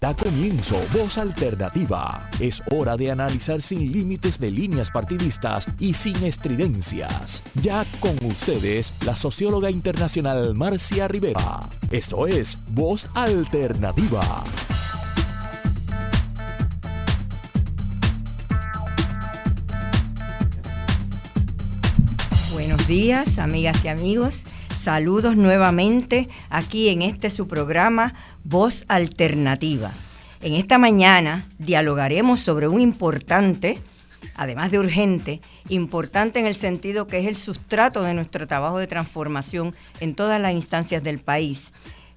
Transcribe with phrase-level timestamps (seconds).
[0.00, 2.28] Da comienzo Voz Alternativa.
[2.38, 7.42] Es hora de analizar sin límites de líneas partidistas y sin estridencias.
[7.62, 11.68] Ya con ustedes, la socióloga internacional Marcia Rivera.
[11.90, 14.44] Esto es Voz Alternativa.
[22.52, 24.44] Buenos días, amigas y amigos.
[24.84, 28.12] Saludos nuevamente aquí en este su programa
[28.44, 29.94] Voz Alternativa.
[30.42, 33.78] En esta mañana dialogaremos sobre un importante,
[34.34, 35.40] además de urgente,
[35.70, 40.38] importante en el sentido que es el sustrato de nuestro trabajo de transformación en todas
[40.38, 41.72] las instancias del país,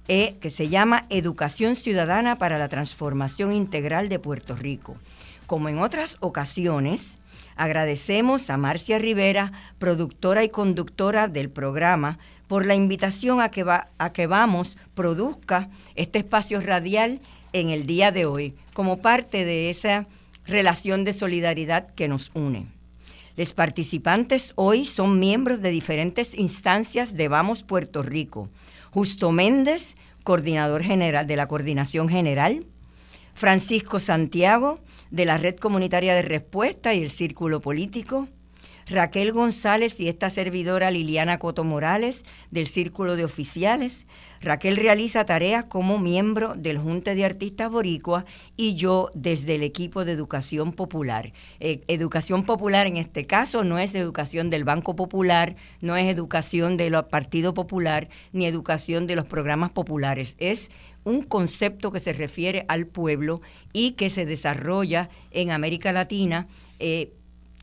[0.06, 4.98] eh, que se llama Educación Ciudadana para la Transformación Integral de Puerto Rico.
[5.46, 7.18] Como en otras ocasiones,
[7.56, 13.90] agradecemos a Marcia Rivera, productora y conductora del programa, por la invitación a que, va,
[13.98, 17.20] a que vamos, produzca este espacio radial
[17.52, 20.06] en el día de hoy, como parte de esa
[20.46, 22.66] relación de solidaridad que nos une.
[23.36, 28.48] Los participantes hoy son miembros de diferentes instancias de Vamos Puerto Rico.
[28.90, 32.66] Justo Méndez, coordinador general de la Coordinación General,
[33.34, 38.26] Francisco Santiago, de la Red Comunitaria de Respuesta y el Círculo Político,
[38.90, 44.06] Raquel González y esta servidora Liliana Coto Morales del Círculo de Oficiales.
[44.40, 48.24] Raquel realiza tareas como miembro del Junte de Artistas Boricua
[48.56, 51.32] y yo desde el equipo de Educación Popular.
[51.60, 56.76] Eh, educación Popular en este caso no es educación del Banco Popular, no es educación
[56.76, 60.34] del Partido Popular, ni educación de los programas populares.
[60.38, 60.70] Es
[61.04, 63.40] un concepto que se refiere al pueblo
[63.72, 66.46] y que se desarrolla en América Latina.
[66.78, 67.12] Eh,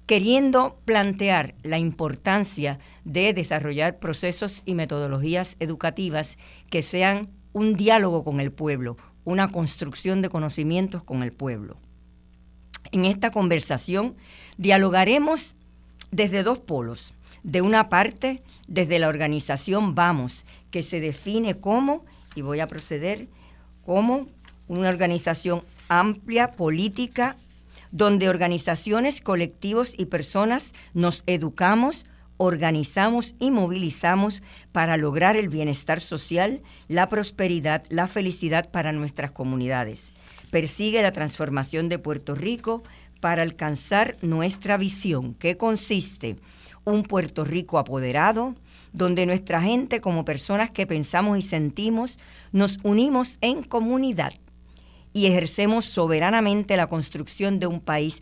[0.05, 6.37] queriendo plantear la importancia de desarrollar procesos y metodologías educativas
[6.69, 11.77] que sean un diálogo con el pueblo, una construcción de conocimientos con el pueblo.
[12.91, 14.15] En esta conversación
[14.57, 15.55] dialogaremos
[16.11, 17.13] desde dos polos.
[17.43, 23.27] De una parte, desde la organización Vamos, que se define como, y voy a proceder,
[23.85, 24.27] como
[24.67, 27.37] una organización amplia, política,
[27.91, 32.05] donde organizaciones, colectivos y personas nos educamos,
[32.37, 34.41] organizamos y movilizamos
[34.71, 40.13] para lograr el bienestar social, la prosperidad, la felicidad para nuestras comunidades.
[40.51, 42.83] Persigue la transformación de Puerto Rico
[43.21, 46.35] para alcanzar nuestra visión, que consiste
[46.83, 48.55] un Puerto Rico apoderado,
[48.93, 52.19] donde nuestra gente como personas que pensamos y sentimos
[52.51, 54.33] nos unimos en comunidad
[55.15, 58.21] y ejercemos soberanamente la construcción de un país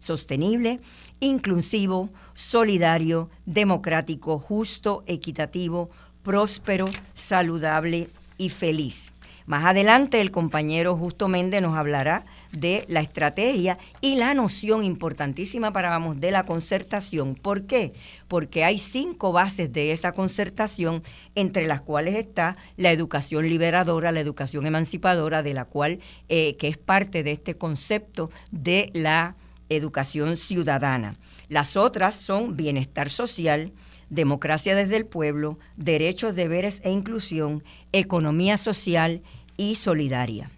[0.00, 0.80] sostenible,
[1.20, 5.88] inclusivo, solidario, democrático, justo, equitativo,
[6.24, 8.08] próspero, saludable
[8.38, 9.11] y feliz.
[9.46, 15.72] Más adelante el compañero Justo Méndez nos hablará de la estrategia y la noción importantísima
[15.72, 17.34] para vamos de la concertación.
[17.34, 17.92] ¿Por qué?
[18.28, 21.02] Porque hay cinco bases de esa concertación,
[21.34, 26.68] entre las cuales está la educación liberadora, la educación emancipadora, de la cual eh, que
[26.68, 29.36] es parte de este concepto de la
[29.68, 31.16] educación ciudadana.
[31.48, 33.72] Las otras son bienestar social,
[34.12, 39.22] democracia desde el pueblo, derechos, deberes e inclusión, economía social
[39.56, 40.50] y solidaria.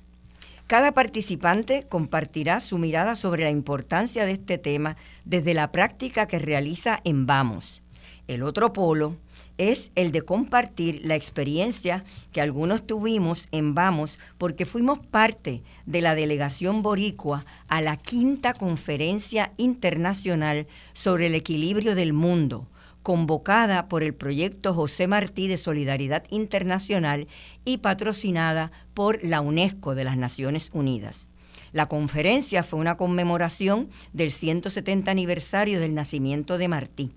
[0.66, 6.40] Cada participante compartirá su mirada sobre la importancia de este tema desde la práctica que
[6.40, 7.80] realiza en Vamos.
[8.26, 9.16] El otro polo
[9.56, 16.00] es el de compartir la experiencia que algunos tuvimos en Vamos porque fuimos parte de
[16.00, 22.66] la delegación boricua a la quinta conferencia internacional sobre el equilibrio del mundo,
[23.04, 27.28] convocada por el proyecto José Martí de Solidaridad Internacional
[27.66, 31.28] y patrocinada por la UNESCO de las Naciones Unidas.
[31.72, 37.12] La conferencia fue una conmemoración del 170 aniversario del nacimiento de Martí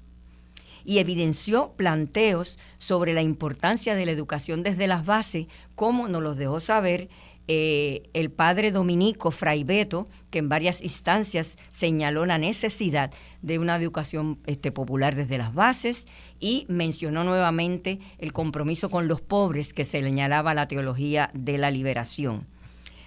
[0.84, 6.36] y evidenció planteos sobre la importancia de la educación desde las bases, como nos los
[6.36, 7.08] dejó saber
[7.48, 13.12] eh, el padre dominico Fray Beto, que en varias instancias señaló la necesidad
[13.42, 16.08] de una educación este, popular desde las bases
[16.40, 21.72] y mencionó nuevamente el compromiso con los pobres que se señalaba la teología de la
[21.72, 22.46] liberación.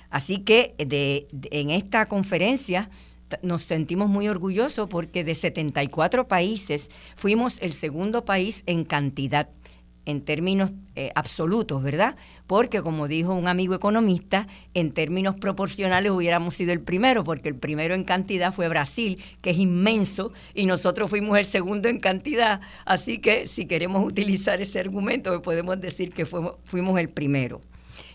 [0.09, 2.91] Así que en esta conferencia
[3.43, 9.49] nos sentimos muy orgullosos porque de 74 países fuimos el segundo país en cantidad
[10.07, 12.17] en términos eh, absolutos, ¿verdad?
[12.47, 17.55] Porque como dijo un amigo economista, en términos proporcionales hubiéramos sido el primero, porque el
[17.55, 22.61] primero en cantidad fue Brasil, que es inmenso, y nosotros fuimos el segundo en cantidad.
[22.85, 27.61] Así que si queremos utilizar ese argumento, podemos decir que fuimos el primero.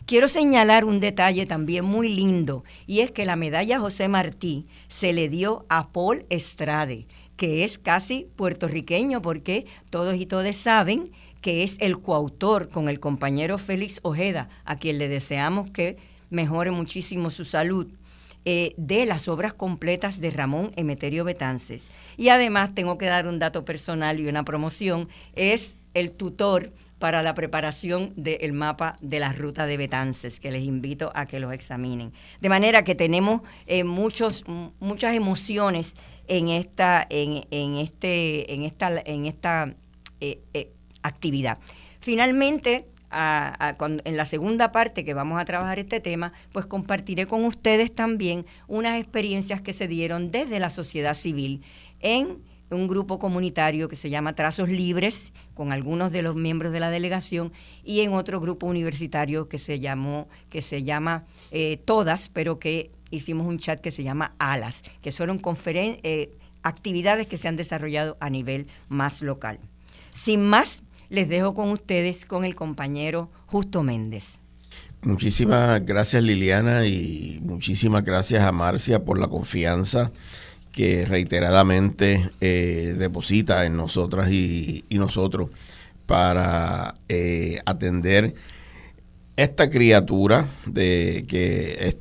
[0.06, 5.14] Quiero señalar un detalle también muy lindo y es que la medalla José Martí se
[5.14, 7.08] le dio a Paul Estrade,
[7.38, 11.12] que es casi puertorriqueño porque todos y todas saben
[11.46, 15.96] que es el coautor con el compañero Félix Ojeda, a quien le deseamos que
[16.32, 17.86] mejore muchísimo su salud.
[18.46, 21.90] Eh, de las obras completas de Ramón Emeterio Betances.
[22.18, 27.22] Y además tengo que dar un dato personal y una promoción, es el tutor para
[27.22, 31.54] la preparación del mapa de la ruta de Betances, que les invito a que los
[31.54, 32.12] examinen.
[32.42, 34.46] De manera que tenemos eh, muchos,
[34.80, 35.94] muchas emociones
[36.28, 39.76] en esta, en, en este, en esta, en esta
[40.22, 40.72] eh,
[41.08, 41.58] actividad.
[42.00, 47.94] Finalmente, en la segunda parte que vamos a trabajar este tema, pues compartiré con ustedes
[47.94, 51.64] también unas experiencias que se dieron desde la sociedad civil
[52.02, 56.80] en un grupo comunitario que se llama Trazos Libres, con algunos de los miembros de
[56.80, 57.54] la delegación,
[57.84, 62.92] y en otro grupo universitario que se llamó, que se llama eh, Todas, pero que
[63.12, 68.18] hicimos un chat que se llama Alas, que son eh, actividades que se han desarrollado
[68.20, 69.60] a nivel más local.
[70.14, 70.82] Sin más,
[71.16, 74.40] les dejo con ustedes con el compañero Justo Méndez.
[75.02, 80.12] Muchísimas gracias Liliana y muchísimas gracias a Marcia por la confianza
[80.74, 85.50] que reiteradamente eh, deposita en nosotras y, nosotros
[86.06, 88.36] para eh, atender
[89.38, 91.98] esta criatura de que es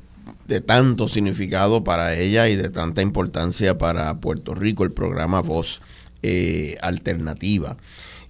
[0.47, 5.81] de tanto significado para ella y de tanta importancia para Puerto Rico, el programa Voz
[6.21, 7.77] eh, Alternativa.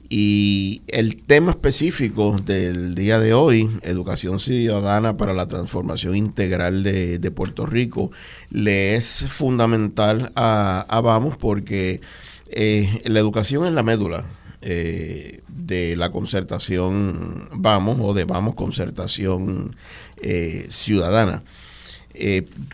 [0.09, 7.31] Y el tema específico del día de hoy, Educación Ciudadana para la Transformación Integral de,
[7.31, 8.11] Puerto Rico,
[8.51, 12.01] le es fundamental a, Vamos porque
[12.49, 14.25] eh, la educación es la médula
[14.61, 19.75] eh, de la concertación Vamos o de Vamos Concertación
[20.21, 21.43] eh, Ciudadana.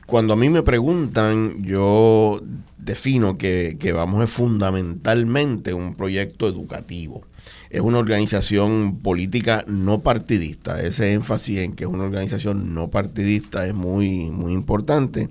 [0.06, 2.42] Cuando a mí me preguntan, yo
[2.78, 7.24] defino que, Vamos es fundamentalmente un proyecto educativo.
[7.70, 10.82] Es una organización política no partidista.
[10.82, 15.30] Ese énfasis en que es una organización no partidista es muy, muy importante.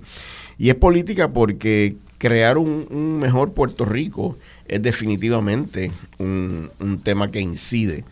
[0.57, 4.37] Y es política porque crear un, mejor Puerto Rico
[4.67, 6.69] es definitivamente un,
[7.03, 8.05] tema que incide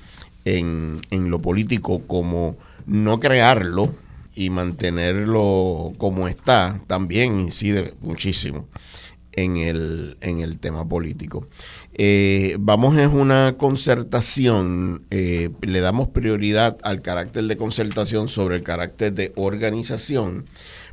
[0.46, 2.56] en lo político como
[2.86, 3.94] no crearlo
[4.40, 8.70] y mantenerlo como está también incide muchísimo
[9.34, 11.46] en el, en el tema político.
[11.96, 18.64] Eh, vamos es una concertación, eh, le damos prioridad al carácter de concertación sobre el
[18.64, 20.46] carácter de organización,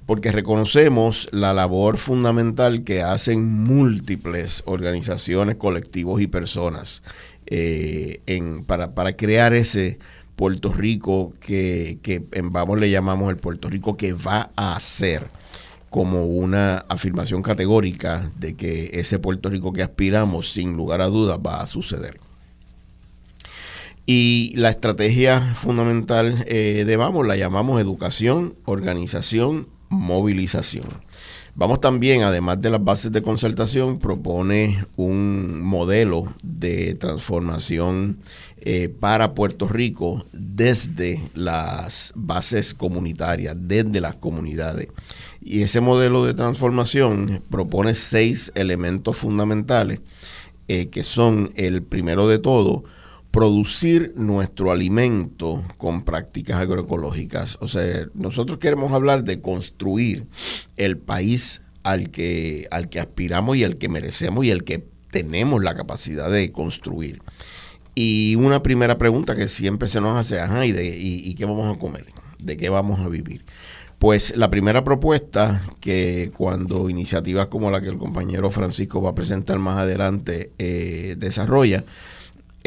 [0.07, 7.05] porque reconocemos la labor fundamental que hacen múltiples organizaciones, colectivos y personas
[7.47, 10.01] eh, en, para, para crear ese
[10.37, 15.29] Puerto Rico que, que en Vamos le llamamos el Puerto Rico que va a ser
[15.91, 21.39] como una afirmación categórica de que ese Puerto Rico que aspiramos, sin lugar a dudas,
[21.39, 22.21] va a suceder.
[24.05, 30.87] Y la estrategia fundamental eh, de Vamos la llamamos educación, organización, movilización.
[31.59, 38.19] Vamos también, además de las bases de concertación, propone un modelo de transformación
[38.59, 44.89] eh, para Puerto Rico desde las bases comunitarias, desde las comunidades.
[45.41, 50.01] Y ese modelo de transformación propone seis elementos fundamentales
[50.69, 52.85] eh, que son el primero de todo,
[53.37, 57.59] producir nuestro alimento con prácticas agroecológicas.
[57.61, 60.27] O sea, nosotros queremos hablar de construir
[60.79, 65.63] el país al que, al que aspiramos y al que merecemos y al que tenemos
[65.63, 67.21] la capacidad de construir.
[67.95, 71.77] Y una primera pregunta que siempre se nos hace, ajá, ¿y, de, y qué vamos
[71.77, 72.07] a comer?
[72.39, 73.45] ¿De qué vamos a vivir?
[73.99, 79.15] Pues la primera propuesta que cuando iniciativas como la que el compañero Francisco va a
[79.15, 81.85] presentar más adelante eh, desarrolla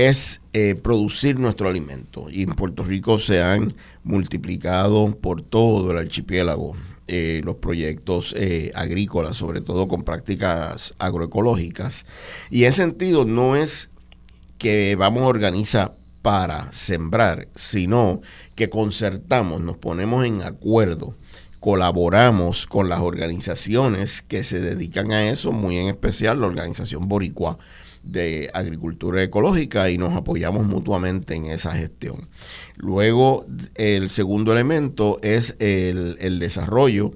[0.07, 2.27] es eh, producir nuestro alimento.
[2.29, 6.75] Y en Puerto Rico se han multiplicado por todo el archipiélago
[7.07, 8.35] eh, los proyectos
[8.75, 12.05] agrícolas, sobre todo con prácticas agroecológicas.
[12.49, 13.89] Y en ese sentido no es
[14.57, 18.21] que vamos a organizar para sembrar, sino
[18.55, 21.15] que concertamos, nos ponemos en acuerdo,
[21.59, 27.57] colaboramos con las organizaciones que se dedican a eso, muy en especial la organización Boricua
[28.11, 32.29] de Agricultura Ecológica y nos apoyamos mutuamente en esa gestión.
[32.75, 37.11] Luego, el segundo elemento es el, desarrollo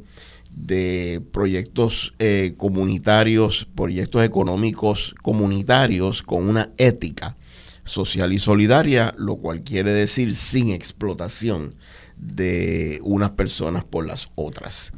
[0.52, 7.38] de proyectos eh, comunitarios, proyectos económicos comunitarios con una ética
[7.86, 11.76] social y solidaria, lo cual quiere decir sin explotación
[12.24, 14.94] de unas personas por las otras.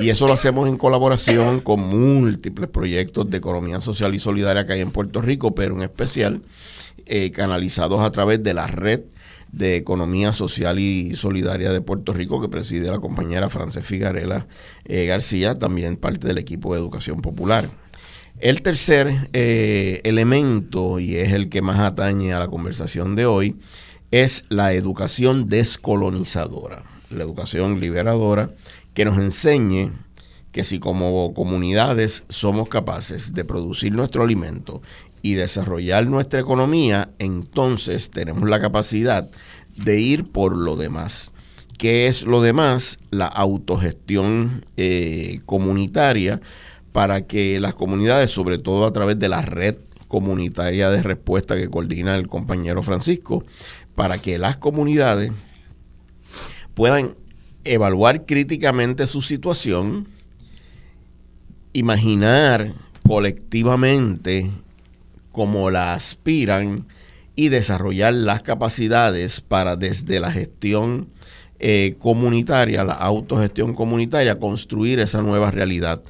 [0.00, 4.74] Y eso lo hacemos en colaboración con múltiples proyectos de economía social y solidaria que
[4.74, 6.42] hay en Puerto Rico, pero en especial
[7.06, 9.00] eh, canalizados a través de la red
[9.52, 14.46] de Economía Social y Solidaria de Puerto Rico que preside la compañera Frances Figarela
[14.84, 17.70] eh, García, también parte del equipo de Educación Popular.
[18.38, 23.56] El tercer eh, elemento, y es el que más atañe a la conversación de hoy,
[24.10, 28.50] es la educación descolonizadora, la educación liberadora
[28.94, 29.92] que nos enseñe
[30.52, 34.80] que si como comunidades somos capaces de producir nuestro alimento
[35.20, 39.28] y desarrollar nuestra economía, entonces tenemos la capacidad
[39.76, 41.32] de ir por lo demás.
[41.76, 43.00] ¿Qué es lo demás?
[43.10, 46.40] La autogestión eh, comunitaria
[46.92, 49.76] para que las comunidades, sobre todo a través de la red
[50.08, 53.44] comunitaria de respuesta que coordina el compañero Francisco,
[53.96, 55.32] para que las comunidades
[56.74, 57.16] puedan
[57.64, 60.06] evaluar críticamente su situación,
[61.72, 64.52] imaginar colectivamente
[65.32, 66.86] cómo la aspiran
[67.34, 71.08] y desarrollar las capacidades para desde la gestión
[71.58, 76.02] eh, comunitaria, la autogestión comunitaria, construir esa nueva realidad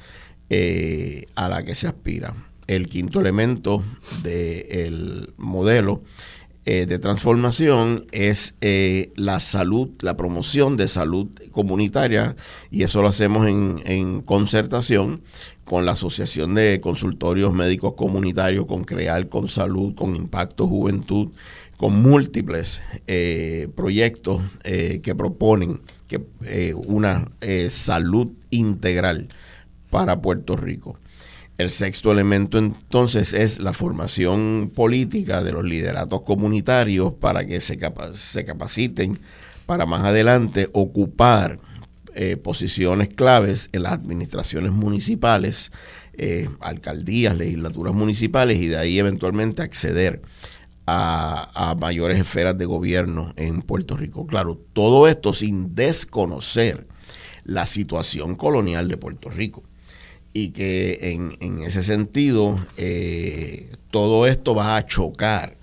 [0.49, 2.35] eh, a la que se aspira.
[2.67, 3.83] El quinto elemento
[4.23, 6.03] del modelo
[6.69, 12.35] eh, de transformación es eh, la salud, la promoción de salud comunitaria
[12.69, 15.21] y eso lo hacemos en, concertación
[15.63, 21.29] con la Asociación de Consultorios Médicos Comunitarios, con Crear con Salud, con Impacto Juventud,
[21.77, 26.21] con múltiples eh, proyectos que proponen que,
[26.73, 27.31] una
[27.69, 29.29] salud integral
[29.89, 30.99] para Puerto Rico.
[31.57, 37.79] El sexto elemento entonces es la formación política de los lideratos comunitarios para que se,
[38.13, 39.19] se capaciten
[39.65, 41.59] para más adelante ocupar
[42.13, 45.71] eh, posiciones claves en las administraciones municipales,
[46.13, 50.21] eh, alcaldías, legislaturas municipales y de ahí eventualmente acceder
[50.85, 54.27] a, a mayores esferas de gobierno en Puerto Rico.
[54.27, 56.87] Claro, todo esto sin desconocer
[57.45, 59.63] la situación colonial de Puerto Rico
[60.37, 65.57] y que en, ese sentido eh, todo esto va a chocar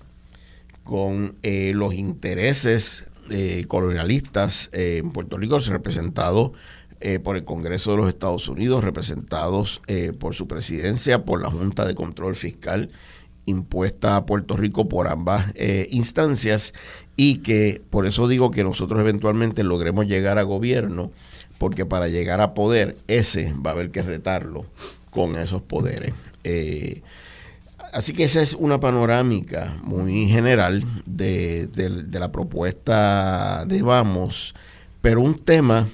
[0.83, 6.51] con eh, los intereses eh, colonialistas en Puerto Rico representados
[7.23, 9.81] por el Congreso de los Estados Unidos, representados
[10.19, 12.89] por su presidencia, por la Junta de Control Fiscal
[13.45, 15.53] impuesta a Puerto Rico por ambas
[15.91, 16.73] instancias
[17.15, 21.11] y que por eso digo que nosotros eventualmente logremos llegar a gobierno
[21.57, 24.65] porque para llegar a poder, ese va a haber que retarlo
[25.09, 26.13] con esos poderes.
[26.43, 27.01] Eh,
[27.93, 31.69] así que esa es una panorámica muy general de,
[32.11, 34.53] la propuesta de Vamos,
[35.01, 35.87] pero un tema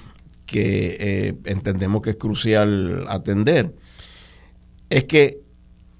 [0.46, 3.74] que eh, entendemos que es crucial atender
[4.90, 5.40] es que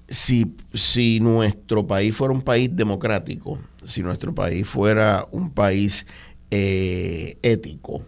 [0.07, 6.05] si, si nuestro país fuera un país democrático, si nuestro país fuera un país
[6.51, 8.05] eh, ético,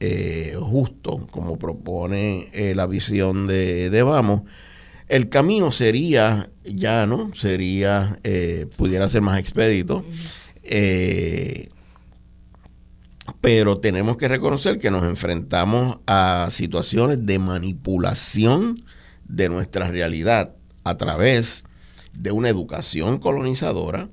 [0.00, 4.42] eh, justo, como propone eh, la visión de, de, Vamos,
[5.08, 10.04] el camino sería llano, sería, eh, pudiera ser más expedito,
[13.40, 18.84] pero tenemos que reconocer que nos enfrentamos a situaciones de manipulación
[19.26, 21.64] de nuestra realidad a través
[22.12, 24.08] de una educación colonizadora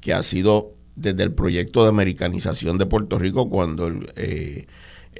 [0.00, 4.66] que ha sido desde el proyecto de americanización de Puerto Rico cuando el,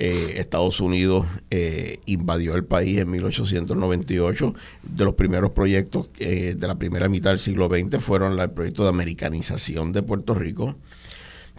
[0.00, 4.54] eh, Estados Unidos eh, invadió el país en 1898.
[4.84, 8.84] De los primeros proyectos eh, de la primera mitad del siglo XX fueron el proyecto
[8.84, 10.76] de americanización de Puerto Rico.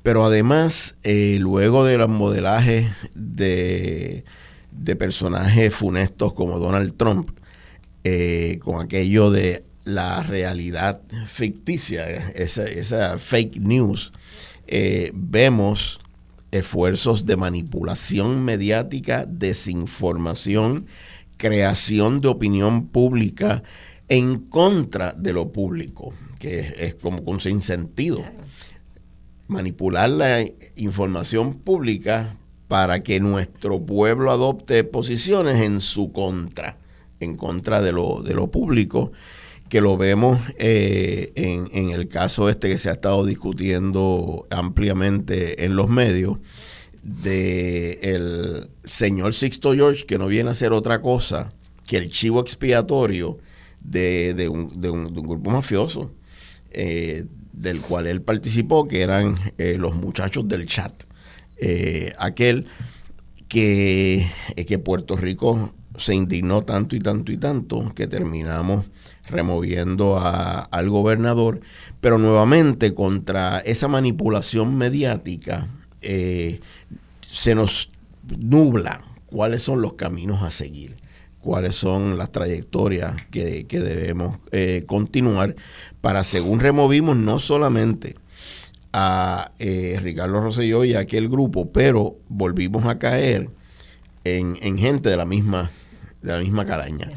[0.04, 4.24] Pero además, luego de los modelajes de,
[4.72, 7.32] de, personajes funestos como Donald Trump,
[8.62, 14.14] con aquello de la realidad ficticia, esa, esa fake news,
[15.14, 16.00] vemos
[16.52, 20.88] esfuerzos de manipulación mediática, desinformación,
[21.38, 23.64] creación de opinión pública
[24.08, 28.24] en contra de lo público, que es, como con sin sentido.
[29.48, 32.38] Manipular la información pública
[32.68, 36.78] para que nuestro pueblo adopte posiciones en su contra,
[37.20, 39.12] en contra de lo, de lo público
[39.70, 45.76] que lo vemos eh, en, el caso este que se ha estado discutiendo ampliamente en
[45.76, 46.40] los medios
[47.04, 51.54] de el señor Sixto George que no viene a ser otra cosa
[51.88, 53.38] que el chivo expiatorio
[53.82, 56.12] de, un, de, un, grupo mafioso
[56.72, 61.04] eh, del cual él participó que eran eh, los muchachos del chat
[62.18, 62.66] aquel
[63.50, 68.86] que, que Puerto Rico se indignó tanto y tanto y tanto que terminamos
[69.30, 71.62] removiendo al gobernador,
[72.02, 75.68] pero nuevamente contra esa manipulación mediática
[76.02, 76.60] eh,
[77.22, 77.92] se nos
[78.38, 80.98] nubla cuáles son los caminos a seguir,
[81.40, 85.56] cuáles son las trayectorias que, debemos eh, continuar
[86.02, 88.16] para, según removimos, no solamente
[88.94, 93.50] a eh, Ricardo Rosselló y a aquel grupo, pero volvimos a caer
[94.24, 95.70] en, gente de la misma,
[96.22, 97.12] de la misma calaña.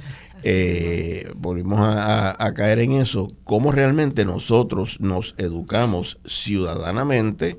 [0.45, 7.59] Eh, volvimos a, caer en eso, cómo realmente nosotros nos educamos ciudadanamente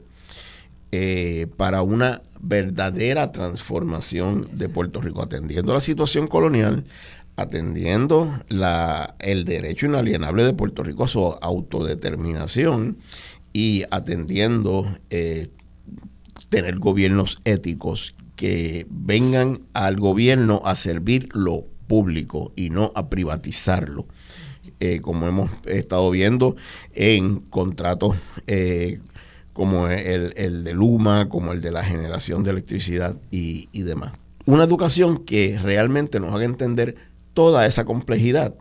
[0.92, 6.84] eh, para una verdadera transformación de Puerto Rico, atendiendo la situación colonial,
[7.38, 12.98] atendiendo la, el derecho inalienable de Puerto Rico a su autodeterminación
[13.54, 15.50] y atendiendo eh,
[16.50, 24.08] tener gobiernos éticos que vengan al gobierno a servir lo público y no a privatizarlo.
[24.80, 26.56] Eh, como hemos estado viendo
[26.96, 28.16] en contratos
[28.48, 29.00] eh,
[29.54, 34.14] como el, de Luma, como el de la generación de electricidad y, demás.
[34.48, 36.96] Una educación que realmente nos haga entender
[37.36, 38.56] toda esa complejidad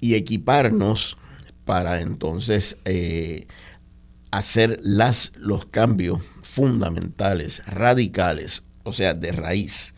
[0.00, 1.18] y equiparnos
[1.66, 3.46] para entonces eh,
[4.30, 9.92] hacer las, los cambios fundamentales, radicales, o sea, de raíz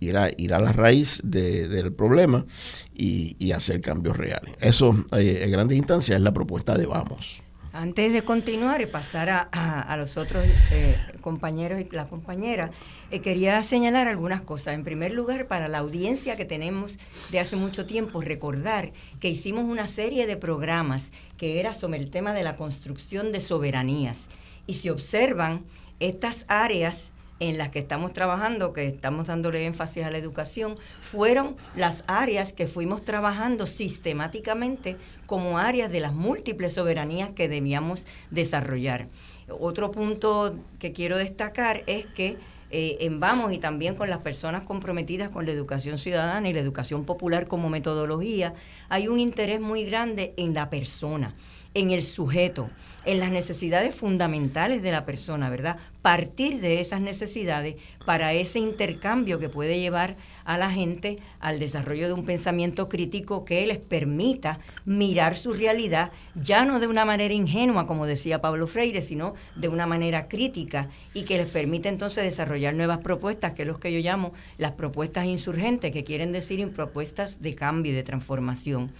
[0.00, 2.46] ir a, ir a la raíz del problema
[2.94, 4.54] y, hacer cambios reales.
[4.60, 7.42] Eso, eh, en grandes instancias, es la propuesta de Vamos.
[7.72, 12.70] Antes de continuar y pasar a, los otros eh, compañeros y las compañeras,
[13.12, 14.74] eh, quería señalar algunas cosas.
[14.74, 16.96] En primer lugar, para la audiencia que tenemos
[17.30, 22.10] de hace mucho tiempo, recordar que hicimos una serie de programas que era sobre el
[22.10, 24.28] tema de la construcción de soberanías.
[24.66, 25.64] Y si observan,
[26.00, 27.09] estas áreas
[27.40, 32.52] en las que estamos trabajando, que estamos dándole énfasis a la educación, fueron las áreas
[32.52, 39.08] que fuimos trabajando sistemáticamente como áreas de las múltiples soberanías que debíamos desarrollar.
[39.48, 42.36] Otro punto que quiero destacar es que
[42.72, 46.60] eh, en Vamos y también con las personas comprometidas con la educación ciudadana y la
[46.60, 48.54] educación popular como metodología,
[48.88, 51.34] hay un interés muy grande en la persona
[51.74, 52.68] en el sujeto,
[53.04, 55.78] en las necesidades fundamentales de la persona, ¿verdad?
[56.02, 62.08] Partir de esas necesidades para ese intercambio que puede llevar a la gente al desarrollo
[62.08, 67.32] de un pensamiento crítico que les permita mirar su realidad ya no de una manera
[67.32, 72.24] ingenua, como decía Pablo Freire, sino de una manera crítica y que les permita entonces
[72.24, 76.60] desarrollar nuevas propuestas, que es lo que yo llamo las propuestas insurgentes, que quieren decir
[76.72, 78.90] propuestas de cambio y de transformación.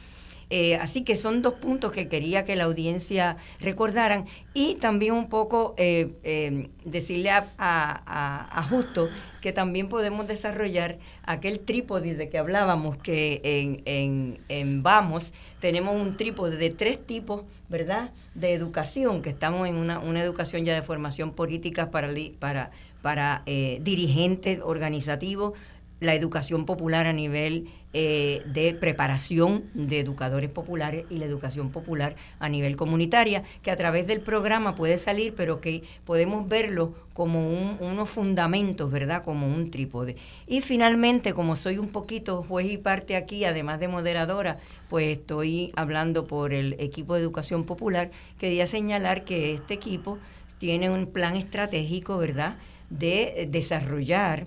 [0.51, 5.29] Eh, así que son dos puntos que quería que la audiencia recordaran y también un
[5.29, 9.09] poco eh, eh, decirle a, Justo
[9.41, 16.17] que también podemos desarrollar aquel trípode de que hablábamos, que en, en, Vamos tenemos un
[16.17, 20.83] trípode de tres tipos, ¿verdad?, de educación, que estamos en una, una educación ya de
[20.83, 22.71] formación política para, para,
[23.03, 25.55] para dirigentes organizativos,
[26.01, 32.15] la educación popular a nivel eh, de preparación de educadores populares y la educación popular
[32.39, 37.49] a nivel comunitaria, que a través del programa puede salir, pero que podemos verlo como
[37.81, 39.25] unos fundamentos, ¿verdad?
[39.25, 40.15] Como un trípode.
[40.47, 45.73] Y finalmente, como soy un poquito juez y parte aquí, además de moderadora, pues estoy
[45.75, 50.19] hablando por el equipo de educación popular, quería señalar que este equipo
[50.59, 52.57] tiene un plan estratégico, ¿verdad?,
[52.89, 54.47] de desarrollar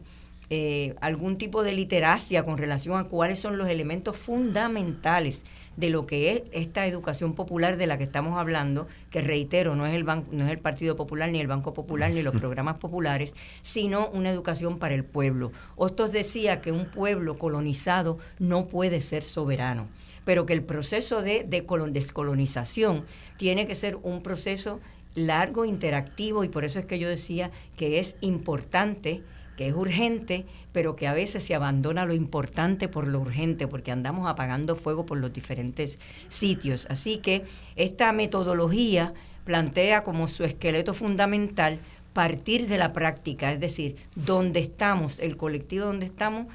[0.49, 5.43] eh, algún tipo de literacia con relación a cuáles son los elementos fundamentales
[5.77, 9.85] de lo que es esta educación popular de la que estamos hablando, que reitero, no
[9.85, 13.33] es el, no es el Partido Popular, ni el Banco Popular, ni los programas populares,
[13.61, 15.51] sino una educación para el pueblo.
[15.75, 19.87] Hostos decía que un pueblo colonizado no puede ser soberano,
[20.25, 23.05] pero que el proceso de, de descolonización
[23.37, 24.79] tiene que ser un proceso
[25.15, 29.23] largo, interactivo, y por eso es que yo decía que es importante
[29.57, 33.91] que es urgente, pero que a veces se abandona lo importante por lo urgente, porque
[33.91, 36.87] andamos apagando fuego por los diferentes sitios.
[36.89, 37.43] Así que
[37.75, 39.13] esta metodología
[39.45, 41.79] plantea como su esqueleto fundamental
[42.13, 46.47] partir de la práctica, es decir, donde estamos, el colectivo donde estamos,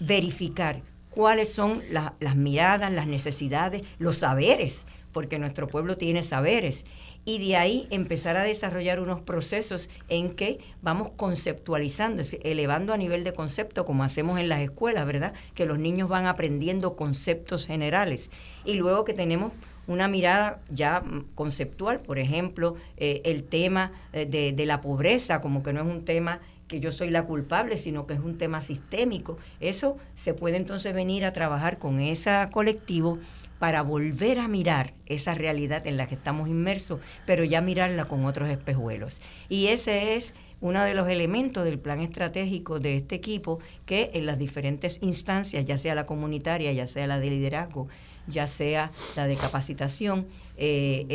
[0.00, 6.84] verificar cuáles son las miradas, las necesidades, los saberes, porque nuestro pueblo tiene saberes
[7.26, 13.24] y de ahí empezar a desarrollar unos procesos en que vamos conceptualizando, elevando a nivel
[13.24, 15.34] de concepto, como hacemos en las escuelas, ¿verdad?
[15.54, 18.30] Que los niños van aprendiendo conceptos generales.
[18.64, 19.52] Y luego que tenemos
[19.88, 21.02] una mirada ya
[21.34, 25.86] conceptual, por ejemplo, eh, el tema eh, de, de, la pobreza, como que no es
[25.86, 29.38] un tema que yo soy la culpable, sino que es un tema sistémico.
[29.60, 33.18] Eso se puede entonces venir a trabajar con ese colectivo
[33.58, 38.24] para volver a mirar esa realidad en la que estamos inmersos, pero ya mirarla con
[38.24, 39.20] otros espejuelos.
[39.48, 44.26] Y ese es uno de los elementos del plan estratégico de este equipo que en
[44.26, 47.88] las diferentes instancias, ya sea la comunitaria, ya sea la de liderazgo,
[48.26, 51.06] ya sea la de capacitación, eh,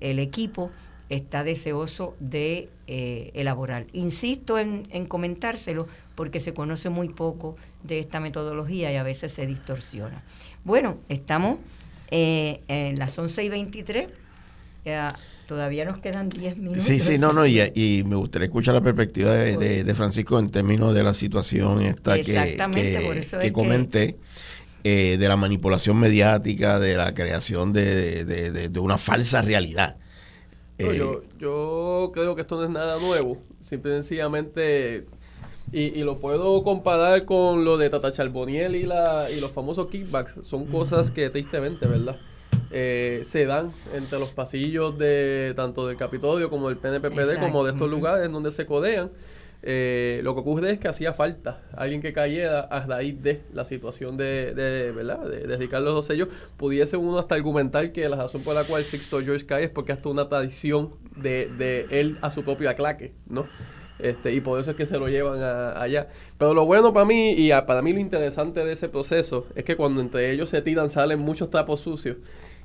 [0.00, 0.70] el, equipo
[1.08, 3.86] está deseoso de eh, elaborar.
[3.92, 9.32] Insisto en, en comentárselo porque se conoce muy poco de esta metodología y a veces
[9.32, 10.22] se distorsiona.
[10.64, 11.58] Bueno, estamos
[12.12, 14.08] eh, en las 11 y 23.
[15.46, 16.82] todavía nos quedan 10 minutos.
[16.82, 21.02] Sí, sí, no, no, y, me gustaría escuchar la perspectiva de, Francisco en términos de
[21.02, 22.56] la situación esta que,
[23.40, 24.16] que, comenté.
[24.84, 29.96] Eh, de la manipulación mediática, de la creación de, una falsa realidad.
[30.76, 33.40] Eh, yo, yo creo que esto no es nada nuevo.
[33.60, 34.02] Simple
[35.72, 39.88] y y, lo puedo comparar con lo de Tata Charboniel y, la, y los famosos
[39.88, 40.40] kickbacks.
[40.42, 42.16] Son cosas que tristemente, ¿verdad?
[42.70, 47.72] Eh, se dan entre los pasillos de tanto del Capitolio como del PNPPD como de
[47.72, 49.10] estos lugares donde se codean.
[49.64, 53.64] Eh, lo que ocurre es que hacía falta alguien que cayera a raíz de la
[53.64, 55.24] situación de, de ¿verdad?
[55.28, 56.28] De, de Ricardo Rosselló.
[56.56, 59.92] Pudiese uno hasta argumentar que la razón por la cual Sixto George cae es porque
[59.92, 63.46] hasta una tradición de, de él a su propio aclaque, ¿no?
[63.98, 65.42] Este, y por eso es que se lo llevan
[65.76, 66.08] allá.
[66.38, 69.76] Pero lo bueno para mí y para mí lo interesante de ese proceso es que
[69.76, 72.16] cuando entre ellos se tiran salen muchos trapos sucios.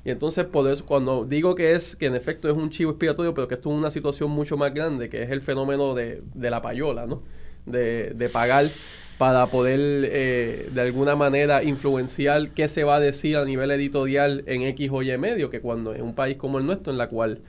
[0.04, 3.34] Y entonces por eso cuando digo que es que en efecto es un chivo expiatorio,
[3.34, 6.62] pero que esto es una situación mucho más grande, que es el fenómeno de, la
[6.62, 7.22] payola, ¿no?
[7.66, 8.70] De, de pagar
[9.18, 14.44] para poder eh, de alguna manera influenciar qué se va a decir a nivel editorial
[14.46, 17.08] en X o Y medio, que cuando en un país como el nuestro, en la
[17.08, 17.40] cual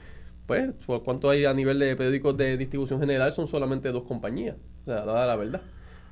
[0.86, 4.56] pues, cuánto hay a nivel de periódicos de distribución general, son solamente dos compañías.
[4.82, 5.62] O sea, la verdad.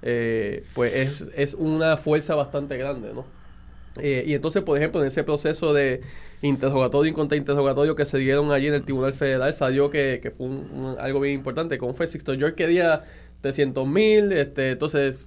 [0.03, 3.25] Eh, pues es, es, una fuerza bastante grande, ¿no?
[4.01, 6.03] Eh, y entonces, por ejemplo, en ese proceso de
[6.41, 10.47] interrogatorio y contrainterrogatorio que se dieron allí en el Tribunal Federal, salió que, que fue
[10.99, 11.79] algo bien importante.
[11.79, 13.05] Como fue Sixto George quería
[13.41, 15.27] 300 mil, este, entonces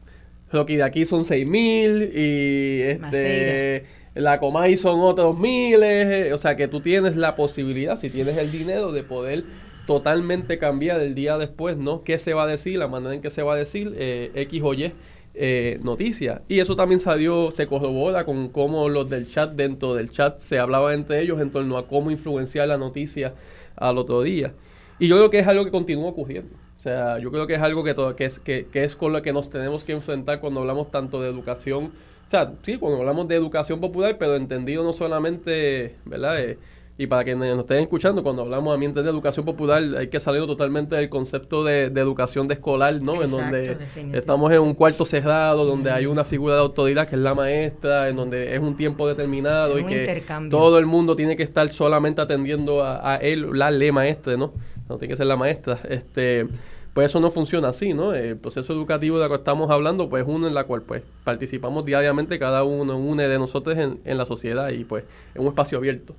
[0.51, 6.37] Rocky de aquí son 6 mil y este la Comay son otros miles, eh, o
[6.37, 9.43] sea que tú tienes la posibilidad, si tienes el dinero, de poder
[9.87, 12.03] totalmente cambiar el día después, ¿no?
[12.03, 12.77] ¿Qué se va a decir?
[12.77, 14.91] La manera en que se va a decir eh, X o Y
[15.33, 16.41] eh, noticia.
[16.49, 20.59] Y eso también salió, se corrobora con cómo los del chat, dentro del chat, se
[20.59, 23.33] hablaba entre ellos en torno a cómo influenciar la noticia
[23.77, 24.53] al otro día.
[24.99, 26.53] Y yo creo que es algo que continúa ocurriendo.
[26.77, 29.21] O sea, yo creo que es algo que, que, es, que, que es con lo
[29.21, 31.91] que nos tenemos que enfrentar cuando hablamos tanto de educación
[32.25, 36.41] o sea, sí, cuando hablamos de educación popular, pero entendido no solamente, ¿verdad?
[36.41, 36.57] Eh,
[36.97, 40.07] y para que nos estén escuchando, cuando hablamos a mi entender de educación popular, hay
[40.09, 43.23] que salir totalmente del concepto de, educación de escolar, ¿no?
[43.23, 43.77] en donde
[44.13, 48.07] estamos en un cuarto cerrado, donde hay una figura de autoridad que es la maestra,
[48.07, 52.21] en donde es un tiempo determinado y que todo el mundo tiene que estar solamente
[52.21, 54.53] atendiendo a, a él, la le maestra, ¿no?
[54.87, 55.79] No tiene que ser la maestra.
[55.89, 56.47] Este
[56.93, 58.13] pues eso no funciona así, ¿no?
[58.13, 61.85] El proceso educativo de lo que estamos hablando, pues uno en la cual pues participamos
[61.85, 65.77] diariamente cada uno, une de nosotros en, en la sociedad y pues es un espacio
[65.77, 66.15] abierto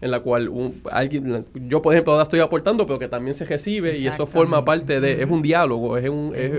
[0.00, 0.50] en la cual
[0.90, 4.64] alguien, yo por ejemplo ahora estoy aportando, pero que también se recibe y eso forma
[4.64, 6.52] parte de, es un diálogo, es un, es,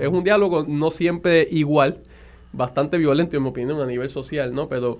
[0.00, 1.98] es un diálogo no siempre igual,
[2.52, 4.68] bastante violento en mi opinión a nivel social, ¿no?
[4.68, 4.98] Pero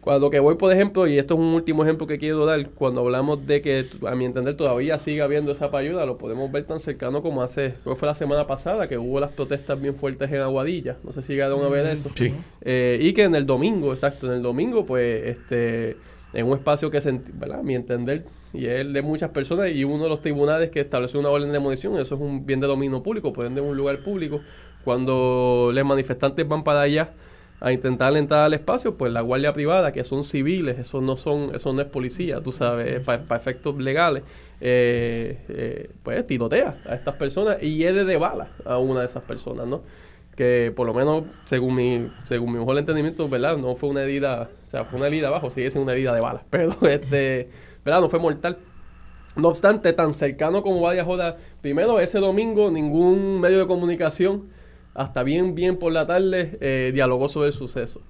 [0.00, 3.00] cuando que voy, por ejemplo, y esto es un último ejemplo que quiero dar, cuando
[3.00, 6.80] hablamos de que, a mi entender, todavía sigue habiendo esa payuda, lo podemos ver tan
[6.80, 10.30] cercano como hace, creo que fue la semana pasada, que hubo las protestas bien fuertes
[10.30, 12.10] en Aguadilla, no sé si llegaron a ver mm, eso.
[12.14, 12.34] Sí.
[12.62, 15.96] Eh, y que en el domingo, exacto, en el domingo, pues, este,
[16.32, 17.60] en un espacio que, se, ¿verdad?
[17.60, 21.18] A mi entender, y es de muchas personas, y uno de los tribunales que estableció
[21.18, 23.98] una orden de demolición, eso es un bien de dominio público, pueden de un lugar
[23.98, 24.40] público,
[24.84, 27.12] cuando los manifestantes van para allá,
[27.60, 31.54] a intentar entrar al espacio, pues la guardia privada, que son civiles, eso no son,
[31.54, 34.22] eso no es policía, tú sabes, para efectos legales,
[34.60, 39.24] eh, eh, pues tirotea a estas personas y hiere de bala a una de esas
[39.24, 39.82] personas, ¿no?
[40.36, 43.56] Que por lo menos, según mi, según mi mejor entendimiento, ¿verdad?
[43.56, 46.20] No fue una herida, o sea, fue una herida abajo, sigue siendo una herida de
[46.20, 47.50] bala, pero este,
[47.84, 48.00] ¿verdad?
[48.00, 48.58] No fue mortal.
[49.34, 54.48] No obstante, tan cercano como varias horas, primero ese domingo ningún medio de comunicación
[54.98, 58.00] hasta bien, bien por la tarde, eh, dialogó sobre el suceso.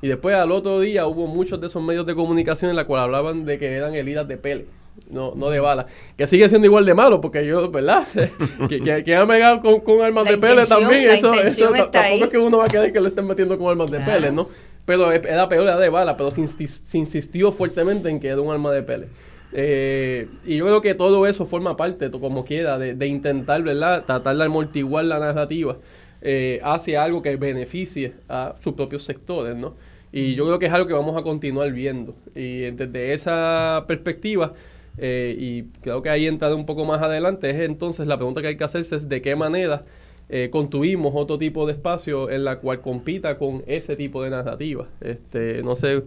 [0.00, 3.02] Y después al otro día hubo muchos de esos medios de comunicación en la cual
[3.02, 4.66] hablaban de que eran heridas de pele,
[5.10, 5.86] no, no de bala.
[6.16, 8.06] Que sigue siendo igual de malo, porque yo, ¿verdad?
[8.68, 12.30] que, que, que han pegado con, con armas de pele también, eso, eso tampoco es
[12.30, 14.48] que uno va a querer que lo estén metiendo con armas de pele, ¿no?
[14.86, 18.72] Pero era peor, era de bala, pero se, insistió fuertemente en que era un arma
[18.72, 19.08] de pele.
[19.52, 24.04] Eh, y yo creo que todo eso forma parte, como quiera, de, intentar, ¿verdad?
[24.06, 25.76] Tratar de amortiguar la narrativa
[26.22, 29.74] eh, hacia algo que beneficie a sus propios sectores, ¿no?
[30.12, 32.14] Y yo creo que es algo que vamos a continuar viendo.
[32.34, 34.54] Y desde esa perspectiva,
[34.96, 38.48] eh, y creo que ahí entra un poco más adelante, es entonces la pregunta que
[38.48, 39.82] hay que hacerse es de qué manera
[40.30, 44.86] eh, construimos otro tipo de espacio en la cual compita con ese tipo de narrativa.
[45.00, 46.02] Este, no sé,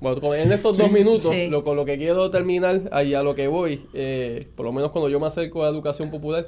[0.00, 3.46] bueno, en estos dos minutos, lo, con lo que quiero terminar, ahí a lo que
[3.46, 6.46] voy, eh, por lo menos cuando yo me acerco a educación popular,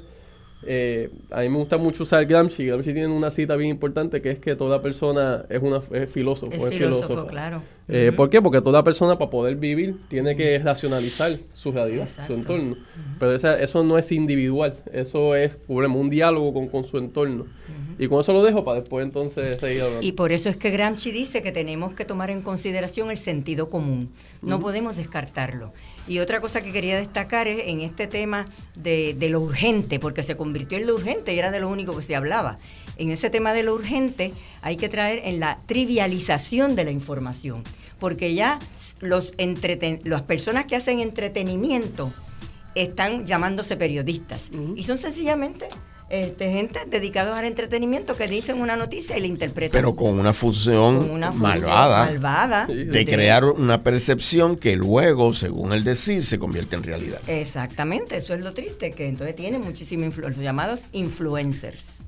[0.65, 2.65] eh, a mí me gusta mucho usar Gramsci.
[2.65, 6.67] Gramsci tiene una cita bien importante que es que toda persona es una es filósofo.
[6.67, 7.61] Es, filósofo, claro.
[7.87, 8.41] Eh, ¿Por qué?
[8.41, 12.77] Porque toda persona para poder vivir tiene que racionalizar su realidad, su entorno.
[13.19, 17.45] Pero eso no es individual, eso es un diálogo con, con su entorno.
[17.99, 20.01] Y con eso lo dejo para después entonces seguir hablando.
[20.01, 23.69] Y por eso es que Gramsci dice que tenemos que tomar en consideración el sentido
[23.69, 24.09] común.
[24.41, 25.73] No podemos descartarlo.
[26.07, 30.35] Y otra cosa que quería destacar es en este tema de, lo urgente, porque se
[30.35, 32.59] convirtió en lo urgente y era de lo único que se hablaba.
[32.97, 37.63] En ese tema de lo urgente hay que traer en la trivialización de la información,
[37.99, 38.59] porque ya
[38.99, 39.33] los
[40.03, 42.13] las personas que hacen entretenimiento
[42.75, 45.69] están llamándose periodistas y son sencillamente
[46.13, 49.71] este, gente dedicada al entretenimiento que dicen una noticia y la interpretan.
[49.71, 56.37] Pero con una función, malvada, de, crear una percepción que luego, según el decir, se
[56.37, 57.19] convierte en realidad.
[57.25, 62.03] Exactamente, eso es lo triste, que entonces tiene muchísima influencia, los llamados influencers.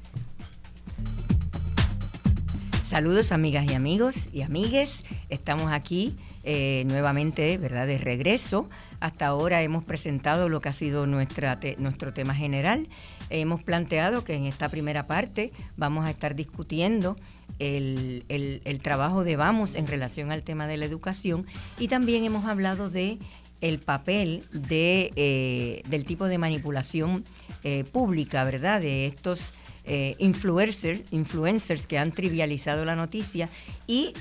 [2.83, 8.69] Saludos amigas y amigos y amigues, estamos aquí eh, nuevamente, ¿verdad?, de regreso.
[8.99, 12.87] Hasta ahora hemos presentado lo que ha sido nuestra nuestro tema general
[13.29, 17.15] hemos planteado que en esta primera parte vamos a estar discutiendo
[17.59, 21.45] el, trabajo de Vamos en relación al tema de la educación
[21.79, 23.17] y también hemos hablado de
[23.61, 27.23] el papel de, eh, del tipo de manipulación
[27.63, 28.81] eh, pública, ¿verdad?
[28.81, 29.53] De estos
[29.85, 33.49] eh, influencers, influencers que han trivializado la noticia
[33.87, 34.13] y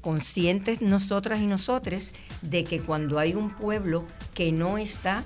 [0.00, 2.12] conscientes nosotras y nosotres
[2.42, 5.24] de que cuando hay un pueblo que no está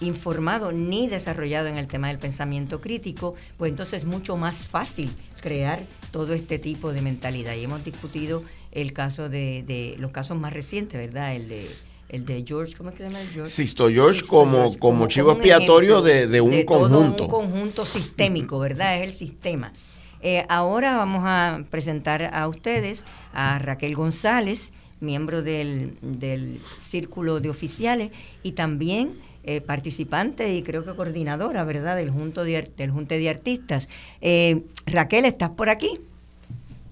[0.00, 5.10] informado ni desarrollado en el tema del pensamiento crítico, pues entonces es mucho más fácil
[5.40, 7.54] crear todo este tipo de mentalidad.
[7.54, 11.34] Y hemos discutido el caso de, los casos más recientes, ¿verdad?
[11.34, 11.70] El de
[12.10, 13.50] el de George, ¿cómo se llama George?
[13.50, 17.24] Sisto George, como, como, chivo expiatorio de, un conjunto.
[17.24, 18.98] un conjunto sistémico, ¿verdad?
[18.98, 19.72] Es el sistema.
[20.20, 27.50] Eh, ahora vamos a presentar a ustedes a Raquel González, miembro del, del Círculo de
[27.50, 28.10] Oficiales,
[28.44, 29.12] y también
[29.46, 33.90] eh, participante y creo que coordinadora, ¿verdad?, del, junto de, del Junte de Artistas.
[34.22, 36.00] Eh, Raquel, ¿estás por aquí?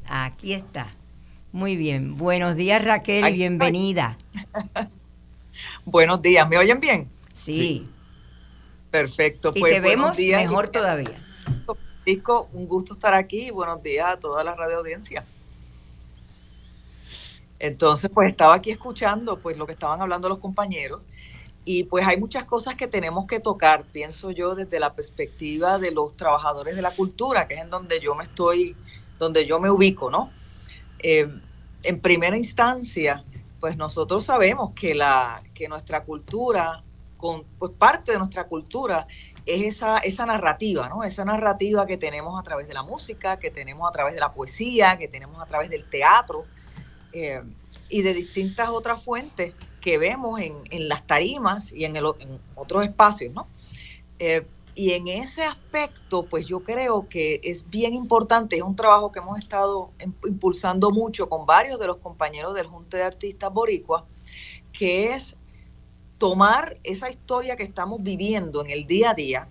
[0.07, 0.91] Aquí está.
[1.53, 2.17] Muy bien.
[2.17, 4.19] Buenos días, Raquel, y bienvenida.
[5.87, 6.47] buenos días.
[6.47, 7.09] ¿Me oyen bien?
[7.35, 7.89] Sí.
[8.91, 9.53] Perfecto.
[9.55, 11.25] y pues, te vemos mejor todavía.
[12.05, 15.25] Francisco, un gusto estar aquí y buenos días a toda la radio audiencia.
[17.59, 21.01] Entonces, pues estaba aquí escuchando pues lo que estaban hablando los compañeros
[21.65, 25.93] y pues hay muchas cosas que tenemos que tocar, pienso yo, desde la perspectiva de
[25.93, 28.75] los trabajadores de la cultura, que es en donde yo me estoy,
[29.19, 30.31] donde yo me ubico, ¿no?
[30.99, 31.29] Eh,
[31.85, 33.25] en primera instancia,
[33.61, 36.83] pues nosotros sabemos que, la, que nuestra cultura,
[37.17, 39.07] con, pues parte de nuestra cultura
[39.47, 41.05] es esa, esa narrativa, ¿no?
[41.05, 44.33] Esa narrativa que tenemos a través de la música, que tenemos a través de la
[44.33, 46.45] poesía, que tenemos a través del teatro
[47.13, 47.43] eh,
[47.89, 52.39] y de distintas otras fuentes que vemos en, en las tarimas y en, el, en
[52.55, 53.47] otros espacios, ¿no?
[54.19, 59.13] Eh, y en ese aspecto, pues yo creo que es bien importante, es un trabajo
[59.13, 59.91] que hemos estado
[60.25, 64.07] impulsando mucho con varios de los compañeros del Junte de Artistas Boricua,
[64.73, 65.37] que es
[66.17, 69.49] tomar esa historia que estamos viviendo en el día a día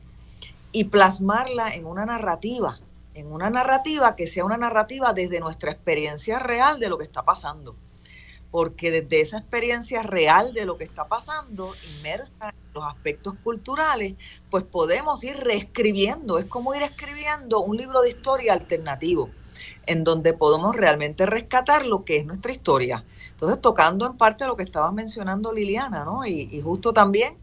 [0.71, 2.79] y plasmarla en una narrativa,
[3.13, 7.23] en una narrativa que sea una narrativa desde nuestra experiencia real de lo que está
[7.23, 7.75] pasando
[8.51, 14.15] porque desde esa experiencia real de lo que está pasando, inmersa en los aspectos culturales,
[14.49, 19.29] pues podemos ir reescribiendo, es como ir escribiendo un libro de historia alternativo,
[19.85, 23.05] en donde podemos realmente rescatar lo que es nuestra historia.
[23.31, 26.25] Entonces, tocando en parte lo que estaba mencionando Liliana, ¿no?
[26.25, 27.37] Y, justo también,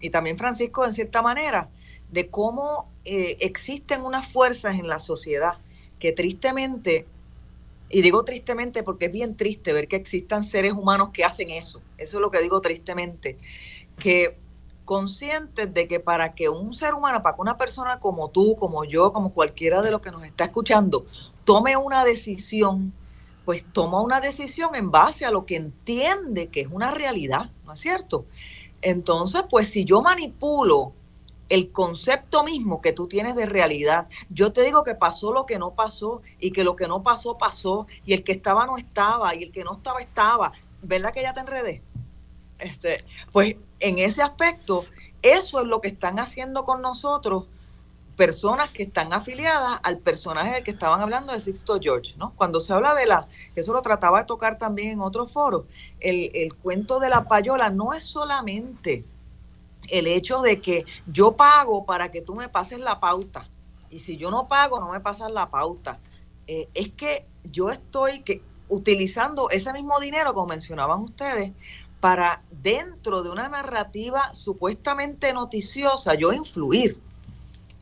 [0.00, 1.68] y también Francisco, en cierta manera,
[2.10, 5.54] de cómo eh, existen unas fuerzas en la sociedad
[5.98, 7.06] que tristemente
[7.92, 11.80] y digo tristemente porque es bien triste ver que existan seres humanos que hacen eso.
[11.98, 13.38] Eso es lo que digo tristemente.
[13.98, 14.38] Que
[14.86, 18.84] conscientes de que para que un ser humano, para que una persona como tú, como
[18.84, 21.04] yo, como cualquiera de los que nos está escuchando,
[21.44, 22.94] tome una decisión,
[23.44, 27.50] pues toma una decisión en base a lo que entiende que es una realidad.
[27.66, 28.24] ¿no es cierto?
[28.80, 30.94] Entonces, pues si yo manipulo
[31.52, 35.58] el concepto mismo que tú tienes de realidad, yo te digo que pasó lo que
[35.58, 39.34] no pasó y que lo que no pasó pasó y el que estaba no estaba
[39.34, 41.82] y el que no estaba estaba, ¿verdad que ya te enredé?
[42.58, 44.86] Este, pues en ese aspecto,
[45.20, 47.44] eso es lo que están haciendo con nosotros
[48.16, 52.32] personas que están afiliadas al personaje del que estaban hablando de Sixto George, ¿no?
[52.34, 55.66] Cuando se habla de la, eso lo trataba de tocar también en otros foros,
[56.00, 59.04] el, el cuento de la payola no es solamente
[59.88, 63.48] el hecho de que yo pago para que tú me pases la pauta,
[63.90, 66.00] y si yo no pago, no me pasas la pauta.
[66.46, 68.24] Eh, es que yo estoy
[68.68, 71.52] utilizando ese mismo dinero, como mencionaban ustedes,
[72.00, 76.98] para dentro de una narrativa supuestamente noticiosa, yo influir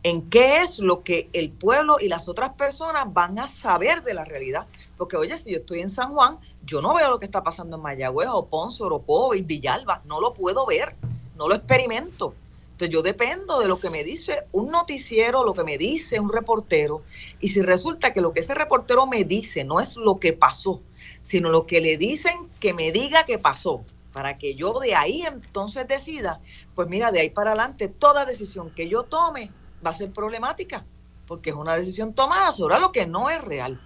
[0.03, 4.15] en qué es lo que el pueblo y las otras personas van a saber de
[4.15, 4.67] la realidad.
[4.97, 7.77] Porque, oye, si yo estoy en San Juan, yo no veo lo que está pasando
[7.77, 10.97] en Mayagüez o Ponce, Oropo y Villalba, no lo puedo ver,
[11.41, 12.35] no lo experimento.
[12.73, 16.31] Entonces yo dependo de lo que me dice un noticiero, lo que me dice un
[16.31, 17.03] reportero,
[17.41, 20.83] y si resulta que lo que ese reportero me dice no es lo que pasó,
[21.23, 25.23] sino lo que le dicen que me diga que pasó, para que yo de ahí
[25.23, 26.41] entonces decida,
[26.75, 29.51] pues mira, de ahí para adelante, toda decisión que yo tome
[29.85, 30.85] va a ser problemática,
[31.27, 33.81] porque es una decisión tomada sobre lo que no es real.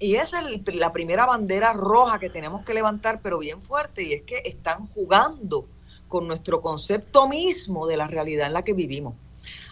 [0.00, 4.12] Y esa es la primera bandera roja que tenemos que levantar, pero bien fuerte, y
[4.12, 5.66] es que están jugando
[6.10, 9.14] con nuestro concepto mismo de la realidad en la que vivimos.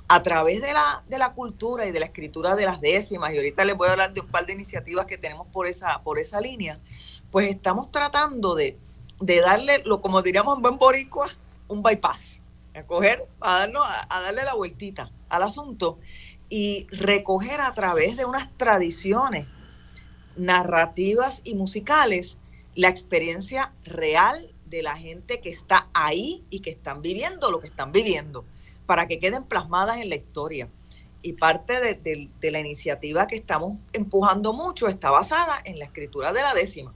[0.07, 3.39] A través de la, de la cultura y de la escritura de las décimas, y
[3.39, 6.19] ahorita les voy a hablar de un par de iniciativas que tenemos por esa, por
[6.19, 6.79] esa línea,
[7.33, 8.79] pues estamos tratando de,
[9.21, 11.29] de darle, lo como diríamos en buen boricua,
[11.67, 12.41] un bypass,
[12.75, 15.99] a coger, a, darnos, a darle la vueltita al asunto
[16.49, 19.49] y recoger a través de unas tradiciones
[20.37, 22.39] narrativas y musicales
[22.77, 27.69] la experiencia real de la gente que está ahí y que están viviendo lo que
[27.69, 28.45] están viviendo,
[28.87, 30.69] para que queden plasmadas en la historia.
[31.21, 36.43] Y parte de, la iniciativa que estamos empujando mucho está basada en la escritura de
[36.43, 36.95] la décima.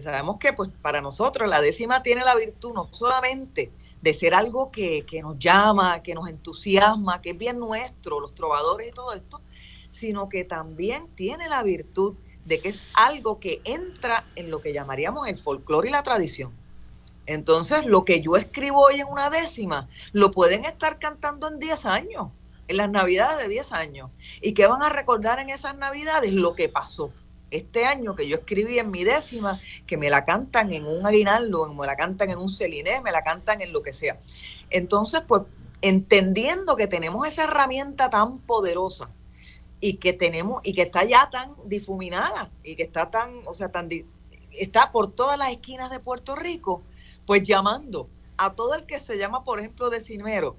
[0.00, 4.70] Sabemos que pues, para nosotros la décima tiene la virtud no solamente de ser algo
[4.70, 9.40] que, nos llama, que nos entusiasma, que es bien nuestro, los trovadores y todo esto,
[9.90, 14.72] sino que también tiene la virtud de que es algo que entra en lo que
[14.72, 16.61] llamaríamos el folclore y la tradición.
[17.26, 21.86] Entonces, lo que yo escribo hoy en una décima, lo pueden estar cantando en 10
[21.86, 22.28] años,
[22.68, 24.10] en las navidades de 10 años.
[24.40, 26.32] ¿Y qué van a recordar en esas navidades?
[26.32, 27.12] Lo que pasó
[27.52, 31.72] este año que yo escribí en mi décima, que me la cantan en un aguinaldo,
[31.72, 34.18] me la cantan en un celinés, me la cantan en lo que sea.
[34.70, 35.42] Entonces, pues,
[35.82, 39.10] entendiendo que tenemos esa herramienta tan poderosa
[39.80, 43.70] y que tenemos, y que está ya tan difuminada, y que está tan, o sea,
[43.70, 43.88] tan
[44.52, 46.82] está por todas las esquinas de Puerto Rico,
[47.32, 50.58] pues llamando a todo el que se llama, por ejemplo, decimero,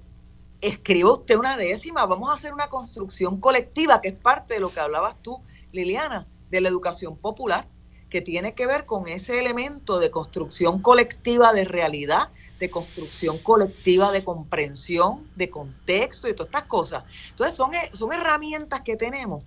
[0.60, 4.70] escriba usted una décima, vamos a hacer una construcción colectiva, que es parte de lo
[4.70, 7.68] que hablabas tú, Liliana de la educación popular,
[8.10, 14.10] que tiene que ver con ese elemento de construcción colectiva de realidad, de construcción colectiva
[14.10, 17.04] de comprensión, de contexto y todas estas cosas.
[17.30, 19.44] Entonces son, son herramientas que tenemos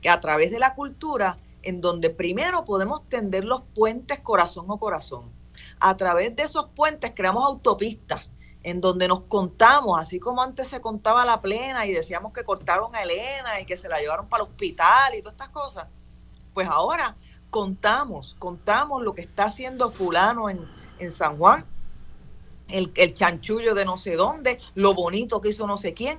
[0.00, 4.78] que a través de la cultura, en donde primero podemos tender los puentes corazón o
[4.78, 5.37] corazón.
[5.80, 8.22] A través de esos puentes creamos autopistas
[8.62, 12.94] en donde nos contamos, así como antes se contaba la plena y decíamos que cortaron
[12.94, 15.86] a Elena y que se la llevaron para el hospital y todas estas cosas
[16.58, 17.16] pues ahora
[17.50, 20.66] contamos, contamos lo que está haciendo fulano en,
[21.12, 21.64] San Juan,
[22.66, 26.18] el, el chanchullo de no sé dónde, lo bonito que hizo no sé quién,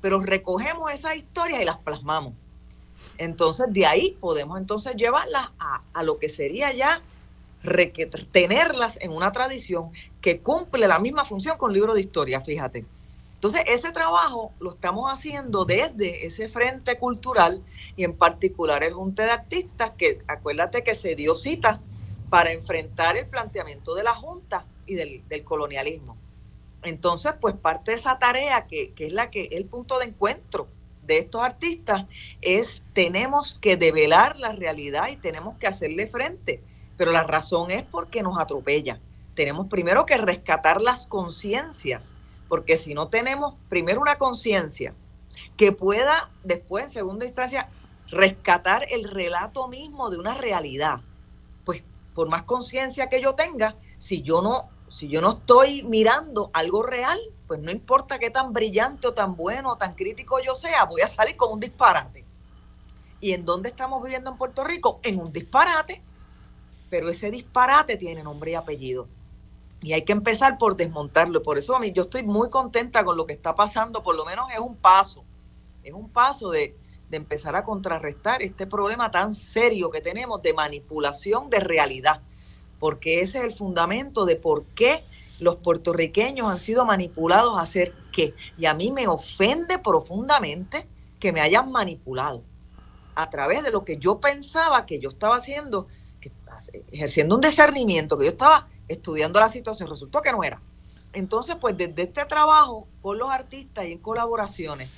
[0.00, 2.34] pero recogemos esas historias y las plasmamos.
[3.18, 7.02] Entonces de ahí podemos entonces llevarlas a, a lo que sería ya
[8.32, 12.84] tenerlas en una tradición que cumple la misma función con libro de historia, fíjate.
[13.42, 17.60] Entonces, ese trabajo lo estamos haciendo desde ese frente cultural
[17.96, 21.80] y en particular el Junte de Artistas, que acuérdate que se dio cita
[22.30, 26.16] para enfrentar el planteamiento de la Junta y del, colonialismo.
[26.84, 30.68] Entonces, pues parte de esa tarea, que, que es la que el punto de encuentro
[31.02, 32.06] de estos artistas,
[32.40, 36.62] es tenemos que develar la realidad y tenemos que hacerle frente.
[37.02, 39.00] Pero la razón es porque nos atropella.
[39.34, 42.14] Tenemos primero que rescatar las conciencias
[42.48, 44.94] porque si no tenemos primero una conciencia
[45.56, 47.68] que pueda después, en segunda instancia,
[48.06, 51.00] rescatar el relato mismo de una realidad,
[51.64, 51.82] pues
[52.14, 56.84] por más conciencia que yo tenga, si yo no si yo no estoy mirando algo
[56.84, 60.84] real, pues no importa qué tan brillante o tan bueno o tan crítico yo sea,
[60.84, 62.24] voy a salir con un disparate.
[63.18, 65.00] ¿Y en dónde estamos viviendo en Puerto Rico?
[65.02, 66.00] En un disparate,
[66.92, 69.08] pero ese disparate tiene nombre y apellido.
[69.80, 71.42] Y hay que empezar por desmontarlo.
[71.42, 74.58] Por eso yo estoy muy contenta con lo que está pasando, por lo menos es
[74.58, 75.24] un paso,
[75.82, 76.76] es un paso de,
[77.08, 82.20] de empezar a contrarrestar este problema tan serio que tenemos de manipulación de realidad,
[82.78, 85.02] porque ese es el fundamento de por qué
[85.40, 88.34] los puertorriqueños han sido manipulados a hacer qué.
[88.58, 90.86] Y a mí me ofende profundamente
[91.18, 92.42] que me hayan manipulado
[93.14, 95.86] a través de lo que yo pensaba que yo estaba haciendo,
[96.90, 100.60] ejerciendo un discernimiento, que yo estaba estudiando la situación, resultó que no era.
[101.12, 104.88] Entonces, pues desde este trabajo con los artistas y en colaboraciones,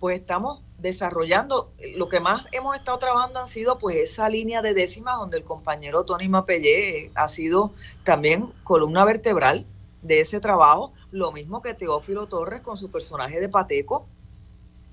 [0.00, 4.72] pues estamos desarrollando, lo que más hemos estado trabajando han sido pues esa línea de
[4.72, 7.72] décimas donde el compañero Tony Mapellé ha sido
[8.04, 9.66] también columna vertebral
[10.02, 14.06] de ese trabajo, lo mismo que Teófilo Torres con su personaje de Pateco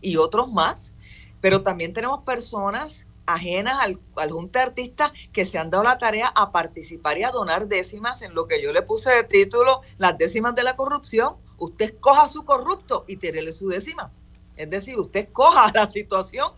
[0.02, 0.94] y otros más,
[1.40, 5.98] pero también tenemos personas ajenas al, al Junta de Artistas que se han dado la
[5.98, 9.82] tarea a participar y a donar décimas en lo que yo le puse de título
[9.98, 11.36] las décimas de la corrupción.
[11.58, 14.12] Usted coja su corrupto y tírele su décima.
[14.56, 16.52] Es decir, usted coja la situación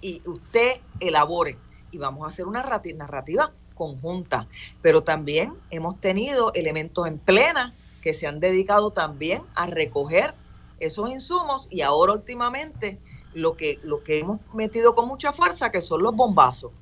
[0.00, 1.58] y usted elabore.
[1.90, 4.48] Y vamos a hacer una narrativa conjunta.
[4.82, 10.34] Pero también hemos tenido elementos en plena que se han dedicado también a recoger
[10.78, 13.00] esos insumos y ahora últimamente
[13.34, 16.72] lo que, lo que hemos metido con mucha fuerza, que son los bombazos,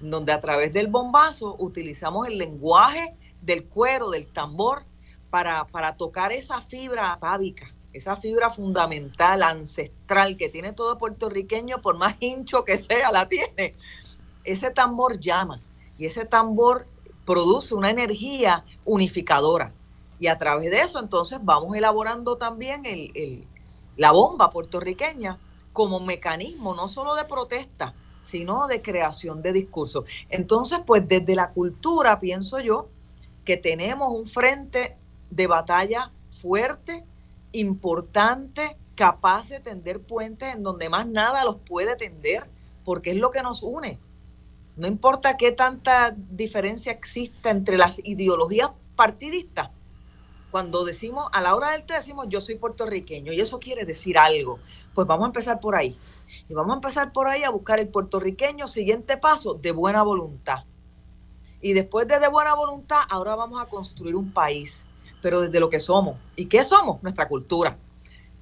[0.00, 4.84] donde a través del bombazo utilizamos el lenguaje del cuero, del tambor,
[5.30, 11.96] para, para tocar esa fibra atávica, esa fibra fundamental, ancestral, que tiene todo puertorriqueño, por
[11.96, 13.74] más hincho que sea, la tiene.
[14.44, 15.60] Ese tambor llama
[15.98, 16.86] y ese tambor
[17.24, 19.72] produce una energía unificadora.
[20.20, 23.46] Y a través de eso, entonces, vamos elaborando también el,
[23.96, 25.38] la bomba puertorriqueña
[25.74, 30.04] como mecanismo no solo de protesta, sino de creación de discursos.
[30.30, 32.88] Entonces, pues desde la cultura, pienso yo,
[33.44, 34.96] que tenemos un frente
[35.30, 37.04] de batalla fuerte,
[37.52, 42.48] importante, capaz de tender puentes en donde más nada los puede tender,
[42.84, 43.98] porque es lo que nos une.
[44.76, 49.70] No importa qué tanta diferencia exista entre las ideologías partidistas,
[50.54, 54.16] cuando decimos, a la hora del té decimos yo soy puertorriqueño y eso quiere decir
[54.16, 54.60] algo,
[54.94, 55.96] pues vamos a empezar por ahí.
[56.48, 60.64] Y vamos a empezar por ahí a buscar el puertorriqueño, siguiente paso, de buena voluntad.
[61.60, 64.86] Y después de de buena voluntad, ahora vamos a construir un país,
[65.22, 66.16] pero desde lo que somos.
[66.36, 67.02] ¿Y qué somos?
[67.02, 67.78] Nuestra cultura.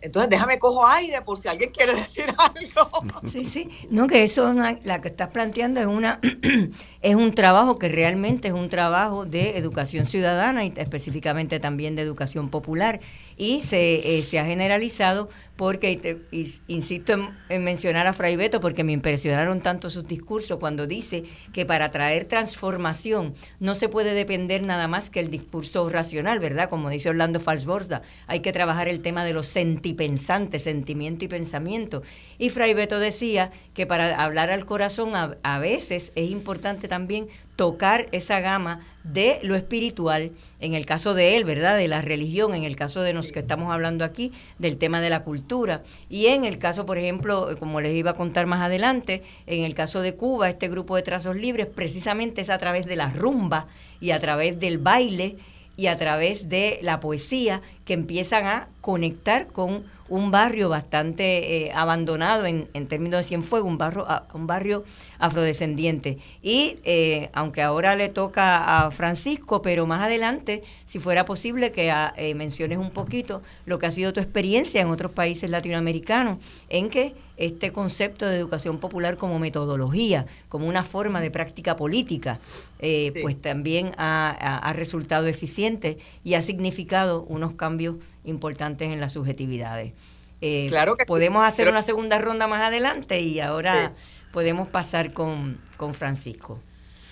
[0.02, 3.28] Entonces déjame cojo aire por si alguien quiere decir algo.
[3.30, 3.68] Sí, sí.
[3.88, 6.18] No, que eso la que estás planteando es una
[7.02, 12.02] es un trabajo que realmente es un trabajo de educación ciudadana y específicamente también de
[12.02, 13.00] educación popular
[13.36, 16.18] y se, eh, se ha generalizado porque,
[16.66, 17.12] insisto
[17.48, 21.90] en, mencionar a Fray Beto, porque me impresionaron tanto sus discursos cuando dice que para
[21.90, 26.68] traer transformación no se puede depender nada más que el discurso racional, ¿verdad?
[26.68, 32.02] Como dice Orlando Falsborda, hay que trabajar el tema de los sentipensantes, sentimiento y pensamiento.
[32.38, 38.06] Y Fray Beto decía que para hablar al corazón a veces es importante también tocar
[38.12, 40.30] esa gama de lo espiritual,
[40.60, 41.76] en el caso de él, ¿verdad?
[41.76, 45.10] De la religión, en el caso de los que estamos hablando aquí, del tema de
[45.10, 45.82] la cultura.
[46.08, 49.74] Y en el caso, por ejemplo, como les iba a contar más adelante, en el
[49.74, 53.66] caso de Cuba, este grupo de trazos libres, precisamente es a través de la rumba
[54.00, 55.36] y a través del baile
[55.76, 61.72] y a través de la poesía que empiezan a conectar con un barrio bastante eh,
[61.74, 64.84] abandonado en, en, términos de Cienfuegos, un barrio, un barrio
[65.18, 66.18] afrodescendiente.
[66.42, 71.90] Y eh, aunque ahora le toca a Francisco, pero más adelante, si fuera posible que
[71.90, 76.36] ah, eh, menciones un poquito lo que ha sido tu experiencia en otros países latinoamericanos,
[76.68, 82.38] en que este concepto de educación popular como metodología, como una forma de práctica política,
[82.78, 89.92] pues también ha, ha resultado eficiente y ha significado unos cambios importantes en las subjetividades.
[90.40, 93.92] Eh, claro que podemos hacer una segunda ronda más adelante y ahora
[94.32, 95.58] podemos pasar con,
[95.92, 96.58] Francisco.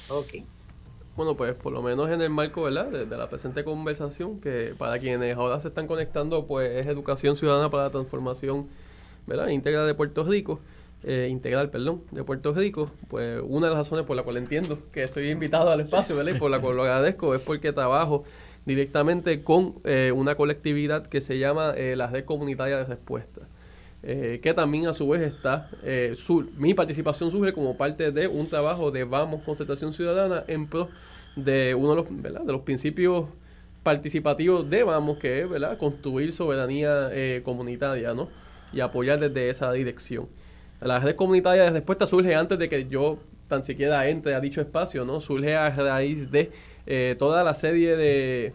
[0.08, 0.44] Ok.
[1.16, 2.86] Bueno, pues por lo menos en el marco ¿verdad?
[2.86, 7.70] De, la presente conversación, que para quienes ahora se están conectando, pues es Educación Ciudadana
[7.70, 8.68] para la Transformación
[9.26, 9.48] ¿verdad?
[9.48, 10.60] íntegra de Puerto Rico,
[11.04, 14.78] eh, integral, perdón, de Puerto Rico, pues una de las razones por la cual entiendo
[14.92, 16.34] que estoy invitado al espacio ¿verdad?
[16.34, 18.24] y por la cual lo agradezco es porque trabajo
[18.66, 23.42] directamente con eh, una colectividad que se llama eh, la Red Comunitaria de Respuesta.
[24.02, 25.68] Eh, que también a su vez está,
[26.56, 30.88] mi participación surge como parte de un trabajo de Vamos Concertación Ciudadana en pro
[31.36, 33.26] de uno de los, de los principios
[33.82, 35.76] participativos de Vamos, que es ¿verdad?
[35.76, 37.10] construir soberanía
[37.42, 38.28] comunitaria ¿no?
[38.72, 40.28] y apoyar desde esa dirección.
[40.80, 43.18] La red comunitaria de respuesta surge antes de que yo
[43.50, 45.20] tan siquiera entre a dicho espacio, ¿no?
[45.20, 46.50] Surge a raíz de
[46.86, 48.52] eh, toda la serie de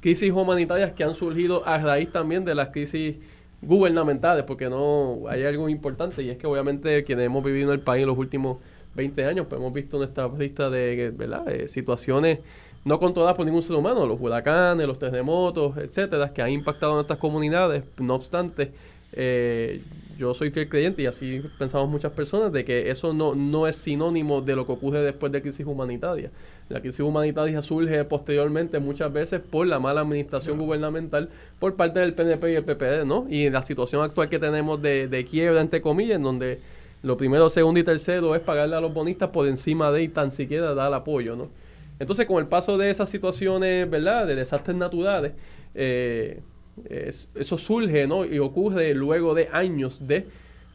[0.00, 3.18] crisis humanitarias que han surgido a raíz también de las crisis
[3.62, 7.80] gubernamentales, porque no hay algo importante y es que obviamente quienes hemos vivido en el
[7.80, 8.58] país en los últimos
[8.94, 11.48] 20 años, pues hemos visto en esta lista de ¿verdad?
[11.48, 12.40] Eh, situaciones
[12.84, 17.00] no controladas por ningún ser humano, los huracanes, los terremotos, etcétera, que han impactado en
[17.00, 17.84] estas comunidades.
[17.98, 18.72] No obstante,
[19.12, 19.82] eh,
[20.18, 23.76] yo soy fiel creyente y así pensamos muchas personas de que eso no, no es
[23.76, 26.30] sinónimo de lo que ocurre después de crisis humanitaria.
[26.68, 32.14] La crisis humanitaria surge posteriormente muchas veces por la mala administración gubernamental por parte del
[32.14, 33.26] PNP y el PPD, ¿no?
[33.28, 36.60] Y la situación actual que tenemos de, de quiebra, entre comillas, en donde
[37.02, 40.30] lo primero, segundo y tercero es pagarle a los bonistas por encima de y tan
[40.30, 41.50] siquiera dar apoyo, ¿no?
[41.98, 45.32] Entonces, con el paso de esas situaciones, ¿verdad?, de desastres naturales,
[45.74, 46.40] eh,
[46.88, 48.24] eso surge ¿no?
[48.24, 50.26] y ocurre luego de años de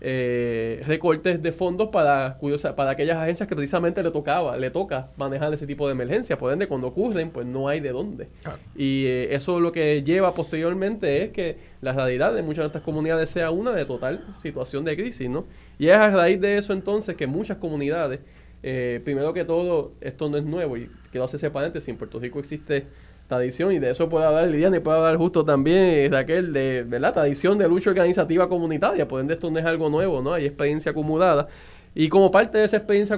[0.02, 2.38] eh, recortes de fondos para,
[2.78, 6.40] para aquellas agencias que precisamente le tocaba, le toca manejar ese tipo de emergencias.
[6.40, 8.30] Por ende, cuando ocurren, pues no hay de dónde.
[8.78, 12.82] Y eh, eso lo que lleva posteriormente es que la realidad de muchas de estas
[12.82, 15.46] comunidades sea una de total situación de crisis, ¿no?
[15.78, 18.22] Y es a raíz de eso entonces que muchas comunidades,
[18.64, 22.20] eh, primero que todo, esto no es nuevo, y quiero hacer ese paréntesis, en Puerto
[22.20, 22.88] Rico existe
[23.30, 27.14] tradición, y de eso puede hablar Lidiana y puede hablar justo también Raquel, de, la
[27.14, 30.34] tradición de lucha organizativa comunitaria, ende esto no es algo nuevo, ¿no?
[30.34, 31.48] Hay experiencia acumulada.
[31.96, 33.16] Y como parte de esa experiencia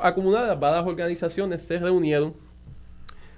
[0.00, 2.32] acumulada, varias organizaciones se reunieron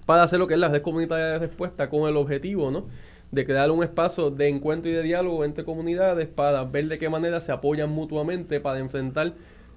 [0.06, 2.86] para hacer lo que es la red comunitaria de respuesta con el objetivo, ¿no?
[3.34, 7.08] de crear un espacio de encuentro y de diálogo entre comunidades para ver de qué
[7.08, 9.32] manera se apoyan mutuamente para enfrentar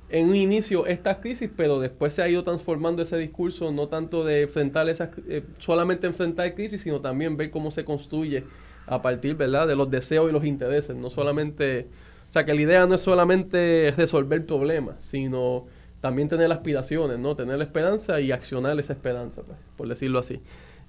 [0.09, 4.23] en un inicio estas crisis, pero después se ha ido transformando ese discurso, no tanto
[4.23, 8.43] de enfrentar esas, eh, solamente enfrentar crisis, sino también ver cómo se construye
[8.85, 11.87] a partir, ¿verdad?, de los deseos y los intereses, no solamente,
[12.29, 15.65] o sea, que la idea no es solamente resolver problemas, sino
[15.99, 17.35] también tener aspiraciones, ¿no?
[17.35, 20.39] Tener la esperanza y accionar esa esperanza, pues, por decirlo así.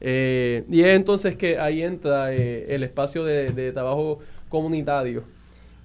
[0.01, 5.25] Eh, y es entonces que ahí entra eh, el espacio de, de trabajo comunitario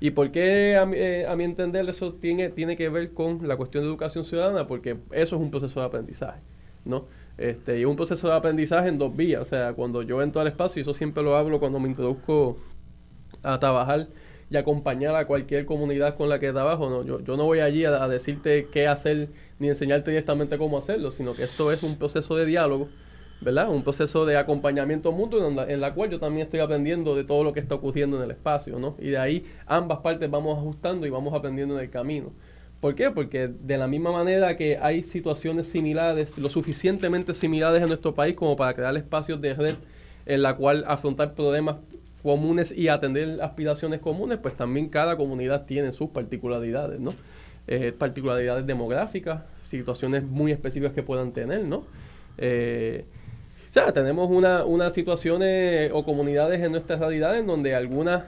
[0.04, 3.86] ¿Y por qué, eh, a mi, entender, eso tiene, tiene que ver con la cuestión
[3.86, 4.68] de educación ciudadana?
[4.68, 6.42] Porque eso es un proceso de aprendizaje,
[6.84, 7.06] ¿no?
[7.38, 9.42] Este, y un proceso de aprendizaje en dos vías.
[9.42, 12.58] O sea, cuando yo entro al espacio, y eso siempre lo hablo cuando me introduzco
[13.44, 14.10] a trabajar
[14.50, 17.86] y acompañar a cualquier comunidad con la que trabajo, no, yo, yo no voy allí
[17.86, 19.30] a decirte qué hacer
[19.60, 22.90] ni enseñarte directamente cómo hacerlo, sino que esto es un proceso de diálogo
[23.42, 23.70] ¿verdad?
[23.70, 27.54] Un proceso de acompañamiento mutuo en la, cual yo también estoy aprendiendo de todo lo
[27.54, 28.96] que está ocurriendo en el espacio, ¿no?
[29.00, 32.32] Y de ahí ambas partes vamos ajustando y vamos aprendiendo en el camino.
[32.80, 33.12] ¿Por qué?
[33.12, 38.36] Porque de la misma manera que hay situaciones similares, lo suficientemente similares en nuestro país
[38.36, 39.76] como para crear espacios de red
[40.26, 41.78] en la cual afrontar problemas
[42.22, 47.14] comunes y atender aspiraciones comunes, pues también cada comunidad tiene sus particularidades, ¿no?
[47.68, 51.86] Eh, particularidades demográficas, situaciones muy específicas que puedan tener, ¿no?
[52.38, 53.06] Eh,
[53.74, 58.22] o sea, tenemos una, unas situaciones o comunidades en nuestras realidades donde algunas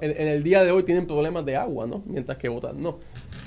[0.00, 2.02] en, el día de hoy tienen problemas de agua, ¿no?
[2.04, 2.98] Mientras que otras no.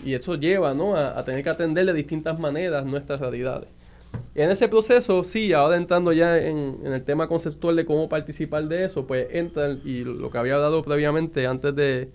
[0.05, 0.95] Y eso lleva, ¿no?
[0.95, 3.67] A, tener que atender de distintas maneras nuestras realidades.
[4.33, 8.85] En ese proceso, sí, ahora entrando ya en, el tema conceptual de cómo participar de
[8.85, 12.11] eso, pues entra, y lo que había dado previamente antes de,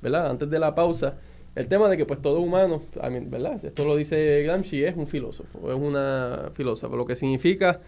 [0.00, 0.30] ¿verdad?
[0.30, 1.14] Antes de la pausa,
[1.56, 2.82] el tema de que pues todo humano,
[3.26, 3.64] ¿verdad?
[3.64, 7.80] Esto lo dice Gramsci, es un filósofo, es una filósofa, lo que significa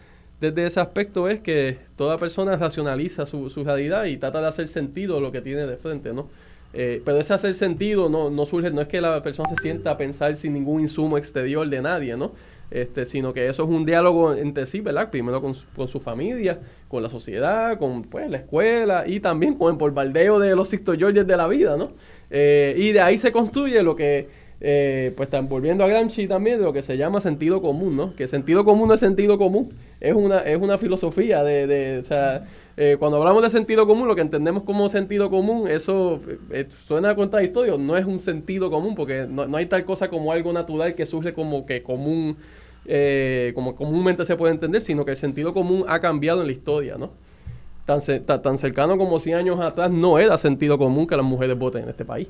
[0.43, 4.67] desde ese aspecto es que toda persona racionaliza su, su realidad y trata de hacer
[4.67, 6.29] sentido lo que tiene de frente, ¿no?
[6.75, 9.93] Eh, pero ese hacer sentido no, no surge, no es que la persona se sienta
[9.93, 12.33] a pensar sin ningún insumo exterior de nadie, ¿no?
[12.73, 15.11] Este, sino que eso es un diálogo entre sí, ¿verdad?
[15.11, 19.73] Primero con, con su familia, con la sociedad, con pues, la escuela y también con
[19.73, 21.93] el bombardeo de los Sixto Georges de la vida, ¿no?
[22.31, 24.27] Eh, y de ahí se construye lo que
[24.65, 28.15] eh, pues están volviendo a Gramsci también de lo que se llama sentido común, ¿no?
[28.15, 32.03] Que sentido común no es sentido común, es una, es una filosofía de, de o
[32.05, 32.45] sea,
[32.77, 36.21] eh, cuando hablamos de sentido común, lo que entendemos como sentido común, eso
[36.53, 40.31] eh, suena contradictorio, no es un sentido común, porque no, no, hay tal cosa como
[40.31, 42.37] algo natural que surge como que común,
[43.57, 46.97] como comúnmente se puede entender, sino que el sentido común ha cambiado en la historia,
[46.99, 47.11] ¿no?
[47.85, 51.83] Tan, tan cercano como 100 años atrás no era sentido común que las mujeres voten
[51.83, 52.29] en este país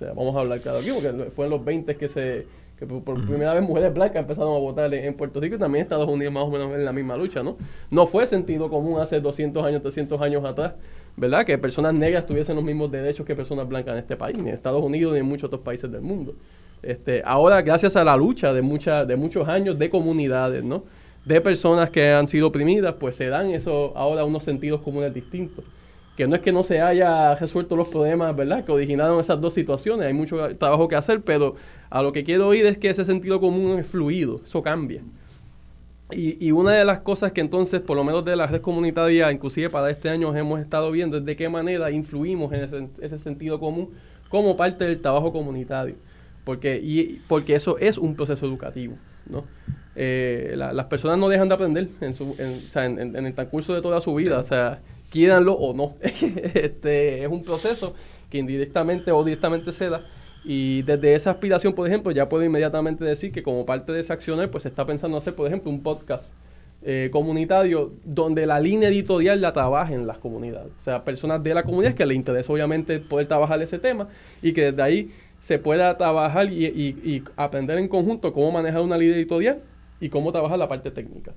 [0.00, 2.46] sea, vamos a hablar claro aquí, porque fue en los 20 que se
[2.80, 6.08] que por, primera vez mujeres blancas empezaron a votar en, Puerto Rico y también Estados
[6.08, 7.58] Unidos más o menos en la misma lucha, ¿no?
[7.90, 10.72] No fue sentido común hace 200 años, 300 años atrás,
[11.14, 11.44] ¿verdad?
[11.44, 14.54] Que personas negras tuviesen los mismos derechos que personas blancas en este país, ni en
[14.54, 16.34] Estados Unidos ni en muchos otros países del mundo.
[16.82, 20.84] Este, ahora, gracias a la lucha de, mucha, de muchos años de comunidades, ¿no?
[21.26, 25.66] De personas que han sido oprimidas, pues se dan eso ahora unos sentidos comunes distintos
[26.16, 28.64] que no es que no se haya resuelto los problemas, ¿verdad?
[28.64, 31.54] Que originaron esas dos situaciones, hay mucho trabajo que hacer, pero
[31.88, 35.02] a lo que quiero oír es que ese sentido común es fluido, eso cambia.
[36.12, 39.70] Y, una de las cosas que entonces, por lo menos de la red comunitaria, inclusive
[39.70, 43.90] para este año hemos estado viendo, es de qué manera influimos en ese, sentido común
[44.28, 45.94] como parte del trabajo comunitario.
[46.44, 48.96] Porque, y, porque eso es un proceso educativo.
[49.26, 49.44] ¿no?
[49.94, 54.14] Eh, las personas no dejan de aprender en, su, en, el transcurso de toda su
[54.14, 54.80] vida, o sea,
[55.10, 55.96] quieranlo o no.
[56.02, 57.94] este, es un proceso
[58.30, 60.04] que indirectamente o directamente se da
[60.44, 64.12] y desde esa aspiración, por ejemplo, ya puedo inmediatamente decir que como parte de ese
[64.12, 66.32] accionar, pues se está pensando hacer, por ejemplo, un podcast
[66.82, 70.72] eh, comunitario donde la línea editorial la trabajen las comunidades.
[70.78, 74.08] O sea, personas de la comunidad que le interesa obviamente poder trabajar ese tema
[74.40, 78.96] y que desde ahí se pueda trabajar y, y aprender en conjunto cómo manejar una
[78.96, 79.60] línea editorial
[80.00, 81.34] y cómo trabajar la parte técnica.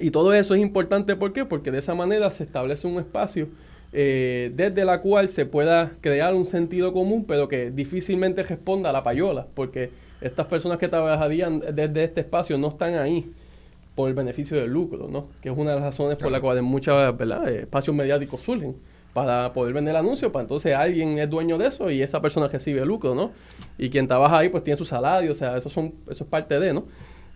[0.00, 1.44] Y todo eso es importante, ¿por qué?
[1.44, 3.48] Porque de esa manera se establece un espacio
[3.92, 8.92] eh, desde la cual se pueda crear un sentido común, pero que difícilmente responda a
[8.92, 9.90] la payola, porque
[10.20, 13.30] estas personas que trabajarían desde este espacio no están ahí
[13.94, 15.28] por el beneficio del lucro, ¿no?
[15.40, 18.76] Que es una de las razones por la cual muchos eh, espacios mediáticos surgen
[19.14, 22.84] para poder vender anuncios, para entonces alguien es dueño de eso y esa persona recibe
[22.84, 23.30] lucro, ¿no?
[23.78, 26.60] Y quien trabaja ahí pues tiene su salario, o sea, eso, son, eso es parte
[26.60, 26.84] de, ¿no?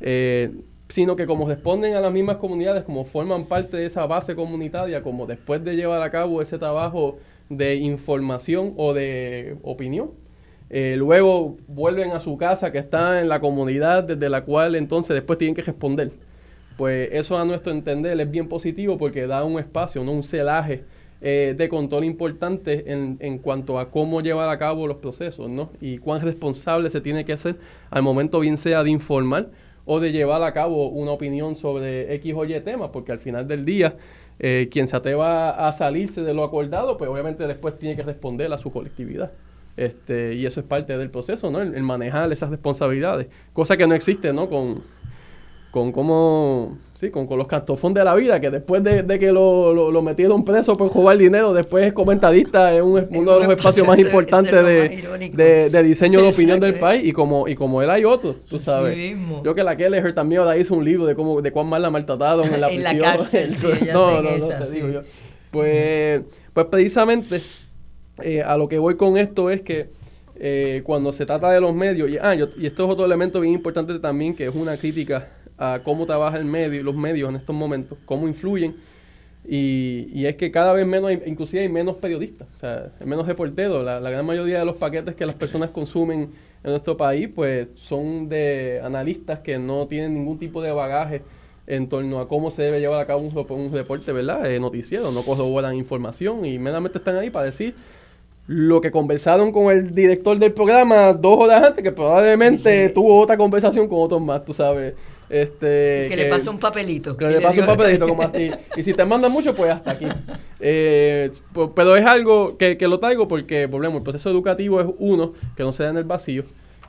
[0.02, 0.52] Eh,
[0.90, 5.02] sino que como responden a las mismas comunidades, como forman parte de esa base comunitaria,
[5.02, 7.18] como después de llevar a cabo ese trabajo
[7.48, 10.10] de información o de opinión,
[10.68, 15.14] eh, luego vuelven a su casa que está en la comunidad desde la cual entonces
[15.14, 16.10] después tienen que responder.
[16.76, 20.12] Pues eso a nuestro entender es bien positivo porque da un espacio, ¿no?
[20.12, 20.84] un celaje
[21.20, 25.70] eh, de control importante en, en, cuanto a cómo llevar a cabo los procesos ¿no?
[25.80, 27.56] y cuán responsable se tiene que hacer
[27.90, 29.50] al momento bien sea de informar
[29.92, 33.48] o de llevar a cabo una opinión sobre X o Y tema, porque al final
[33.48, 33.96] del día,
[34.38, 38.52] eh, quien se atreva a salirse de lo acordado, pues obviamente después tiene que responder
[38.52, 39.32] a su colectividad.
[39.76, 41.60] Este, y eso es parte del proceso, ¿no?
[41.60, 44.48] el manejar esas responsabilidades, cosa que no existe, ¿no?
[44.48, 44.80] Con,
[45.70, 49.72] con cómo, sí, con, con los cantofón de la vida, que después de, que lo,
[49.92, 53.86] lo, metieron preso por jugar dinero, después es comentarista, es un, uno de los espacios
[53.86, 58.04] más importantes de, de, diseño de opinión del país, y como, y como él hay
[58.04, 59.16] otros, tú sabes.
[59.44, 61.90] Yo que la Kelleher también ahora hizo un libro de cómo, de cuán mal la
[61.90, 62.98] maltrataron en la prisión.
[62.98, 63.54] La cárcel,
[63.92, 65.02] no, no, no, te digo yo.
[65.52, 67.42] Pues, pues precisamente
[68.22, 69.88] eh, a lo que voy con esto es que
[70.42, 73.54] eh, cuando se trata de los medios, y, ah, y esto es otro elemento bien
[73.54, 75.28] importante también, que es una crítica
[75.60, 78.74] a cómo trabaja el medio, los medios en estos momentos, cómo influyen.
[79.46, 83.84] Y, es que cada vez menos, inclusive hay menos periodistas, o sea, hay menos reporteros.
[83.84, 86.30] La, la, gran mayoría de los paquetes que las personas consumen
[86.64, 91.22] en nuestro país, pues son de analistas que no tienen ningún tipo de bagaje
[91.66, 94.50] en torno a cómo se debe llevar a cabo un, un reporte, ¿verdad?
[94.50, 97.74] Eh, noticiero, no corroboran información y meramente están ahí para decir
[98.46, 103.36] lo que conversaron con el director del programa dos horas antes, que probablemente tuvo otra
[103.36, 104.94] conversación con otros más, tú sabes.
[105.30, 107.16] Este, que, le pasó un papelito.
[107.16, 108.08] Que le pasó un papelito.
[108.08, 108.50] Como así.
[108.76, 110.06] y si te mandan mucho, pues hasta aquí.
[110.58, 111.30] Eh,
[111.76, 115.62] pero es algo que, que, lo traigo porque, volvemos, el proceso educativo es uno que
[115.62, 116.42] no se da en el vacío,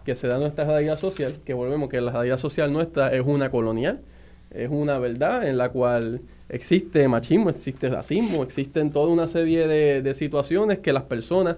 [0.03, 3.21] que se da en nuestra realidad social, que volvemos que la realidad social nuestra es
[3.23, 4.01] una colonial,
[4.49, 10.01] es una verdad en la cual existe machismo, existe racismo, existen toda una serie de,
[10.01, 11.57] de situaciones que las personas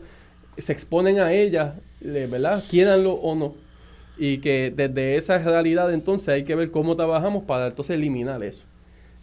[0.57, 2.61] se exponen a ellas, ¿verdad?
[2.69, 3.63] Quieranlo o no
[4.17, 8.65] y que desde esa realidad entonces hay que ver cómo trabajamos para entonces eliminar eso.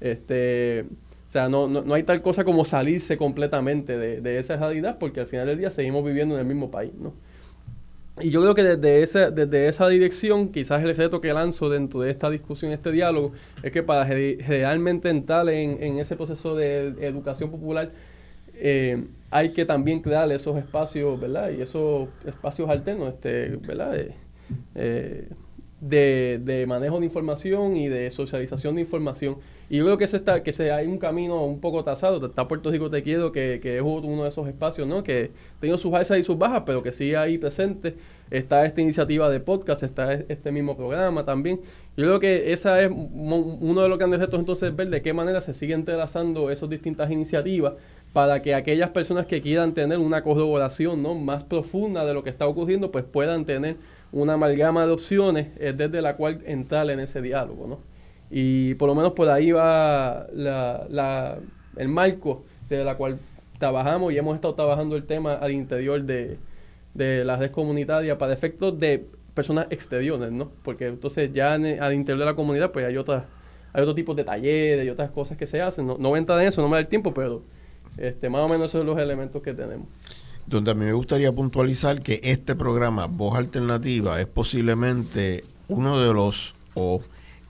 [0.00, 0.86] Este,
[1.28, 5.20] o sea, no, no, hay tal cosa como salirse completamente de, de, esa realidad porque
[5.20, 7.12] al final del día seguimos viviendo en el mismo país, ¿no?
[8.20, 12.00] Y yo creo que desde esa, desde esa dirección, quizás el reto que lanzo dentro
[12.00, 13.32] de esta discusión, este diálogo,
[13.62, 17.90] es que para realmente entrar en, en ese proceso de educación popular,
[18.54, 21.50] eh, hay que también crear esos espacios, ¿verdad?
[21.50, 23.98] Y esos espacios alternos, este, ¿verdad?
[23.98, 24.14] Eh,
[24.74, 25.28] eh,
[25.80, 29.38] de, manejo de información y de socialización de información.
[29.68, 32.26] Y yo creo que, se está, que se, hay un camino un poco tasado.
[32.26, 35.02] Está Puerto Rico Te Quiero, que, es uno de esos espacios, ¿no?
[35.02, 35.30] Que
[35.60, 37.94] tiene sus alzas y sus bajas, pero que sigue ahí presente.
[38.30, 41.60] Está esta iniciativa de podcast, está este mismo programa también.
[41.96, 45.40] Yo creo que esa es uno de los grandes retos entonces ver de qué manera
[45.40, 47.74] se siguen entrelazando esas distintas iniciativas
[48.12, 51.14] para que aquellas personas que quieran tener una corroboración ¿no?
[51.14, 53.76] más profunda de lo que está ocurriendo, pues puedan tener
[54.12, 57.78] una amalgama de opciones desde la cual entrar en ese diálogo, ¿no?
[58.30, 61.38] Y por lo menos por ahí va la,
[61.76, 63.18] el marco de la cual
[63.58, 66.38] trabajamos y hemos estado trabajando el tema al interior de,
[66.94, 69.04] de la red comunitaria para efectos de
[69.34, 70.50] personas exteriores, ¿no?
[70.62, 73.24] Porque entonces ya al interior de la comunidad pues hay otras
[73.72, 75.86] hay otro tipo de talleres y otras cosas que se hacen.
[75.86, 77.42] No, no voy a entrar en eso, no me da el tiempo, pero
[77.96, 79.86] este, más o menos esos son los elementos que tenemos
[80.46, 86.12] donde a mí me gustaría puntualizar que este programa, Voz Alternativa, es posiblemente uno de
[86.12, 87.02] los, o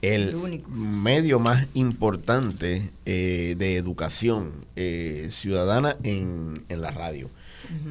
[0.02, 0.34] el
[0.68, 7.30] medio más importante eh, de educación eh, ciudadana en, la radio.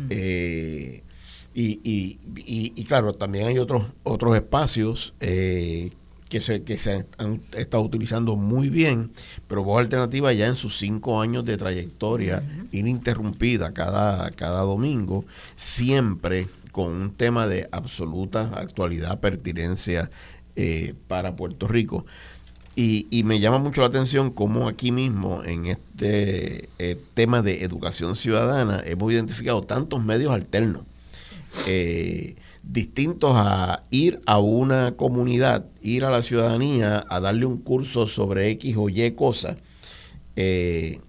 [0.10, 1.04] Eh,
[1.54, 5.91] y, claro, también hay otros, otros espacios que,
[6.39, 9.11] se, que se han estado utilizando muy bien,
[9.47, 15.25] pero Voz Alternativa ya en sus cinco años de trayectoria ininterrumpida cada, cada domingo,
[15.55, 20.09] siempre con un tema de absoluta actualidad, pertinencia
[20.55, 22.05] eh, para Puerto Rico.
[22.75, 28.15] Y, me llama mucho la atención cómo aquí mismo, en este eh, tema de educación
[28.15, 30.84] ciudadana, hemos identificado tantos medios alternos,
[31.67, 32.38] eh,
[32.72, 38.49] distintos a ir a una comunidad, ir a la ciudadanía, a darle un curso sobre
[38.51, 39.57] X o Y cosas,
[40.36, 41.01] ir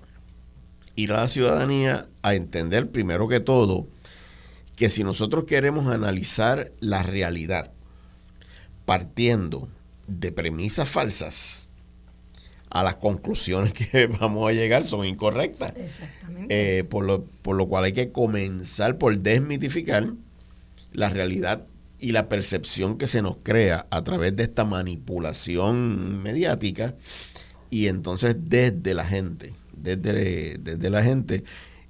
[1.13, 3.87] a la ciudadanía a entender primero que todo
[4.77, 7.71] que si nosotros queremos analizar la realidad,
[8.87, 9.69] partiendo
[10.09, 11.69] de premisas falsas,
[12.71, 15.75] a las conclusiones que vamos a llegar son incorrectas.
[15.77, 16.79] Exactamente.
[16.79, 20.15] Eh, por, lo, por lo cual hay que comenzar por desmitificar
[20.93, 21.67] la realidad
[21.99, 26.95] y la percepción que se nos crea a través de esta manipulación mediática
[27.69, 31.45] y entonces desde la gente, desde, desde la gente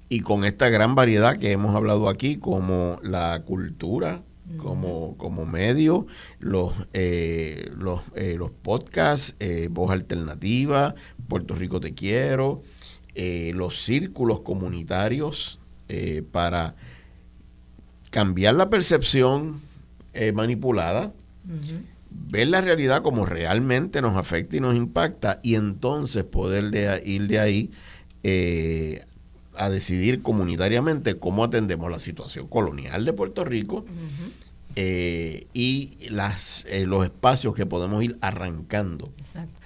[0.09, 4.21] y con esta gran variedad que hemos hablado aquí como la cultura,
[4.57, 6.05] como, como medio,
[6.39, 10.95] los, eh, los, eh, los podcasts, eh, Voz Alternativa,
[11.29, 12.61] Puerto Rico Te Quiero,
[13.15, 15.59] los círculos comunitarios
[16.31, 16.75] para
[18.11, 19.61] cambiar la percepción
[20.33, 21.13] manipulada,
[22.09, 26.65] ver la realidad como realmente nos afecta y nos impacta y entonces poder
[27.05, 27.71] ir de ahí
[29.57, 33.85] a decidir comunitariamente cómo atendemos la situación colonial de Puerto Rico
[34.75, 39.11] eh, y las, eh, los espacios que podemos ir arrancando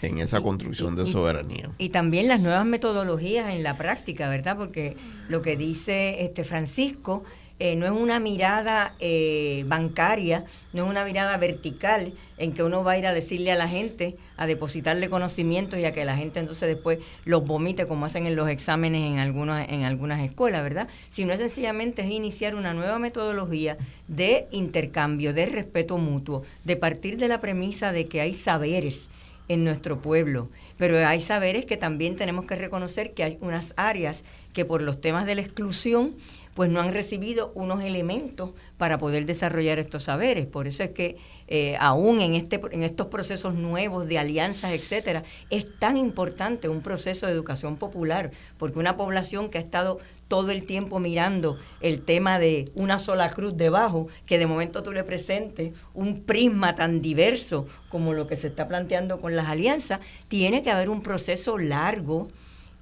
[0.02, 1.70] en esa construcción de soberanía.
[1.78, 4.58] Y, también las nuevas metodologías en la práctica, ¿verdad?
[4.58, 4.98] Porque
[5.30, 7.24] lo que dice este Francisco
[7.58, 10.43] eh, no es una mirada eh, bancaria,
[10.74, 13.70] no es una mirada vertical en que uno va a ir a decirle a la
[13.70, 18.26] gente, a depositarle conocimientos y a que la gente entonces después los vomite como hacen
[18.26, 20.89] en los exámenes en algunas, en algunas escuelas, ¿verdad?
[21.10, 23.78] Sino es sencillamente es iniciar una nueva metodología
[24.10, 29.08] de intercambio, de respeto mutuo, de partir de la premisa de que hay saberes
[29.47, 34.24] en nuestro pueblo, pero hay saberes que también tenemos que reconocer que hay unas áreas
[34.53, 36.16] que por los temas de la exclusión
[36.56, 40.47] pues no han recibido unos elementos para poder desarrollar estos saberes.
[40.47, 41.18] Por eso es que
[41.49, 46.82] eh, aún en, este, en estos procesos nuevos de alianzas, etcétera, es tan importante un
[46.82, 49.99] proceso de educación popular, porque una población que ha estado
[50.30, 54.93] todo el tiempo mirando el tema de una sola cruz debajo, que de momento tú
[54.93, 59.99] le presentes un prisma tan diverso como lo que se está planteando con las alianzas,
[60.30, 62.30] tiene que haber un proceso largo,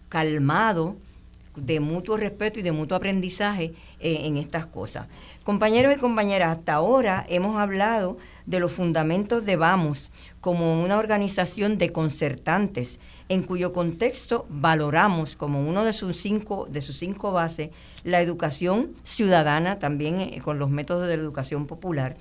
[0.09, 0.95] calmado,
[1.55, 5.07] de mutuo respeto y de mutuo aprendizaje eh, en estas cosas.
[5.43, 11.77] Compañeros y compañeras, hasta ahora hemos hablado de los fundamentos de Vamos como una organización
[11.77, 12.99] de concertantes
[13.29, 17.69] en cuyo contexto valoramos como uno de sus cinco, de sus cinco bases
[18.03, 22.15] la educación ciudadana, también eh, con los métodos de la educación popular.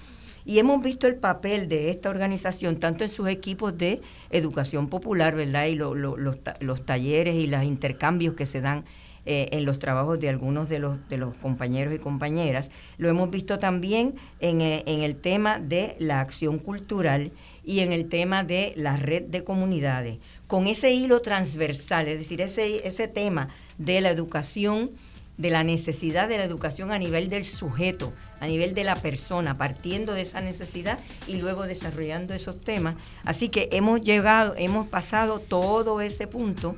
[0.44, 5.36] Y hemos visto el papel de esta organización, tanto en sus equipos de educación popular,
[5.36, 5.66] ¿verdad?
[5.66, 8.84] Y los, los talleres y los intercambios que se dan
[9.24, 12.70] eh, en los trabajos de algunos de los, de los compañeros y compañeras.
[12.98, 17.30] Lo hemos visto también en, eh, en el tema de la acción cultural
[17.64, 22.40] y en el tema de la red de comunidades, con ese hilo transversal, es decir,
[22.40, 23.48] ese, ese tema
[23.78, 24.90] de la educación,
[25.38, 29.56] de la necesidad de la educación a nivel del sujeto, a nivel de la persona,
[29.56, 32.96] partiendo de esa necesidad y luego desarrollando esos temas.
[33.24, 36.76] Así que hemos llegado, hemos pasado todo ese punto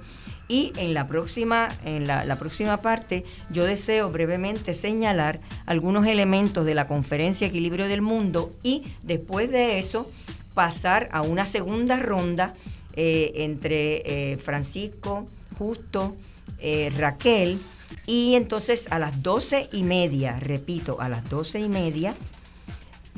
[0.48, 6.74] y en la próxima, en la, próxima parte, yo deseo brevemente señalar algunos elementos de
[6.74, 10.10] la conferencia Equilibrio del Mundo y después de eso
[10.52, 12.52] pasar a una segunda ronda
[12.94, 15.26] eh, entre eh, Francisco,
[15.58, 16.14] Justo,
[16.58, 17.58] eh, Raquel,
[18.06, 22.14] y entonces a las doce y media, repito, a las doce y media,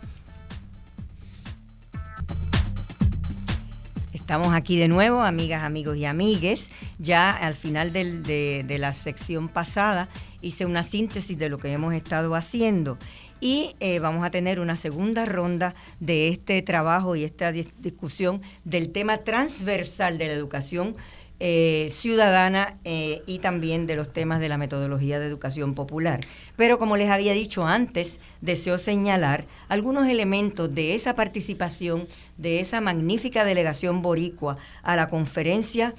[4.23, 6.71] Estamos aquí de nuevo, amigas, amigos y amigues.
[6.97, 10.07] Ya al final de, la sección pasada
[10.41, 12.97] hice una síntesis de lo que hemos estado haciendo
[13.41, 18.93] y eh, vamos a tener una segunda ronda de este trabajo y esta discusión del
[18.93, 20.95] tema transversal de la educación
[21.45, 26.21] eh, ciudadana eh, y también de los temas de la metodología de educación popular.
[26.55, 32.79] Pero como les había dicho antes, deseo señalar algunos elementos de esa participación de esa
[32.79, 35.93] magnífica delegación boricua a la conferencia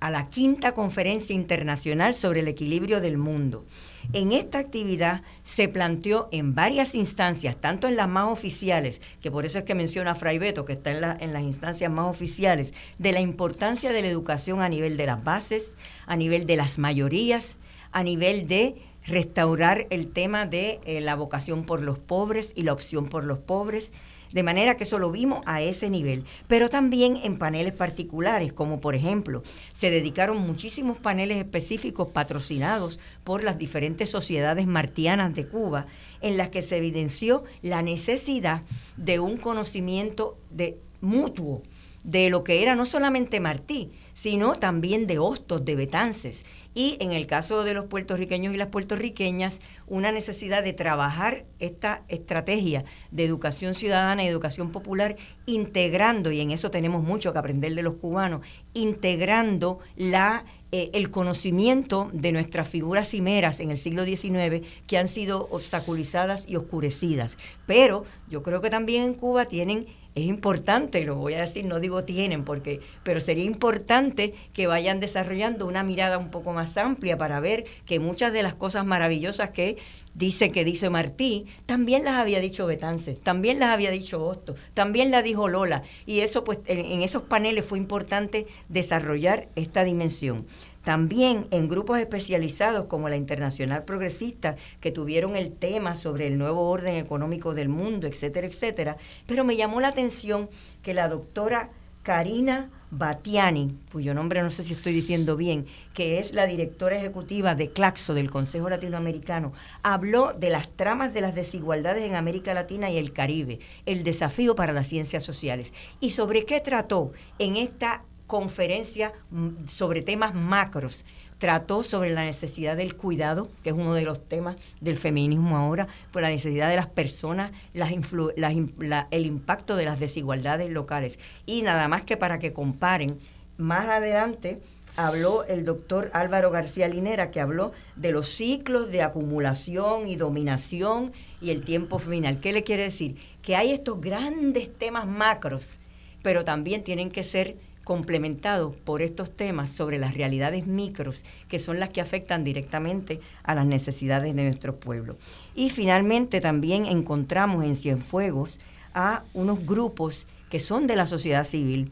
[0.00, 3.66] a la quinta conferencia internacional sobre el equilibrio del mundo.
[4.12, 9.46] En esta actividad se planteó en varias instancias, tanto en las más oficiales, que por
[9.46, 13.12] eso es que menciona Fray Beto, que está en, en las instancias más oficiales, de
[13.12, 15.76] la importancia de la educación a nivel de las bases,
[16.06, 17.56] a nivel de las mayorías,
[17.92, 22.72] a nivel de restaurar el tema de eh, la vocación por los pobres y la
[22.72, 23.92] opción por los pobres,
[24.32, 28.80] de manera que eso lo vimos a ese nivel, pero también en paneles particulares, como
[28.80, 35.86] por ejemplo, se dedicaron muchísimos paneles específicos patrocinados por las diferentes sociedades martianas de Cuba,
[36.20, 38.62] en las que se evidenció la necesidad
[38.96, 41.62] de un conocimiento de mutuo
[42.04, 46.44] de lo que era no solamente Martí, sino también de Hostos, de Betances.
[46.74, 52.02] Y en el caso de los puertorriqueños y las puertorriqueñas, una necesidad de trabajar esta
[52.08, 55.16] estrategia de educación ciudadana y educación popular,
[55.46, 58.40] integrando, y en eso tenemos mucho que aprender de los cubanos,
[58.74, 60.44] integrando la
[60.74, 66.48] eh, el conocimiento de nuestras figuras cimeras en el siglo XIX que han sido obstaculizadas
[66.48, 67.36] y oscurecidas.
[67.66, 69.84] Pero yo creo que también en Cuba tienen
[70.14, 75.00] es importante, lo voy a decir, no digo tienen, porque, pero sería importante que vayan
[75.00, 79.50] desarrollando una mirada un poco más amplia para ver que muchas de las cosas maravillosas
[79.50, 79.78] que
[80.14, 85.10] dice que dice Martí, también las había dicho Betance, también las había dicho Osto, también
[85.10, 90.46] las dijo Lola, y eso pues en esos paneles fue importante desarrollar esta dimensión.
[90.82, 96.68] También en grupos especializados como la Internacional Progresista, que tuvieron el tema sobre el nuevo
[96.68, 98.96] orden económico del mundo, etcétera, etcétera.
[99.26, 100.48] Pero me llamó la atención
[100.82, 101.70] que la doctora
[102.02, 107.54] Karina Batiani, cuyo nombre no sé si estoy diciendo bien, que es la directora ejecutiva
[107.54, 109.52] de Claxo, del Consejo Latinoamericano,
[109.82, 114.54] habló de las tramas de las desigualdades en América Latina y el Caribe, el desafío
[114.54, 115.72] para las ciencias sociales.
[116.00, 121.04] ¿Y sobre qué trató en esta conferencia mm, sobre temas macros.
[121.36, 125.86] Trató sobre la necesidad del cuidado, que es uno de los temas del feminismo ahora,
[126.12, 131.18] por la necesidad de las personas, el impacto de las desigualdades locales.
[131.44, 133.18] Y nada más que para que comparen,
[133.58, 134.60] más adelante
[134.96, 141.12] habló el doctor Álvaro García Linera, que habló de los ciclos de acumulación y dominación
[141.42, 142.40] y el tiempo final.
[142.40, 143.16] ¿Qué le quiere decir?
[143.42, 145.78] Que hay estos grandes temas macros,
[146.22, 151.80] pero también tienen que ser complementado por estos temas sobre las realidades micros, que son
[151.80, 155.16] las que afectan directamente a las necesidades de nuestro pueblo.
[155.54, 158.58] Y finalmente también encontramos en Cienfuegos
[158.94, 161.90] a unos grupos que son de la sociedad civil,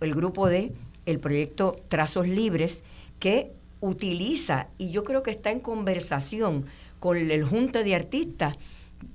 [0.00, 0.72] el grupo de
[1.06, 2.82] el proyecto Trazos Libres,
[3.18, 6.66] que utiliza, y yo creo que está en conversación
[7.00, 8.56] con el Junta de Artistas,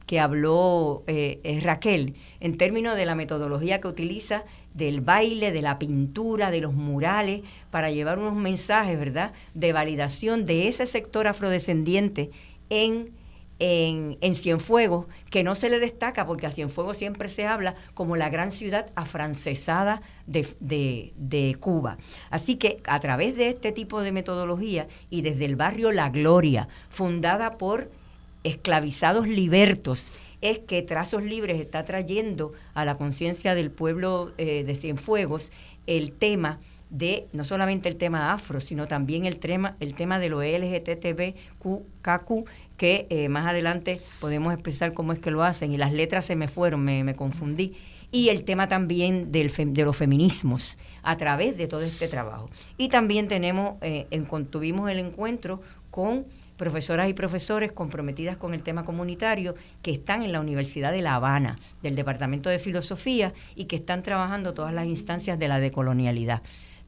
[0.05, 5.79] que habló eh, Raquel en términos de la metodología que utiliza del baile, de la
[5.79, 12.31] pintura, de los murales, para llevar unos mensajes, ¿verdad?, de validación de ese sector afrodescendiente
[12.69, 13.11] en,
[13.59, 18.15] en, en, Cienfuegos, que no se le destaca porque a Cienfuegos siempre se habla como
[18.15, 21.97] la gran ciudad afrancesada de, de, de Cuba.
[22.29, 26.67] Así que a través de este tipo de metodología y desde el barrio La Gloria,
[26.89, 27.91] fundada por
[28.43, 30.11] esclavizados libertos,
[30.43, 35.51] es que Trazos Libres está trayendo a la conciencia del pueblo eh, de Cienfuegos
[35.87, 40.29] el tema de no solamente el tema afro, sino también el tema, el tema de
[40.29, 41.85] lo LGTBQ,
[42.77, 46.35] que eh, más adelante podemos expresar cómo es que lo hacen, y las letras se
[46.35, 47.73] me fueron, me, confundí,
[48.11, 52.47] y el tema también del de los feminismos a través de todo este trabajo.
[52.77, 56.25] Y también tenemos, eh, en, tuvimos el encuentro con
[56.63, 61.15] profesoras y profesores comprometidas con el tema comunitario que están en la Universidad de La
[61.15, 66.41] Habana, del Departamento de Filosofía, y que están trabajando todas las instancias de la decolonialidad.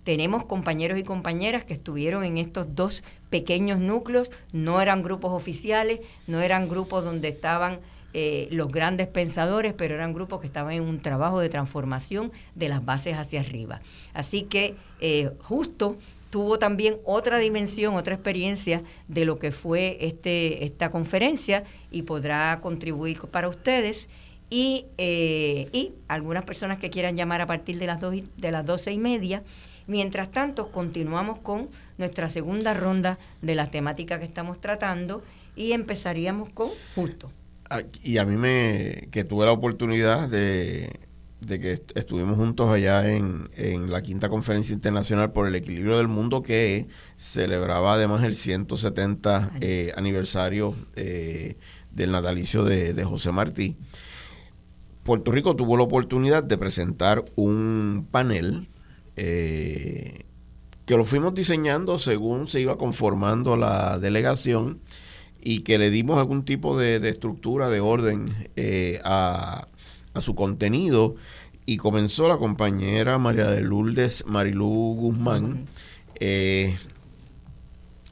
[0.05, 5.99] Tenemos compañeros y compañeras que estuvieron en estos dos pequeños núcleos, no eran grupos oficiales,
[6.25, 7.81] no eran grupos donde estaban
[8.13, 12.69] eh, los grandes pensadores, pero eran grupos que estaban en un trabajo de transformación de
[12.69, 13.81] las bases hacia arriba.
[14.13, 15.97] Así que eh, justo
[16.29, 22.59] tuvo también otra dimensión, otra experiencia de lo que fue este, esta conferencia y podrá
[22.61, 24.09] contribuir para ustedes.
[24.49, 28.65] Y, eh, y algunas personas que quieran llamar a partir de las, dos, de las
[28.65, 29.43] doce y media.
[29.87, 35.23] Mientras tanto, continuamos con nuestra segunda ronda de la temática que estamos tratando
[35.55, 37.31] y empezaríamos con justo.
[38.03, 40.89] y a mí me, que tuve la oportunidad de,
[41.45, 43.49] que estuvimos juntos allá en,
[43.89, 49.93] la quinta conferencia internacional por el equilibrio del mundo que celebraba además el 170 eh,
[49.95, 51.57] aniversario eh,
[51.91, 53.77] del natalicio de, José Martí.
[55.03, 58.67] Puerto Rico tuvo la oportunidad de presentar un panel
[59.15, 60.25] eh,
[60.85, 64.81] que lo fuimos diseñando según se iba conformando la delegación
[65.45, 69.67] y que le dimos algún tipo de, estructura, de orden eh, a,
[70.19, 71.15] su contenido.
[71.67, 75.65] Y comenzó la compañera María de Lourdes Marilú Guzmán,
[76.19, 76.77] eh,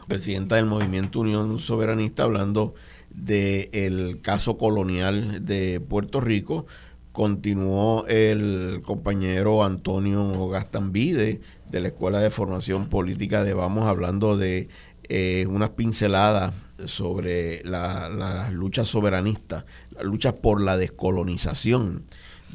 [0.07, 2.73] presidenta del Movimiento Unión Soberanista, hablando
[3.11, 6.65] del caso colonial de Puerto Rico.
[7.11, 11.39] Continuó el compañero Antonio Gastambide
[11.69, 14.67] de la Escuela de Formación Política de Vamos hablando de
[15.09, 16.53] eh, unas pinceladas
[16.87, 22.05] sobre las luchas soberanistas, las luchas por la descolonización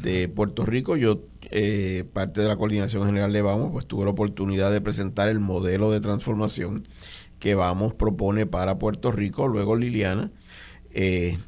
[0.02, 0.96] de Puerto Rico.
[0.96, 5.28] Yo, eh, parte de la Coordinación General de Vamos, pues tuve la oportunidad de presentar
[5.28, 6.86] el modelo de transformación
[7.38, 9.48] que Vamos propone para Puerto Rico.
[9.48, 10.32] Luego Liliana
[10.92, 11.38] eh,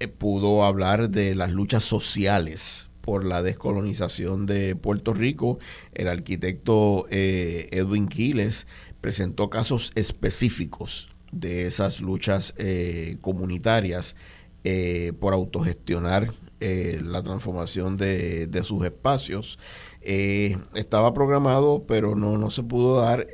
[0.00, 5.58] eh, pudo hablar de las luchas sociales por la descolonización de Puerto Rico.
[5.94, 8.66] El arquitecto Edwin Quiles
[9.00, 14.16] presentó casos específicos de esas luchas eh, comunitarias
[14.64, 19.58] eh, por autogestionar eh, la transformación de, sus espacios.
[20.02, 23.26] estaba programado, pero no, no se pudo dar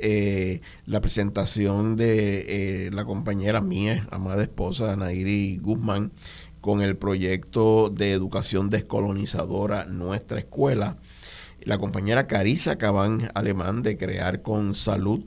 [0.85, 6.11] la presentación de la compañera mía, amada esposa, Nairi Guzmán,
[6.65, 10.97] con el proyecto de educación descolonizadora Nuestra Escuela.
[11.61, 15.25] La compañera Carisa Cabán Alemán de Crear con Salud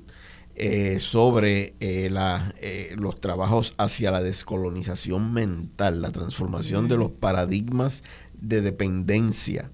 [0.60, 7.12] eh, sobre eh, la, eh, los trabajos hacia la descolonización mental, la transformación de los
[7.12, 8.02] paradigmas
[8.40, 9.70] de dependencia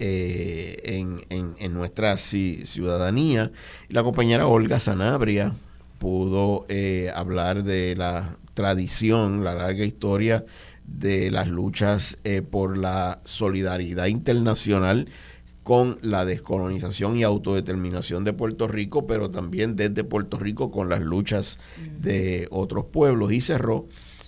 [0.00, 3.52] en, en, nuestra ciudadanía.
[3.88, 5.54] La compañera Olga Sanabria
[6.00, 6.66] pudo
[7.14, 10.44] hablar de la tradición, la larga historia
[10.84, 12.18] de las luchas
[12.50, 15.08] por la solidaridad internacional
[15.64, 21.00] con la descolonización y autodeterminación de Puerto Rico, pero también desde Puerto Rico con las
[21.00, 21.58] luchas
[22.00, 23.32] de otros pueblos.
[23.32, 23.86] Y cerró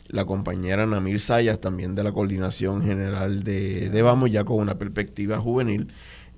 [0.08, 4.78] la compañera Namir Sayas, también de la Coordinación General de, de Vamos, ya con una
[4.78, 5.88] perspectiva juvenil,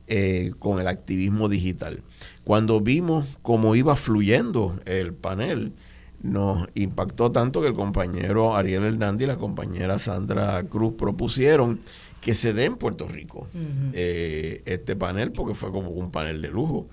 [0.08, 2.02] eh, con el activismo digital.
[2.42, 5.74] Cuando vimos cómo iba fluyendo el panel,
[6.22, 11.80] nos impactó tanto que el compañero Ariel Hernández y la compañera Sandra Cruz propusieron
[12.20, 13.48] que se dé en Puerto Rico
[13.92, 16.88] eh, este panel, porque fue como un panel de lujo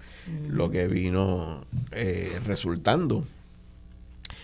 [0.48, 3.26] lo que vino eh, resultando.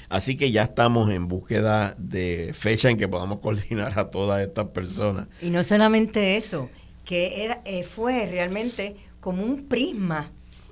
[0.10, 4.70] Así que ya estamos en búsqueda de fecha en que podamos coordinar a todas estas
[4.70, 5.28] personas.
[5.42, 6.70] Y no solamente eso,
[7.06, 10.30] que era, eh, fue realmente como un prisma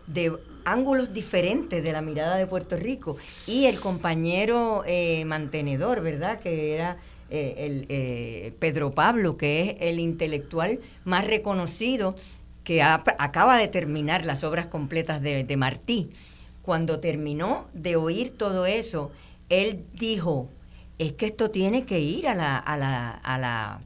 [0.07, 0.33] de
[0.65, 3.17] ángulos diferentes de la mirada de Puerto Rico.
[3.47, 4.83] Y el compañero
[5.25, 6.39] mantenedor, ¿verdad?
[6.39, 6.97] Que era
[7.29, 12.15] eh, el, eh, Pedro Pablo, que es el intelectual más reconocido
[12.63, 16.09] que acaba de terminar las obras completas de, de Martí.
[16.61, 19.11] Cuando terminó de oír todo eso,
[19.49, 20.49] él dijo,
[20.99, 23.81] es que esto tiene que ir a la, a la, a la,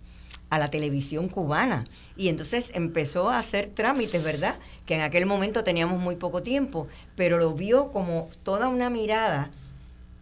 [0.49, 1.85] a la televisión cubana.
[2.17, 4.55] Y entonces empezó a hacer trámites, ¿verdad?
[4.85, 9.51] Que en aquel momento teníamos muy poco tiempo, pero lo vio como toda una mirada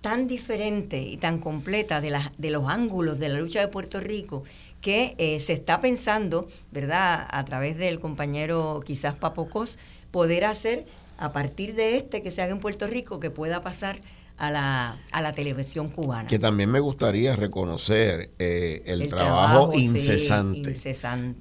[0.02, 4.00] tan diferente y tan completa de, la, de los ángulos de la lucha de Puerto
[4.00, 4.44] Rico
[4.82, 9.78] que eh, se está pensando, ¿verdad?, a través del compañero quizás Papocos,
[10.10, 10.86] poder hacer
[11.18, 14.02] a partir de este que se haga en Puerto Rico, que pueda pasar
[14.42, 16.28] a la, a la televisión cubana.
[16.28, 20.74] Que también me gustaría reconocer eh, el, trabajo, incesante,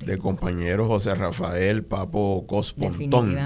[0.05, 3.39] del compañero José Rafael Papo Cospontón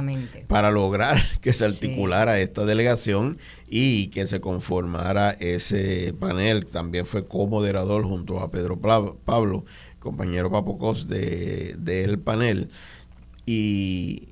[0.48, 3.38] para lograr que se articulara esta delegación
[3.68, 6.66] y que se conformara ese panel.
[6.66, 9.64] También fue co-moderador junto a Pedro Pablo,
[10.00, 12.70] compañero Papo Cos del de, panel.
[13.46, 14.30] Y,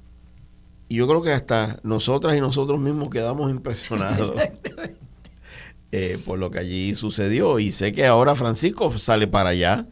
[0.88, 4.34] y yo creo que hasta nosotras y nosotros mismos quedamos impresionados.
[5.94, 7.58] Eh, por lo que allí sucedió.
[7.58, 9.86] Y sé que ahora Francisco sale para allá.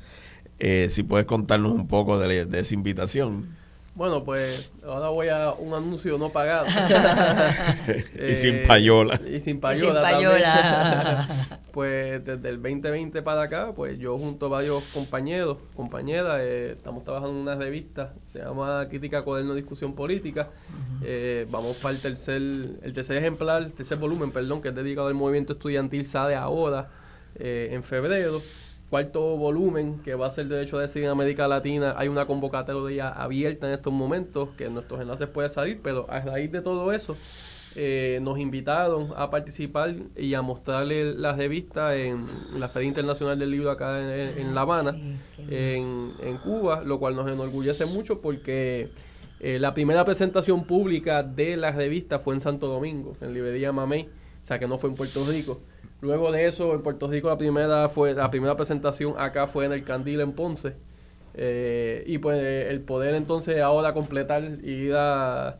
[0.58, 3.54] Eh, si puedes contarnos un poco de, esa invitación.
[3.94, 6.66] Bueno, pues ahora voy a un anuncio no pagado.
[8.28, 9.20] y sin eh, payola.
[9.28, 10.00] Y sin payola.
[10.00, 11.28] Y sin payola.
[11.72, 17.36] pues desde el 2020 para acá, pues yo junto a varios compañeros, compañeras, estamos trabajando
[17.36, 20.48] en una revista, se llama Crítica Cuaderno Discusión Política.
[21.50, 25.14] vamos para el tercer, el tercer ejemplar, el tercer volumen, perdón, que es dedicado al
[25.14, 26.88] movimiento estudiantil SADE ahora,
[27.34, 28.40] en febrero.
[28.90, 31.94] Cuarto volumen que va a ser Derecho de Decir en América Latina.
[31.96, 36.20] Hay una convocatoria abierta en estos momentos que en nuestros enlaces puede salir, pero a
[36.20, 37.16] raíz de todo eso
[37.76, 42.26] eh, nos invitaron a participar y a mostrarle la revista en
[42.58, 44.96] la Feria Internacional del Libro acá en, La Habana,
[45.48, 48.90] en, en, Cuba, lo cual nos enorgullece mucho porque
[49.38, 54.08] eh, la primera presentación pública de la revista fue en Santo Domingo, en Librería Mamey,
[54.40, 55.60] o sea que no fue en Puerto Rico.
[56.00, 59.72] Luego de eso, en Puerto Rico la primera fue la primera presentación acá fue en
[59.72, 60.74] el Candil en Ponce.
[61.34, 65.58] Eh, y pues el poder entonces ahora completar y ir a,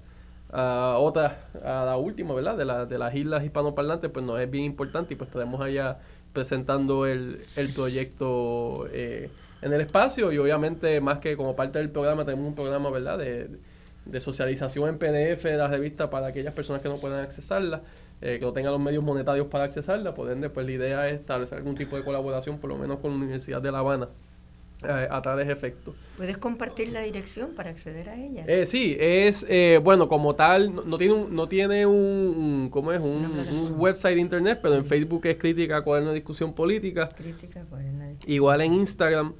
[0.52, 2.56] otra, a la última, ¿verdad?
[2.56, 5.98] De, la, de las islas hispanoparlantes, pues nos es bien importante y pues estaremos allá
[6.32, 9.30] presentando el, el proyecto eh,
[9.62, 13.18] en el espacio y obviamente más que como parte del programa tenemos un programa, ¿verdad?
[13.18, 13.48] De,
[14.06, 17.82] de socialización en PDF de la revista para aquellas personas que no puedan accesarla.
[18.22, 21.20] Eh, que no tengan los medios monetarios para accesarla, por ende, pues la idea es
[21.20, 24.08] establecer algún tipo de colaboración, por lo menos con la Universidad de La Habana.
[24.82, 25.94] Eh, a tales efectos.
[26.16, 28.44] ¿Puedes compartir la dirección para acceder a ella?
[28.46, 33.00] Eh, sí, es, eh, bueno, como tal, no, tiene un, no tiene un, ¿cómo es?
[33.00, 37.10] Un, website de internet, pero en Facebook es Crítica Cuaderno de Discusión Política.
[37.10, 39.34] Crítica Cuaderno de Discusión Igual en Instagram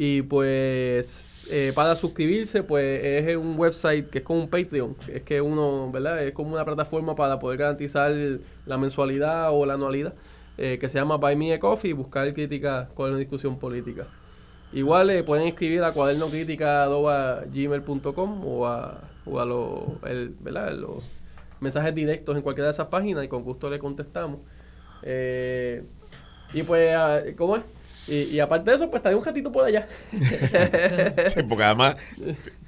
[0.00, 4.94] y pues eh, para suscribirse, pues es un website que es como un Patreon.
[5.12, 6.22] Es que uno, ¿verdad?
[6.22, 8.14] Es como una plataforma para poder garantizar
[8.64, 10.14] la mensualidad o la anualidad.
[10.56, 14.06] Eh, que se llama Buy Me a Coffee y buscar crítica con la discusión política.
[14.72, 20.74] Igual eh, pueden escribir a cuadernocrítica.gmail.com o a, o a lo, el, ¿verdad?
[20.74, 21.02] los
[21.58, 24.38] mensajes directos en cualquiera de esas páginas y con gusto le contestamos.
[25.02, 27.64] y pues, ah, ¿cómo es?
[28.08, 29.86] Y, aparte de eso, pues estaré un ratito por allá.
[30.10, 31.96] sí, porque además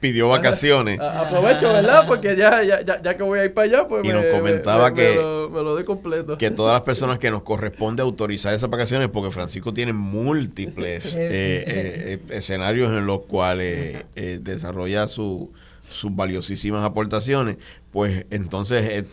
[0.00, 1.00] pidió vacaciones.
[1.00, 2.06] aprovecho, ¿verdad?
[2.06, 5.16] Porque ya, ya, ya, que voy a ir para allá, pues y nos comentaba que,
[5.50, 6.36] me lo, doy completo.
[6.36, 11.28] Que todas las personas que nos corresponde autorizar esas vacaciones, porque Francisco tiene múltiples eh,
[11.30, 15.52] eh, eh, escenarios en los cuales desarrolla su,
[15.88, 17.56] sus valiosísimas aportaciones,
[17.90, 19.04] pues entonces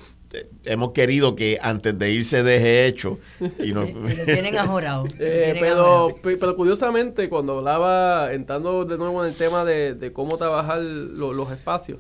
[0.66, 3.20] hemos querido que antes de irse deje hecho
[3.64, 3.90] y nos
[4.26, 5.06] tienen ajorado.
[5.20, 10.82] Eh, pero, pero curiosamente cuando hablaba entrando de nuevo en el tema de, cómo trabajar
[10.82, 12.00] los espacios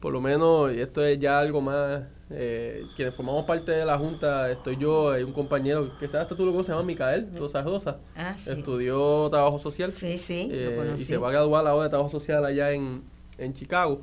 [0.00, 3.96] por lo menos y esto es ya algo más eh, quienes formamos parte de la
[3.96, 7.62] junta estoy yo hay un compañero que sabes tú lo que se llama Micael Rosa
[7.62, 7.98] Rosa.
[8.16, 12.10] Ah, estudió trabajo social sí sí eh, y se va a graduar ahora de trabajo
[12.10, 13.02] social allá en,
[13.38, 14.02] en Chicago.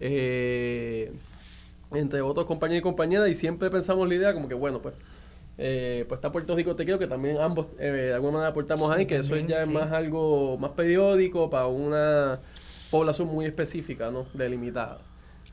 [0.00, 1.12] Eh,
[1.96, 4.94] entre otros compañeros y compañeras, y siempre pensamos la idea como que, bueno, pues,
[5.58, 8.90] eh, pues está Puerto Rico Te Quiero, que también ambos eh, de alguna manera aportamos
[8.90, 12.40] ahí, que eso ya es más algo más periódico para una
[12.90, 14.26] población muy específica, ¿no?
[14.34, 14.98] Delimitada.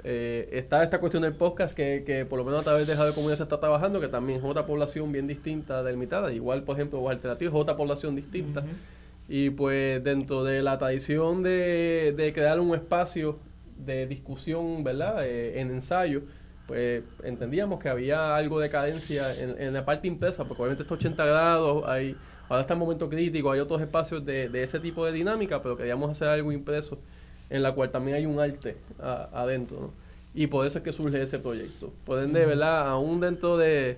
[0.03, 3.13] Eh, está esta cuestión del podcast que, que por lo menos a través de de
[3.13, 6.33] Comunidad se está trabajando, que también es otra población bien distinta, delimitada.
[6.33, 8.63] Igual, por ejemplo, Alternativos es otra población distinta.
[9.29, 13.37] Y pues dentro de la tradición de, de crear un espacio
[13.85, 15.25] de discusión, ¿verdad?
[15.25, 16.23] Eh, en ensayo,
[16.67, 21.25] pues entendíamos que había algo de cadencia en, la parte impresa, porque obviamente estos 80
[21.25, 22.15] grados, hay,
[22.47, 26.09] ahora está en momento crítico, hay otros espacios de, ese tipo de dinámica, pero queríamos
[26.09, 26.99] hacer algo impreso
[27.49, 29.93] en la cual también hay un arte adentro, ¿no?
[30.33, 31.91] Y por eso es que surge ese proyecto.
[32.05, 32.87] Pueden de, ¿verdad?
[32.87, 33.97] Aún dentro de,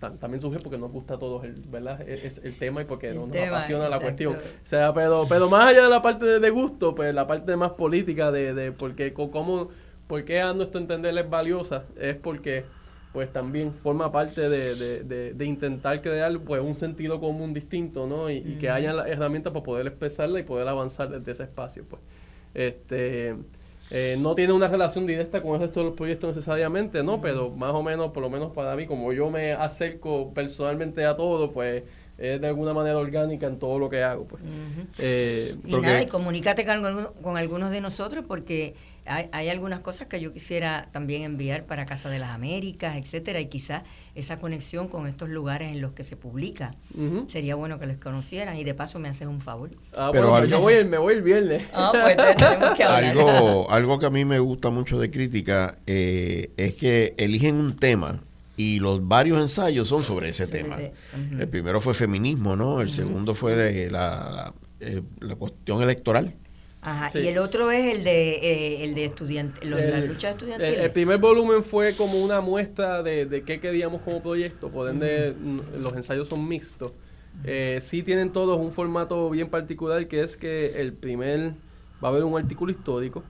[0.00, 2.00] también surge porque nos gusta a todos el, ¿verdad?
[2.08, 4.34] E, es el tema y porque nos apasiona la cuestión.
[4.34, 7.72] O sea, pero, pero más allá de la parte de, gusto, pues la parte más
[7.72, 9.68] política de, de por qué, cómo,
[10.06, 12.64] por qué a nuestro entender es valiosa, es porque
[13.12, 18.30] pues también forma parte de, de, de, intentar crear pues un sentido común distinto, ¿no?
[18.30, 22.00] Y, que haya herramientas para poder expresarla y poder avanzar desde ese espacio, pues.
[22.54, 23.36] Este
[23.90, 27.20] eh, no tiene una relación directa con el resto de los proyectos necesariamente, ¿no?
[27.20, 31.16] Pero más o menos, por lo menos para mí, como yo me acerco personalmente a
[31.16, 31.82] todo, pues
[32.16, 34.26] es de alguna manera orgánica en todo lo que hago.
[34.26, 34.42] Pues.
[34.98, 38.74] Eh, y nada, y comunícate con, con algunos de nosotros porque
[39.06, 43.46] hay, algunas cosas que yo quisiera también enviar para Casa de las Américas, etcétera, y
[43.46, 43.82] quizás
[44.14, 46.72] esa conexión con estos lugares en los que se publica.
[47.26, 49.70] Sería bueno que les conocieran y de paso me haces un favor.
[49.96, 51.64] Ah, Pero pues yo voy, me voy el viernes.
[51.72, 53.04] Ah, pues tenemos que hablar.
[53.04, 57.76] Algo, algo que a mí me gusta mucho de crítica eh, es que eligen un
[57.76, 58.20] tema
[58.56, 60.76] y los varios ensayos son sobre ese tema.
[61.38, 62.80] El primero fue feminismo, ¿no?
[62.80, 66.34] El segundo fue la, eh, la cuestión electoral.
[66.82, 70.66] Ajá, y el otro es el de, eh, el de estudiante, la lucha estudiantil.
[70.66, 75.34] El, primer volumen fue como una muestra de, de qué queríamos como proyecto, por ende
[75.78, 76.92] los ensayos son mixtos.
[77.44, 81.52] Eh, sí tienen todos un formato bien particular que es que el primer
[82.02, 83.22] va a haber un artículo histórico,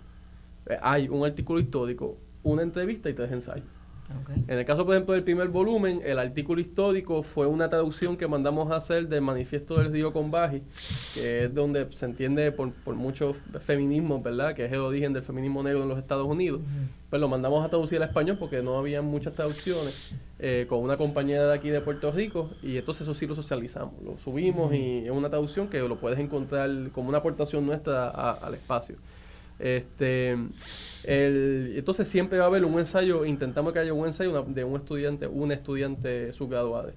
[0.66, 3.66] eh, hay un artículo histórico, una entrevista y tres ensayos.
[4.46, 8.26] En el caso, por ejemplo, del primer volumen, el artículo histórico fue una traducción que
[8.26, 10.62] mandamos a hacer del manifiesto del Río Combaji,
[11.14, 14.54] que es donde se entiende por, por muchos feminismos, ¿verdad?
[14.54, 16.60] Que es el origen del feminismo negro en los Estados Unidos.
[17.08, 20.96] Pues lo mandamos a traducir al español porque no había muchas traducciones eh, con una
[20.96, 25.04] compañera de aquí de Puerto Rico y entonces eso sí lo socializamos, lo subimos y
[25.04, 28.96] es una traducción que lo puedes encontrar como una aportación nuestra al espacio.
[29.60, 30.36] Este,
[31.04, 34.76] el, entonces siempre va a haber un ensayo, intentamos que haya un ensayo de un
[34.76, 36.92] estudiante, un estudiante subgraduado,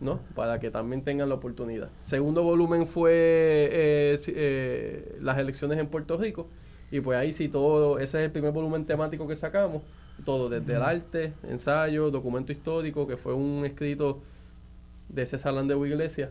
[0.00, 0.20] ¿no?
[0.34, 1.88] Para que también tengan la oportunidad.
[2.00, 6.48] Segundo volumen fue eh, eh, las elecciones en Puerto Rico.
[6.92, 9.82] Y pues ahí sí todo, ese es el primer volumen temático que sacamos.
[10.24, 14.20] Todo, desde el arte, ensayo, documento histórico, que fue un escrito
[15.08, 16.30] de César Landeo Iglesias.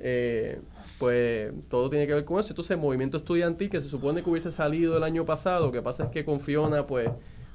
[0.00, 0.60] Eh,
[0.98, 2.50] pues todo tiene que ver con eso.
[2.50, 5.82] Entonces, el movimiento estudiantil que se supone que hubiese salido el año pasado, lo que
[5.82, 7.08] pasa es que con Fiona, pues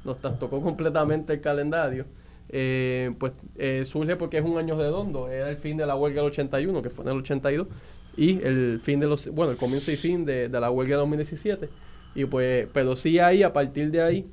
[0.04, 2.06] nos trastocó completamente el calendario.
[2.50, 6.22] Eh, pues eh, surge porque es un año redondo, era el fin de la huelga
[6.22, 7.68] del 81, que fue en el 82,
[8.16, 11.00] y el fin de los, bueno, el comienzo y fin de, de la huelga de
[11.00, 11.70] 2017.
[12.16, 14.26] Y pues, pero sí ahí, a partir de ahí,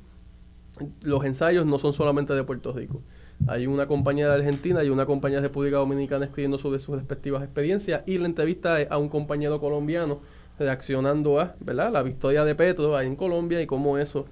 [1.03, 3.01] los ensayos no son solamente de Puerto Rico.
[3.47, 7.43] Hay una compañía de Argentina y una compañía de República Dominicana escribiendo sobre sus respectivas
[7.43, 10.21] experiencias y la entrevista a un compañero colombiano
[10.57, 11.91] reaccionando a ¿verdad?
[11.91, 14.25] la victoria de Petro ahí en Colombia y cómo eso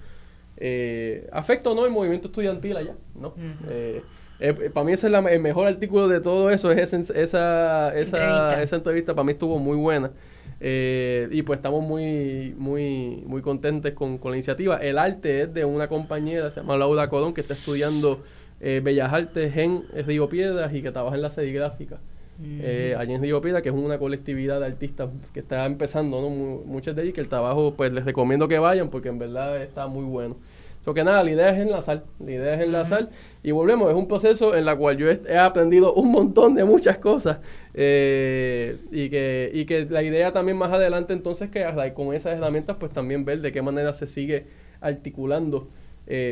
[0.58, 2.96] eh, afecta o no el movimiento estudiantil allá.
[3.20, 3.34] ¿no?
[3.70, 4.02] Eh,
[4.40, 8.62] eh, para mí ese es el mejor artículo de todo eso, es esa, esa, esa,
[8.62, 10.12] esa entrevista para mí estuvo muy buena.
[10.60, 14.78] y pues estamos muy, muy, muy contentes con, con, la iniciativa.
[14.78, 18.22] El arte es de una compañera, se llama Laura Colón, que está estudiando
[18.62, 22.00] eh, Bellas Artes en Río Piedras y que trabaja en la serigráfica.
[22.44, 26.30] Eh, allí en Río Piedras, que es una colectividad de artistas que está empezando, ¿no?
[26.30, 29.86] muchas de ellos, que el trabajo, pues les recomiendo que vayan porque en verdad está
[29.88, 30.38] muy bueno.
[30.84, 33.10] So que nada, la idea es enlazar, la idea es enlazar
[33.44, 36.98] y volvemos, es un proceso en el cual yo he, aprendido un montón de muchas
[36.98, 37.38] cosas
[37.76, 41.64] eh, y, que, y que la idea también más adelante entonces que
[41.94, 44.48] con esas herramientas pues también ver de qué manera se sigue
[44.82, 45.68] articulando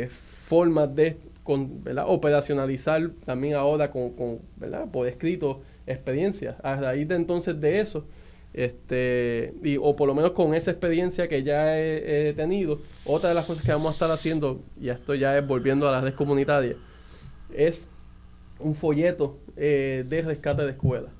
[0.09, 1.15] formas de
[2.05, 4.13] operacionalizar también ahora con,
[4.91, 6.55] por escrito experiencias.
[6.63, 8.05] A raíz de entonces de eso,
[8.53, 13.35] este, y, o por lo menos con esa experiencia que ya he, tenido, otra de
[13.35, 16.13] las cosas que vamos a estar haciendo, y esto ya es volviendo a la red
[16.13, 16.75] comunitaria,
[17.53, 17.87] es
[18.59, 21.11] un folleto eh, de rescate de escuelas,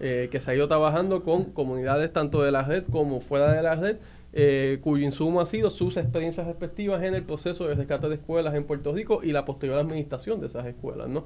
[0.00, 3.62] eh, que se ha ido trabajando con comunidades tanto de la red como fuera de
[3.62, 3.96] la red,
[4.36, 8.54] eh, cuyo insumo ha sido sus experiencias respectivas en el proceso de rescate de escuelas
[8.56, 11.24] en Puerto Rico y la posterior administración de esas escuelas, ¿no?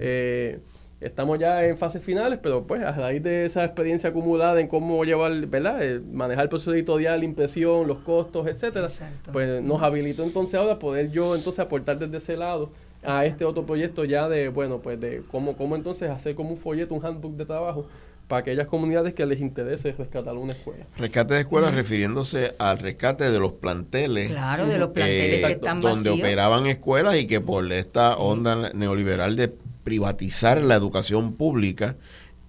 [0.00, 0.58] Eh,
[1.00, 5.04] estamos ya en fases finales, pero pues a raíz de esa experiencia acumulada en cómo
[5.04, 5.80] llevar, ¿verdad?
[5.84, 8.88] Eh, manejar el proceso editorial, impresión, los costos, etcétera,
[9.32, 12.70] pues nos habilitó entonces ahora poder yo entonces aportar desde ese lado
[13.04, 16.56] a este otro proyecto ya de, bueno, pues de cómo, cómo entonces hacer como un
[16.56, 17.86] folleto, un handbook de trabajo
[18.28, 20.84] para aquellas comunidades que les interese rescatar una escuela.
[20.98, 24.30] Rescate de escuelas refiriéndose al rescate de los planteles.
[24.30, 29.34] Claro, de los planteles que están Donde operaban escuelas y que por esta onda neoliberal
[29.34, 29.48] de
[29.82, 31.96] privatizar la educación pública,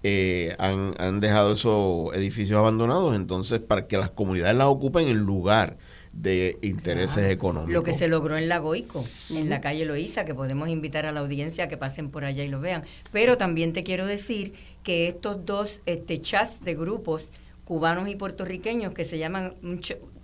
[0.02, 5.18] eh, han, han, dejado esos edificios abandonados, entonces para que las comunidades las ocupen en
[5.18, 5.76] lugar
[6.12, 7.72] de intereses económicos.
[7.72, 11.12] Lo que se logró en la Goico, en la calle Loíza, que podemos invitar a
[11.12, 12.82] la audiencia a que pasen por allá y lo vean.
[13.12, 17.32] Pero también te quiero decir que estos dos este, chats de grupos
[17.64, 19.54] cubanos y puertorriqueños que se llaman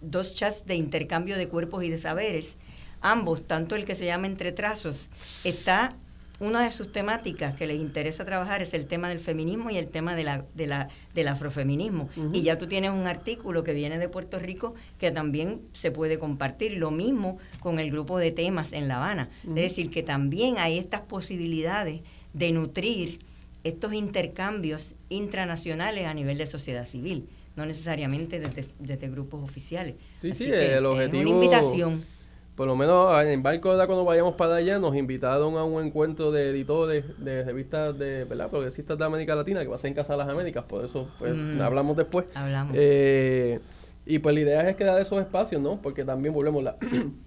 [0.01, 2.57] dos chats de intercambio de cuerpos y de saberes,
[3.01, 5.11] ambos, tanto el que se llama Entre Trazos,
[5.45, 5.91] está
[6.39, 9.89] una de sus temáticas que les interesa trabajar es el tema del feminismo y el
[9.89, 12.09] tema de la, de la, del afrofeminismo.
[12.33, 16.19] Y ya tú tienes un artículo que viene de Puerto Rico que también se puede
[16.19, 16.77] compartir.
[16.77, 19.31] Lo mismo con el grupo de temas en La Habana.
[19.49, 22.03] Es decir, que también hay estas posibilidades
[22.33, 23.21] de nutrir
[23.65, 29.97] estos intercambios intranacionales a nivel de sociedad civil, no necesariamente desde, grupos oficiales.
[30.21, 31.23] Sí, sí, el objetivo...
[31.23, 32.16] Es una invitación.
[32.57, 36.49] Por lo menos en Barco, cuando vayamos para allá, nos invitaron a un encuentro de
[36.49, 38.49] editores de revistas de ¿verdad?
[38.49, 41.11] progresistas de América Latina, que va a ser en Casa de las Américas, por eso
[41.19, 41.61] pues, mm.
[41.61, 42.25] hablamos después.
[42.35, 42.75] Hablamos.
[42.79, 43.61] Eh,
[44.07, 45.83] y pues la idea es crear esos espacios, ¿no?
[45.83, 46.77] Porque también volvemos la...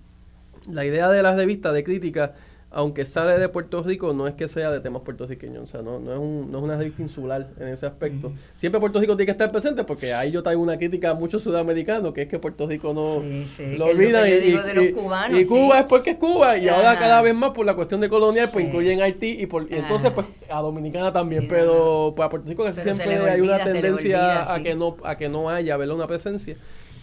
[0.67, 2.33] la idea de las revistas de crítica
[2.71, 5.99] aunque sale de Puerto Rico, no es que sea de temas puertorriqueños, o sea, no,
[5.99, 8.31] no, es, un, no es una revista insular en ese aspecto.
[8.57, 11.41] Siempre Puerto Rico tiene que estar presente porque ahí yo traigo una crítica a muchos
[11.41, 13.23] sudamericanos, que es que Puerto Rico no
[13.77, 14.93] lo olvidan y,
[15.45, 18.49] Cuba es porque es Cuba y ahora cada vez más por la cuestión de colonial
[18.53, 22.63] pues incluyen Haití y, por, entonces pues a Dominicana también, pero pues, a Puerto Rico
[22.63, 25.95] casi siempre hay una tendencia a que no a que no haya ¿verdad?
[25.95, 26.55] una presencia.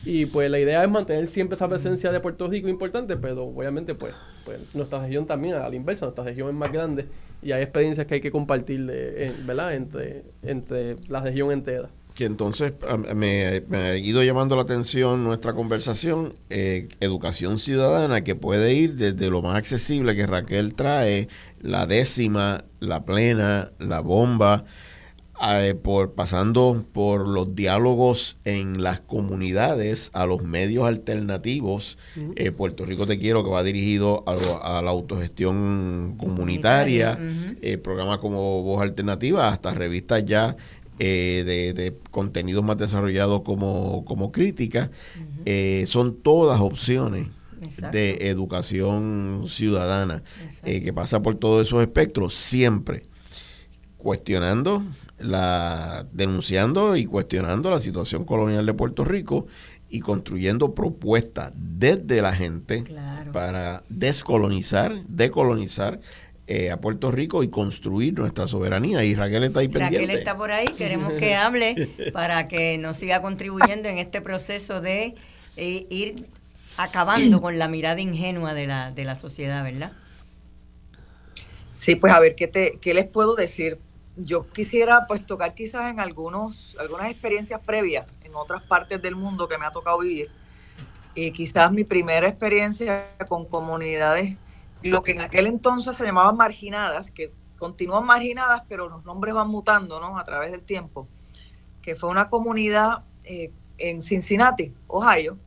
[0.06, 3.94] Y pues la idea es mantener siempre esa presencia de Puerto Rico importante, pero obviamente
[3.94, 4.14] pues
[4.46, 7.06] pues nuestra región también, a la inversa, nuestra región es más grande
[7.42, 9.74] y hay experiencias que hay que compartir, de, ¿verdad?
[9.74, 11.90] Entre, entre la región entera.
[12.14, 12.72] Que entonces
[13.14, 19.28] me, ha ido llamando la atención nuestra conversación, eh, educación ciudadana, que puede ir desde
[19.28, 21.28] lo más accesible que Raquel trae,
[21.60, 24.64] la décima, la plena, la bomba,
[25.42, 31.98] eh, por pasando por los diálogos en las comunidades, a los medios alternativos.
[32.36, 37.18] Eh, Puerto Rico Te Quiero, que va dirigido a, la autogestión comunitaria,
[37.60, 40.56] eh, programas como Voz Alternativa, hasta revistas ya
[40.98, 44.90] de, contenidos más desarrollados como, como crítica.
[45.86, 47.28] son todas opciones.
[47.90, 50.22] de educación ciudadana
[50.62, 53.04] que pasa por todos esos espectros siempre
[53.96, 54.84] cuestionando
[55.18, 59.46] la denunciando y cuestionando la situación colonial de Puerto Rico
[59.88, 62.84] y construyendo propuestas desde la gente
[63.32, 66.00] para descolonizar, decolonizar
[66.48, 69.04] eh, a Puerto Rico y construir nuestra soberanía.
[69.04, 69.98] Y Raquel está ahí pendiente.
[69.98, 74.80] Raquel está por ahí, queremos que hable para que nos siga contribuyendo en este proceso
[74.80, 75.14] de
[75.56, 76.26] eh, ir
[76.76, 79.92] acabando con la mirada ingenua de la, de la sociedad, ¿verdad?
[81.72, 83.78] Sí, pues a ver, ¿qué, te, qué les puedo decir?
[84.16, 89.46] Yo quisiera pues tocar quizás en algunos, algunas experiencias previas en otras partes del mundo
[89.46, 90.30] que me ha tocado vivir.
[91.14, 94.36] Y quizás mi primera experiencia con comunidades,
[94.82, 99.48] lo que en aquel entonces se llamaban marginadas, que continúan marginadas, pero los nombres van
[99.48, 100.18] mutando ¿no?
[100.18, 101.08] a través del tiempo,
[101.82, 105.38] que fue una comunidad eh, en Cincinnati, Ohio,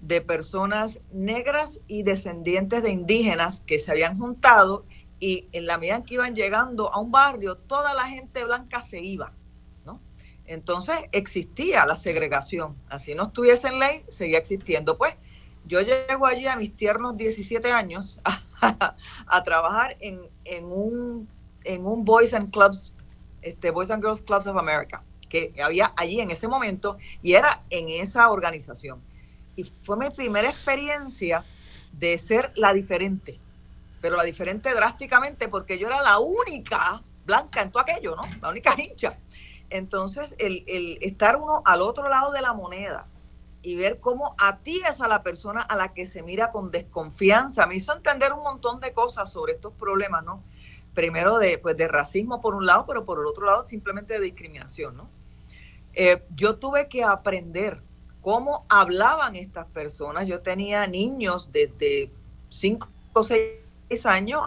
[0.00, 4.84] de personas negras y descendientes de indígenas que se habían juntado
[5.20, 8.82] y en la medida en que iban llegando a un barrio, toda la gente blanca
[8.82, 9.32] se iba,
[9.84, 10.00] ¿no?
[10.46, 14.96] Entonces existía la segregación, así no estuviese en ley, seguía existiendo.
[14.96, 15.14] Pues
[15.66, 18.20] yo llego allí a mis tiernos 17 años
[18.60, 21.28] a, trabajar en, un,
[21.64, 22.92] en un Boys and Clubs,
[23.42, 27.64] este, Boys and Girls Clubs of America, que había allí en ese momento y era
[27.70, 29.02] en esa organización.
[29.56, 31.44] Y fue mi primera experiencia
[31.92, 33.40] de ser la diferente
[34.00, 38.22] pero la diferente drásticamente porque yo era la única blanca en todo aquello, ¿no?
[38.40, 39.18] La única hincha.
[39.70, 40.64] Entonces, el,
[41.00, 43.06] estar uno al otro lado de la moneda
[43.62, 46.70] y ver cómo a ti es a la persona a la que se mira con
[46.70, 50.42] desconfianza, me hizo entender un montón de cosas sobre estos problemas, ¿no?
[50.94, 54.20] Primero de, pues, de racismo por un lado, pero por el otro lado simplemente de
[54.20, 55.10] discriminación, ¿no?
[55.92, 57.82] Eh, yo tuve que aprender
[58.20, 60.26] cómo hablaban estas personas.
[60.26, 62.10] Yo tenía niños desde
[62.50, 63.67] 5 o 6
[64.06, 64.42] años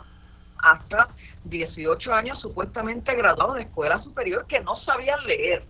[0.62, 1.10] hasta
[1.46, 5.66] 18 años supuestamente graduados de escuela superior que no sabían leer.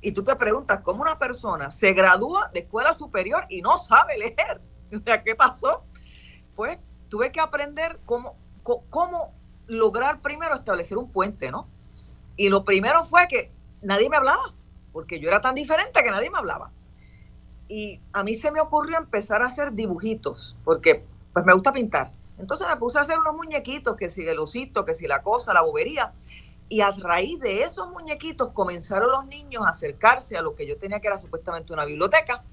[0.00, 4.18] Y tú te preguntas, ¿cómo una persona se gradúa de escuela superior y no sabe
[4.18, 4.60] leer?
[4.94, 5.84] O sea, ¿qué pasó?
[6.54, 6.78] Pues
[7.08, 9.32] tuve que aprender cómo, cómo
[9.66, 11.66] lograr primero establecer un puente, ¿no?
[12.36, 14.52] Y lo primero fue que nadie me hablaba,
[14.92, 16.70] porque yo era tan diferente que nadie me hablaba.
[17.68, 22.12] Y a mí se me ocurrió empezar a hacer dibujitos, porque pues me gusta pintar.
[22.38, 25.52] Entonces me puse a hacer unos muñequitos, que si el osito, que si la cosa,
[25.52, 26.12] la bobería.
[26.68, 30.78] Y a raíz de esos muñequitos comenzaron los niños a acercarse a lo que yo
[30.78, 32.44] tenía que era supuestamente una biblioteca.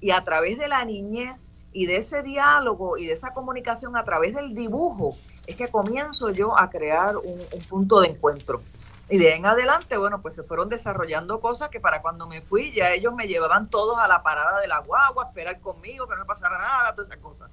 [0.00, 4.04] Y a través de la niñez y de ese diálogo y de esa comunicación a
[4.04, 5.16] través del dibujo,
[5.46, 8.62] es que comienzo yo a crear un, punto de encuentro.
[9.08, 12.40] Y de ahí en adelante, bueno, pues se fueron desarrollando cosas que para cuando me
[12.40, 16.06] fui ya ellos me llevaban todos a la parada de la guagua, a esperar conmigo,
[16.06, 17.50] que no me pasara nada, todas esas cosas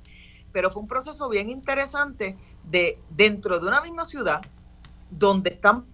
[0.52, 4.42] pero fue un proceso bien interesante de dentro de una misma ciudad
[5.10, 5.86] donde están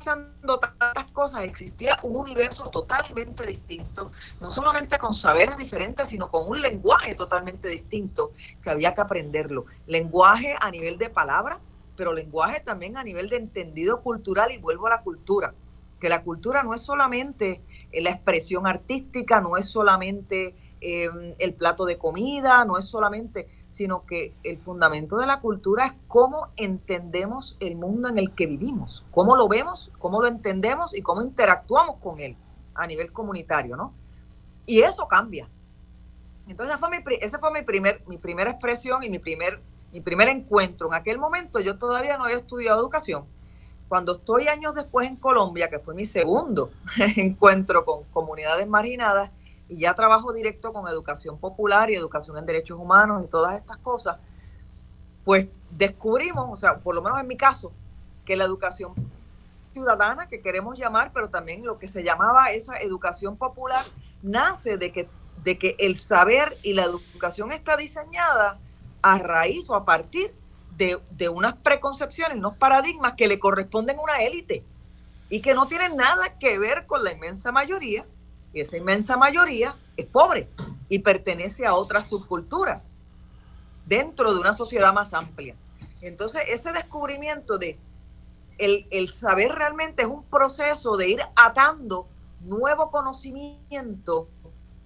[0.00, 6.48] pasando tantas cosas, existía un universo totalmente distinto, no solamente con saberes diferentes, sino con
[6.48, 9.66] un lenguaje totalmente distinto que había que aprenderlo.
[9.86, 11.60] Lenguaje a nivel de palabra,
[11.96, 15.52] pero lenguaje también a nivel de entendido cultural y vuelvo a la cultura,
[16.00, 17.60] que la cultura no es solamente
[17.92, 24.06] la expresión artística, no es solamente Em, el plato de comida, no es solamente, sino
[24.06, 29.04] que el fundamento de la cultura es cómo entendemos el mundo en el que vivimos,
[29.10, 32.34] cómo lo vemos, cómo lo entendemos y cómo interactuamos con él
[32.74, 33.92] a nivel comunitario, ¿no?
[34.64, 35.50] Y eso cambia.
[36.48, 39.60] Entonces, esa fue mi, esa fue mi, primer, mi primera expresión y mi primer,
[39.92, 40.88] mi primer encuentro.
[40.88, 43.26] En aquel momento yo todavía no había estudiado educación.
[43.86, 46.70] Cuando estoy años después en Colombia, que fue mi segundo
[47.16, 49.30] encuentro con comunidades marginadas,
[49.70, 53.78] y ya trabajo directo con educación popular y educación en derechos humanos y todas estas
[53.78, 54.18] cosas,
[55.24, 57.72] pues descubrimos, o sea, por lo menos en mi caso,
[58.24, 58.92] que la educación
[59.72, 63.84] ciudadana que queremos llamar, pero también lo que se llamaba esa educación popular,
[64.22, 65.08] nace de que,
[65.44, 68.58] de que el saber y la educación está diseñada
[69.02, 70.34] a raíz o a partir
[70.76, 74.64] de, de unas preconcepciones, unos paradigmas que le corresponden a una élite
[75.28, 78.04] y que no tienen nada que ver con la inmensa mayoría,
[78.52, 80.48] y esa inmensa mayoría es pobre
[80.88, 82.96] y pertenece a otras subculturas
[83.86, 85.56] dentro de una sociedad más amplia.
[86.00, 87.78] Entonces, ese descubrimiento de
[88.58, 92.06] el, el, saber realmente es un proceso de ir atando
[92.40, 94.28] nuevo conocimiento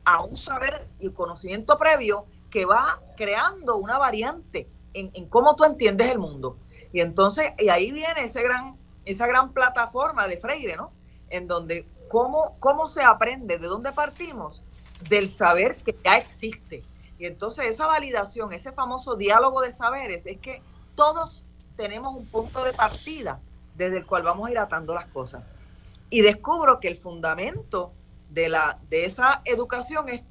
[0.04, 5.64] a un saber y conocimiento previo que va creando una variante en, en, cómo tú
[5.64, 6.56] entiendes el mundo.
[6.92, 10.92] Y entonces, y ahí viene ese gran, esa gran plataforma de Freire, ¿no?
[11.30, 14.64] En donde cómo, cómo se aprende, de dónde partimos,
[15.08, 16.84] del saber que ya existe.
[17.18, 20.62] Y entonces esa validación, ese famoso diálogo de saberes, es que
[20.94, 21.44] todos
[21.76, 23.40] tenemos un punto de partida
[23.76, 25.42] desde el cual vamos a ir atando las cosas.
[26.10, 27.92] Y descubro que el fundamento
[28.30, 30.24] de, la, de esa educación es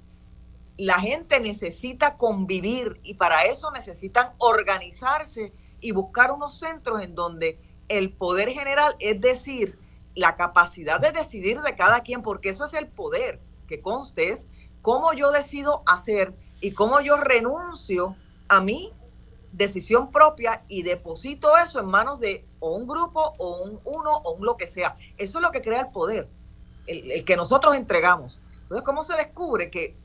[0.77, 7.59] la gente necesita convivir y para eso necesitan organizarse y buscar unos centros en donde
[7.89, 9.77] el poder general, es decir,
[10.15, 14.47] la capacidad de decidir de cada quien, porque eso es el poder, que conste es
[14.81, 18.15] cómo yo decido hacer y cómo yo renuncio
[18.47, 18.93] a mi
[19.51, 24.45] decisión propia y deposito eso en manos de un grupo o un uno o un
[24.45, 24.97] lo que sea.
[25.17, 26.27] Eso es lo que crea el poder,
[26.87, 28.39] el, el que nosotros entregamos.
[28.61, 29.95] Entonces, ¿cómo se descubre que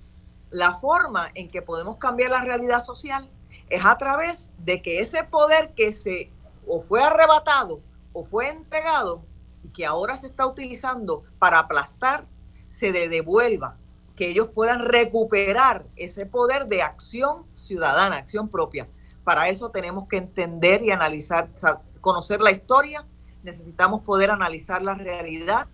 [0.51, 3.31] la forma en que podemos cambiar la realidad social
[3.69, 6.31] es a través de que ese poder que se
[6.67, 7.81] o fue arrebatado
[8.13, 9.23] o fue entregado
[9.63, 12.27] y que ahora se está utilizando para aplastar,
[12.69, 13.77] se devuelva,
[14.17, 18.89] que ellos puedan recuperar ese poder de acción ciudadana, acción propia.
[19.25, 21.51] Para eso tenemos que entender y analizar,
[22.01, 23.07] conocer la historia,
[23.43, 25.69] necesitamos poder analizar la realidad,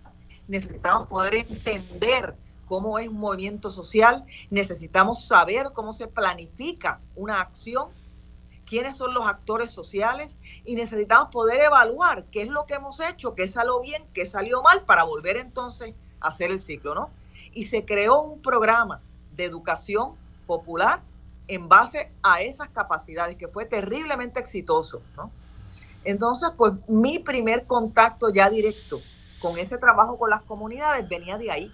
[0.47, 2.35] necesitamos poder entender
[2.65, 7.89] cómo es un movimiento social, necesitamos saber cómo se planifica una acción,
[8.65, 13.35] quiénes son los actores sociales y necesitamos poder evaluar qué es lo que hemos hecho,
[13.35, 17.09] qué salió bien, qué salió mal para volver entonces a hacer el ciclo, ¿no?
[17.53, 19.01] Y se creó un programa
[19.35, 20.15] de educación
[20.47, 21.01] popular
[21.47, 25.31] en base a esas capacidades que fue terriblemente exitoso, ¿no?
[26.03, 29.01] Entonces, pues mi primer contacto ya directo
[29.39, 31.73] con ese trabajo con las comunidades venía de ahí,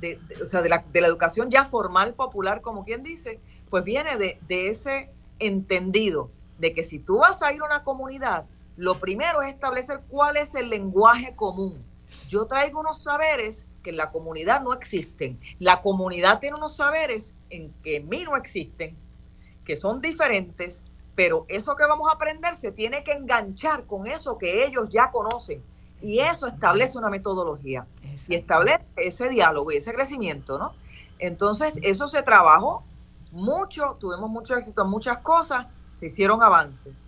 [0.00, 3.40] de, de, o sea, de la, de la, educación ya formal, popular, como quien dice,
[3.70, 7.82] pues viene de, de, ese entendido de que si tú vas a ir a una
[7.82, 8.46] comunidad,
[8.76, 11.82] lo primero es establecer cuál es el lenguaje común.
[12.28, 15.38] Yo traigo unos saberes que en la comunidad no existen.
[15.58, 18.96] La comunidad tiene unos saberes en que en mí no existen,
[19.64, 20.84] que son diferentes,
[21.14, 25.10] pero eso que vamos a aprender se tiene que enganchar con eso que ellos ya
[25.10, 25.62] conocen.
[26.00, 28.32] Y eso establece una metodología Exacto.
[28.32, 30.74] y establece ese diálogo y ese crecimiento, ¿no?
[31.18, 32.84] Entonces, eso se trabajó
[33.36, 37.06] mucho, tuvimos mucho éxito en muchas cosas, se hicieron avances.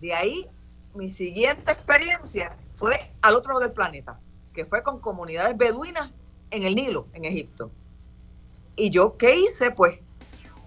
[0.00, 0.48] De ahí,
[0.94, 4.18] mi siguiente experiencia fue al otro lado del planeta,
[4.52, 6.10] que fue con comunidades beduinas
[6.50, 7.70] en el Nilo, en Egipto.
[8.76, 9.70] Y yo, ¿qué hice?
[9.70, 10.00] Pues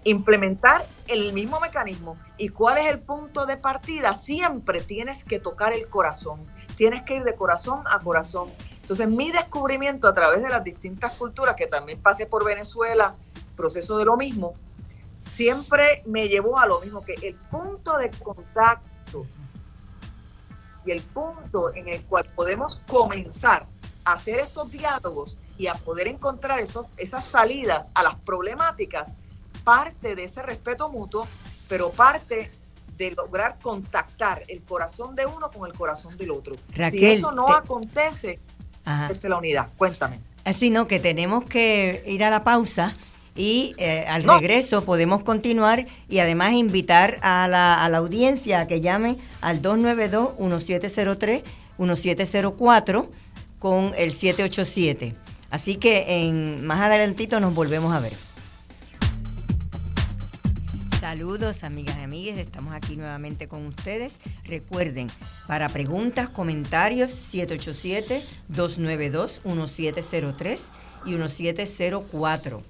[0.04, 2.16] implementar el mismo mecanismo.
[2.38, 4.14] ¿Y cuál es el punto de partida?
[4.14, 6.46] Siempre tienes que tocar el corazón
[6.80, 8.48] tienes que ir de corazón a corazón.
[8.80, 13.16] Entonces, mi descubrimiento a través de las distintas culturas, que también pasé por Venezuela,
[13.54, 14.54] proceso de lo mismo,
[15.24, 19.26] siempre me llevó a lo mismo, que el punto de contacto
[20.84, 23.66] y el punto en el cual podemos comenzar
[24.04, 29.14] a hacer estos diálogos y a poder encontrar esos, esas salidas a las problemáticas,
[29.62, 31.26] parte de ese respeto mutuo,
[31.68, 32.50] pero parte
[32.96, 36.54] de lograr contactar el corazón de uno con el corazón del otro.
[36.74, 37.52] Raquel, si eso no te...
[37.52, 38.38] acontece,
[39.10, 39.68] es la unidad.
[39.76, 40.20] Cuéntame.
[40.44, 42.94] Así no, que tenemos que ir a la pausa
[43.36, 44.38] y eh, al no.
[44.38, 49.62] regreso podemos continuar y además invitar a la, a la audiencia a que llame al
[49.62, 51.42] 292-1703,
[51.78, 53.10] 1704
[53.58, 55.14] con el 787.
[55.50, 58.12] Así que en más adelantito nos volvemos a ver.
[61.00, 64.20] Saludos amigas y amigues, estamos aquí nuevamente con ustedes.
[64.44, 65.10] Recuerden,
[65.48, 67.10] para preguntas, comentarios,
[68.52, 70.60] 787-292-1703
[71.06, 72.62] y 1704.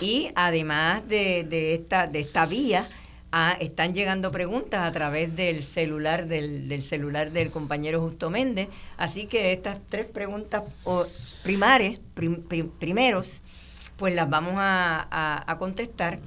[0.00, 2.88] Y además de, de, esta, de esta vía,
[3.32, 8.68] ah, están llegando preguntas a través del celular del, del, celular del compañero Justo Méndez.
[8.96, 10.62] Así que estas tres preguntas
[11.42, 13.40] primarias, prim, prim, primeros,
[13.96, 16.20] pues las vamos a, a, a contestar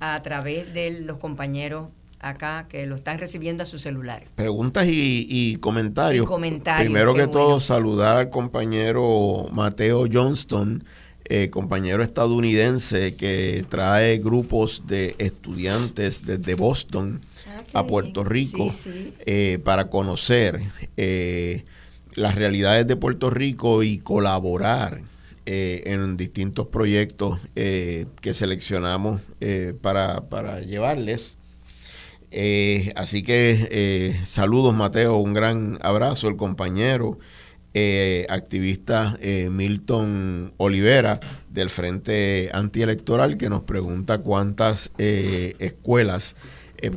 [0.00, 1.88] a través de los compañeros
[2.20, 4.28] acá que lo están recibiendo a sus celulares.
[4.34, 6.24] Preguntas y, y comentarios.
[6.24, 6.84] Y comentarios.
[6.84, 7.32] Primero que bueno.
[7.32, 10.84] todo, saludar al compañero Mateo Johnston,
[11.30, 17.20] eh, compañero estadounidense que trae grupos de estudiantes desde Boston
[17.74, 18.72] a Puerto Rico
[19.26, 20.62] eh, para conocer
[20.96, 21.64] eh,
[22.14, 25.02] las realidades de Puerto Rico y colaborar
[25.44, 29.22] en distintos proyectos que seleccionamos
[29.80, 31.38] para, para, llevarles.
[32.96, 37.18] así que saludos Mateo, un gran abrazo, el compañero.
[37.80, 46.34] Eh, activista eh, Milton Olivera del Frente Antielectoral que nos pregunta cuántas eh, escuelas,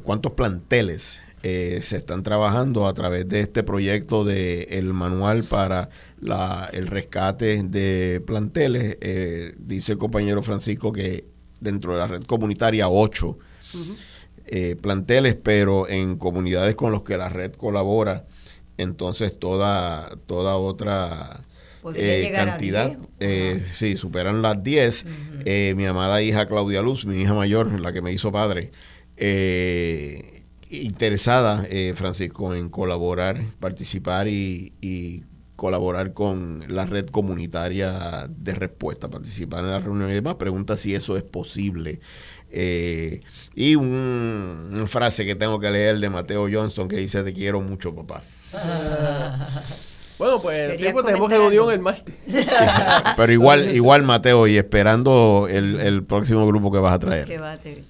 [0.01, 5.89] cuántos planteles se están trabajando a través de este proyecto de el manual para
[6.19, 8.97] la, el rescate de planteles.
[9.57, 11.25] dice el compañero Francisco que
[11.59, 13.37] dentro de la red comunitaria ocho
[14.81, 18.25] planteles, pero en comunidades con los que la red colabora
[18.81, 21.45] entonces toda, toda otra
[21.95, 25.05] eh, cantidad, eh, sí, superan las 10.
[25.45, 28.71] Eh, mi amada hija Claudia Luz, mi hija mayor, la que me hizo padre,
[29.17, 35.23] eh, interesada, Francisco, en colaborar, participar y, y,
[35.55, 40.35] colaborar con la red comunitaria de respuesta, participar en las reuniones y demás.
[40.35, 41.99] Pregunta si eso es posible.
[42.51, 47.93] Y una frase que tengo que leer de Mateo Johnson que dice, te quiero mucho,
[47.95, 48.23] papá.
[50.21, 52.13] Bueno, pues siempre tenemos reunión el martes.
[53.17, 57.27] Pero igual, igual Mateo, y esperando el, próximo grupo que vas a traer.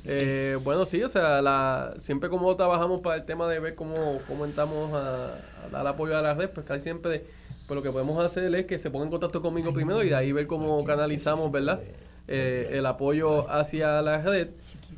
[0.06, 4.20] Eh, bueno, sí, o sea, la, siempre como trabajamos para el tema de ver cómo,
[4.30, 5.40] cómo entramos a,
[5.74, 7.26] dar apoyo a la red, pues casi siempre
[7.68, 10.16] pues lo que podemos hacer es que se pongan en contacto conmigo primero y de
[10.16, 11.82] ahí ver cómo canalizamos, ¿verdad?
[12.28, 14.50] Eh, el apoyo hacia la red.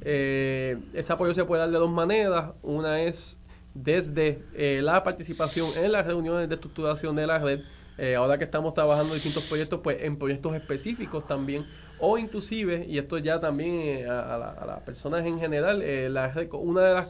[0.02, 2.52] Eh, ese apoyo se puede dar de dos maneras.
[2.62, 3.40] Una es
[3.74, 7.62] desde eh, la participación en las reuniones de estructuración de la red,
[7.98, 11.66] eh, ahora que estamos trabajando distintos proyectos, pues en proyectos específicos también,
[12.00, 15.80] o inclusive, y esto ya también eh, a, las personas en general,
[16.14, 17.08] la una de las,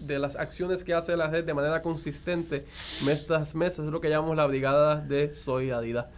[0.00, 2.66] de las acciones que hace la red de manera consistente
[3.04, 6.10] mes tras mes es lo que llamamos la brigada de solidaridad.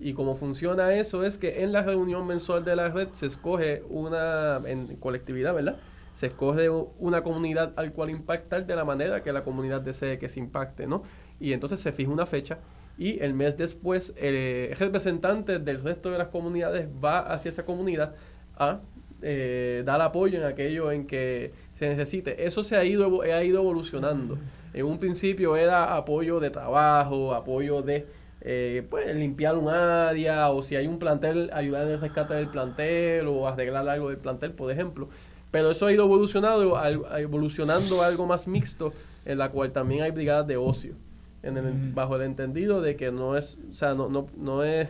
[0.00, 3.82] Y cómo funciona eso es que en la reunión mensual de la red se escoge
[3.88, 5.78] una en colectividad, ¿verdad?
[6.18, 10.28] se escoge una comunidad al cual impactar de la manera que la comunidad desee que
[10.28, 11.04] se impacte, ¿no?
[11.38, 12.58] Y entonces se fija una fecha
[12.98, 18.16] y el mes después el representante del resto de las comunidades va hacia esa comunidad
[18.56, 18.80] a
[19.22, 22.44] eh, dar apoyo en aquello en que se necesite.
[22.44, 24.38] Eso se ha ido, ha ido evolucionando.
[24.74, 28.06] En un principio era apoyo de trabajo, apoyo de
[28.40, 32.48] eh, pues, limpiar un área, o si hay un plantel, ayudar en el rescate del
[32.48, 35.08] plantel, o arreglar algo del plantel, por ejemplo.
[35.50, 36.78] Pero eso ha ido evolucionando,
[37.16, 38.92] evolucionando a algo más mixto,
[39.24, 40.94] en la cual también hay brigadas de ocio,
[41.42, 44.88] en el, bajo el entendido de que no es, o sea, no, no, no es,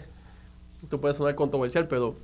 [0.83, 2.17] esto puede sonar controversial, pero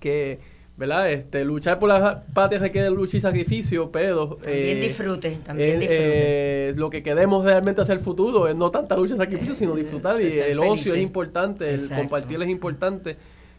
[0.00, 0.40] que,
[0.76, 1.10] ¿verdad?
[1.10, 4.36] Este, luchar por la patria requiere lucha y sacrificio, pero...
[4.42, 6.68] También eh, disfrute, también disfrute.
[6.68, 9.74] Eh, lo que queremos realmente hacia el futuro es no tanta lucha y sacrificio, sino
[9.74, 13.16] disfrutar, y el ocio es importante, el compartir es importante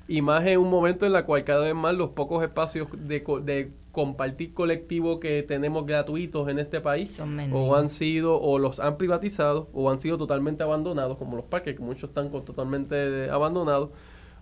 [0.08, 3.24] y más en un momento en la cual cada vez más los pocos espacios de,
[3.44, 7.22] de compartir colectivo que tenemos gratuitos en este país
[7.54, 11.76] o han sido o los han privatizado o han sido totalmente abandonados como los parques
[11.78, 13.92] que muchos están totalmente abandonados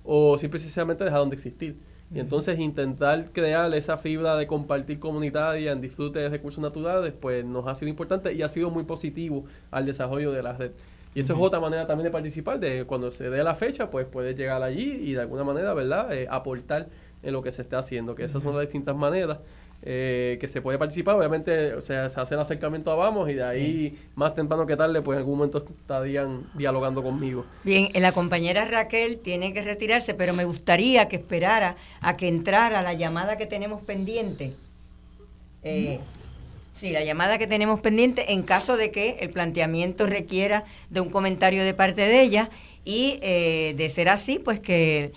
[0.04, 1.78] o simplemente dejaron de existir
[2.14, 7.46] y entonces intentar crear esa fibra de compartir comunitaria en disfrute de recursos naturales pues
[7.46, 10.72] nos ha sido importante y ha sido muy positivo al desarrollo de la red.
[11.14, 14.06] Y eso es otra manera también de participar, de cuando se dé la fecha, pues
[14.06, 16.88] puedes llegar allí y de alguna manera, ¿verdad?, eh, aportar
[17.22, 19.40] en lo que se está haciendo, que esas son las distintas maneras
[19.84, 21.16] eh, que se puede participar.
[21.16, 24.76] Obviamente, o sea, se hace el acercamiento a Vamos y de ahí, más temprano que
[24.76, 27.46] tarde, pues en algún momento estarían dialogando conmigo.
[27.64, 32.82] Bien, la compañera Raquel tiene que retirarse, pero me gustaría que esperara a que entrara
[32.82, 34.54] la llamada que tenemos pendiente.
[35.64, 36.00] Eh,
[36.82, 41.12] Sí, la llamada que tenemos pendiente en caso de que el planteamiento requiera de un
[41.12, 42.50] comentario de parte de ella
[42.84, 45.12] y eh, de ser así, pues que,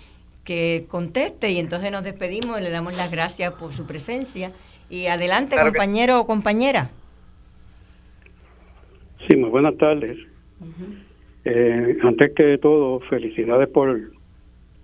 [0.87, 4.51] conteste y entonces nos despedimos y le damos las gracias por su presencia.
[4.89, 6.89] Y adelante, compañero o compañera.
[9.27, 10.17] Sí, muy buenas tardes.
[11.43, 13.99] Eh, antes que todo, felicidades por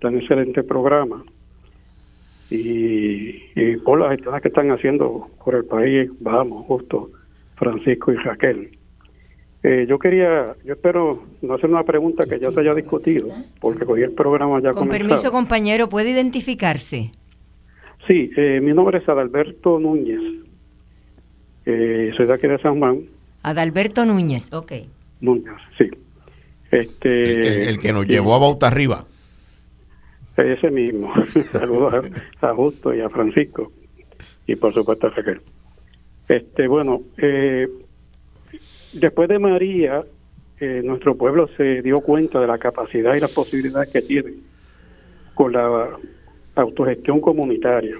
[0.00, 1.24] tan excelente programa
[2.50, 7.10] y, por las gestiones que están haciendo por el país, vamos, justo
[7.56, 8.71] Francisco y Raquel.
[9.64, 13.28] Eh, yo quería, yo espero no hacer una pregunta que ya se haya discutido,
[13.60, 17.12] porque hoy el programa ya Con permiso, compañero, ¿puede identificarse?
[18.08, 20.20] Sí, eh, mi nombre es Adalberto Núñez.
[21.64, 23.02] Eh, soy de aquí de San Juan.
[23.44, 24.72] Adalberto Núñez, ok.
[25.20, 25.88] Núñez, sí.
[26.72, 29.04] Este, el, que nos llevó a Bauta Arriba.
[30.36, 31.12] Ese mismo.
[31.52, 32.10] Saludos
[32.40, 33.70] a, Justo y a Francisco
[34.46, 35.40] y por supuesto a Raquel.
[36.28, 37.68] Este, bueno, eh,
[38.92, 40.04] después de María,
[40.60, 44.34] eh, nuestro pueblo se dio cuenta de la capacidad y las posibilidades que tiene
[45.34, 45.98] con la
[46.54, 47.96] autogestión comunitaria,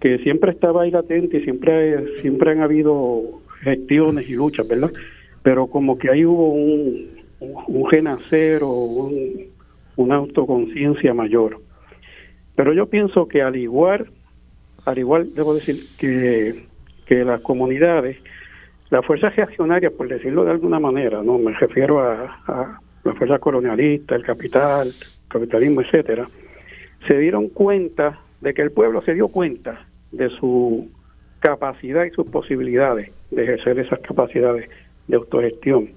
[0.00, 4.90] que siempre estaba ahí latente y siempre, siempre han habido gestiones y luchas, ¿verdad?
[5.42, 7.08] Pero como que ahí hubo un,
[7.40, 9.46] un, renacer o un,
[9.96, 11.60] una autoconciencia mayor.
[12.56, 14.10] Pero yo pienso que al igual,
[14.84, 16.64] al igual debo decir que,
[17.06, 18.16] que las comunidades,
[18.90, 23.38] las fuerzas reaccionarias, por decirlo de alguna manera, no me refiero a, a la fuerza
[23.38, 24.92] colonialista, el capital,
[25.28, 26.26] capitalismo, etcétera,
[27.06, 30.90] se dieron cuenta de que el pueblo se dio cuenta de su
[31.40, 34.68] capacidad y sus posibilidades de ejercer esas capacidades
[35.08, 35.90] de autogestión.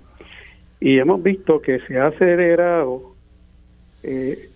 [0.80, 3.14] Y hemos visto que se ha acelerado
[4.03, 4.49] eh,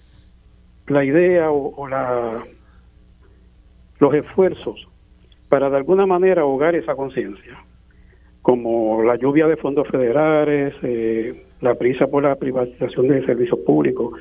[0.88, 2.43] la idea o, la,
[3.99, 4.88] los esfuerzos
[5.49, 7.57] para de alguna manera ahogar esa conciencia,
[8.47, 14.17] como la lluvia de fondos federales, eh, la prisa por la privatización de servicios públicos,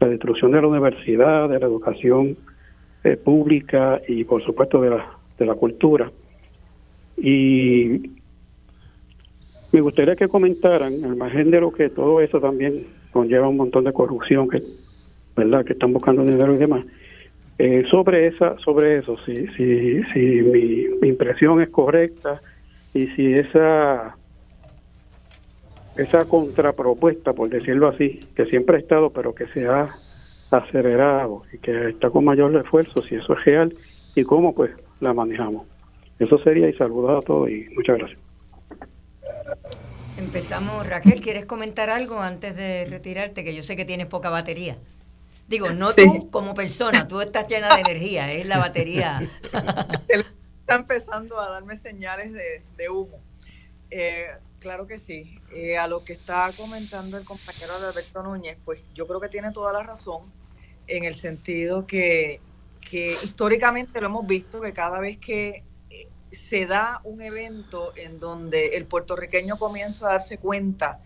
[0.00, 2.36] la destrucción de la universidad, de la educación
[3.04, 5.06] eh, pública y por supuesto de la,
[5.38, 6.10] de la cultura.
[7.18, 8.10] Y
[9.70, 13.84] me gustaría que comentaran, al margen de lo que todo eso también conlleva un montón
[13.84, 14.60] de corrupción, que
[15.36, 16.84] verdad que están buscando dinero y demás,
[17.58, 22.42] eh, sobre esa, sobre eso, si, si, si mi, impresión es correcta
[22.98, 24.16] y si esa
[25.96, 29.96] esa contrapropuesta, por decirlo así, que siempre ha estado, pero que se ha
[30.50, 33.74] acelerado y que está con mayor esfuerzo, si eso es real
[34.14, 34.70] y cómo pues
[35.00, 35.66] la manejamos.
[36.18, 38.20] Eso sería y saludos a todos y muchas gracias.
[40.16, 43.44] Empezamos, Raquel, ¿quieres comentar algo antes de retirarte?
[43.44, 44.76] Que yo sé que tienes poca batería.
[45.48, 49.20] Digo, no tú como persona, tú estás llena de energía, es la batería.
[50.68, 53.18] Está empezando a darme señales de, humo.
[53.90, 54.26] Eh,
[54.58, 55.40] claro que sí.
[55.54, 59.50] Eh, a lo que está comentando el compañero Alberto Núñez, pues yo creo que tiene
[59.50, 60.30] toda la razón
[60.86, 62.42] en el sentido que,
[62.82, 65.64] que históricamente lo hemos visto que cada vez que
[66.30, 71.00] se da un evento en donde el puertorriqueño comienza a darse cuenta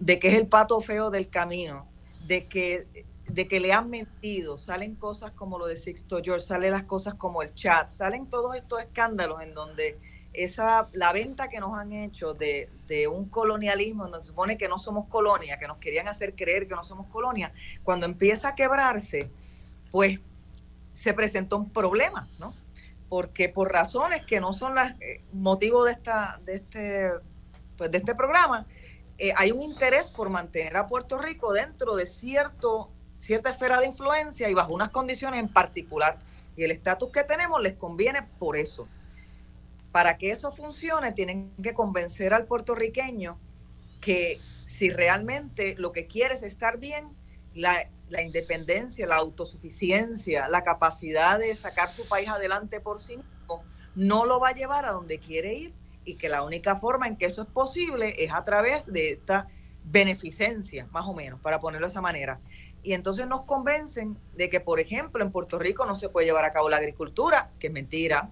[0.00, 1.88] de que es el pato feo del camino,
[2.26, 2.84] de que,
[3.26, 7.14] de que le han mentido, salen cosas como lo de Sixto George, salen las cosas
[7.14, 9.98] como el chat, salen todos estos escándalos en donde
[10.32, 14.68] esa la venta que nos han hecho de, de un colonialismo donde se supone que
[14.68, 18.54] no somos colonia, que nos querían hacer creer que no somos colonia, cuando empieza a
[18.54, 19.30] quebrarse,
[19.90, 20.20] pues
[20.92, 22.54] se presenta un problema, ¿no?
[23.12, 27.10] porque por razones que no son las eh, motivo de esta de este
[27.76, 28.66] pues de este programa
[29.18, 32.90] eh, hay un interés por mantener a Puerto Rico dentro de cierto
[33.22, 36.18] cierta esfera de influencia y bajo unas condiciones en particular
[36.56, 38.88] y el estatus que tenemos les conviene por eso
[39.92, 43.38] para que eso funcione tienen que convencer al puertorriqueño
[44.00, 47.16] que si realmente lo que quiere es estar bien
[47.54, 53.64] la la independencia, la autosuficiencia, la capacidad de sacar su país adelante por sí mismo,
[53.94, 55.74] no lo va a llevar a donde quiere ir
[56.04, 59.48] y que la única forma en que eso es posible es a través de esta
[59.84, 62.38] beneficencia, más o menos, para ponerlo de esa manera.
[62.82, 66.44] Y entonces nos convencen de que, por ejemplo, en Puerto Rico no se puede llevar
[66.44, 68.30] a cabo la agricultura, que es mentira.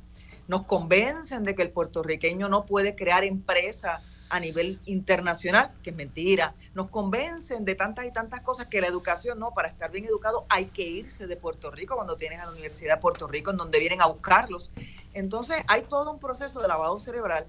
[0.48, 5.96] Nos convencen de que el puertorriqueño no puede crear empresa a nivel internacional, que es
[5.96, 6.54] mentira.
[6.74, 10.46] Nos convencen de tantas y tantas cosas que la educación, no, para estar bien educado
[10.48, 13.56] hay que irse de Puerto Rico cuando tienes a la Universidad de Puerto Rico, en
[13.56, 14.70] donde vienen a buscarlos.
[15.12, 17.46] Entonces hay todo un proceso de lavado cerebral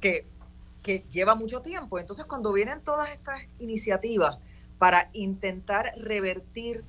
[0.00, 0.26] que,
[0.82, 1.98] que lleva mucho tiempo.
[1.98, 4.38] Entonces cuando vienen todas estas iniciativas
[4.80, 6.82] para intentar revertir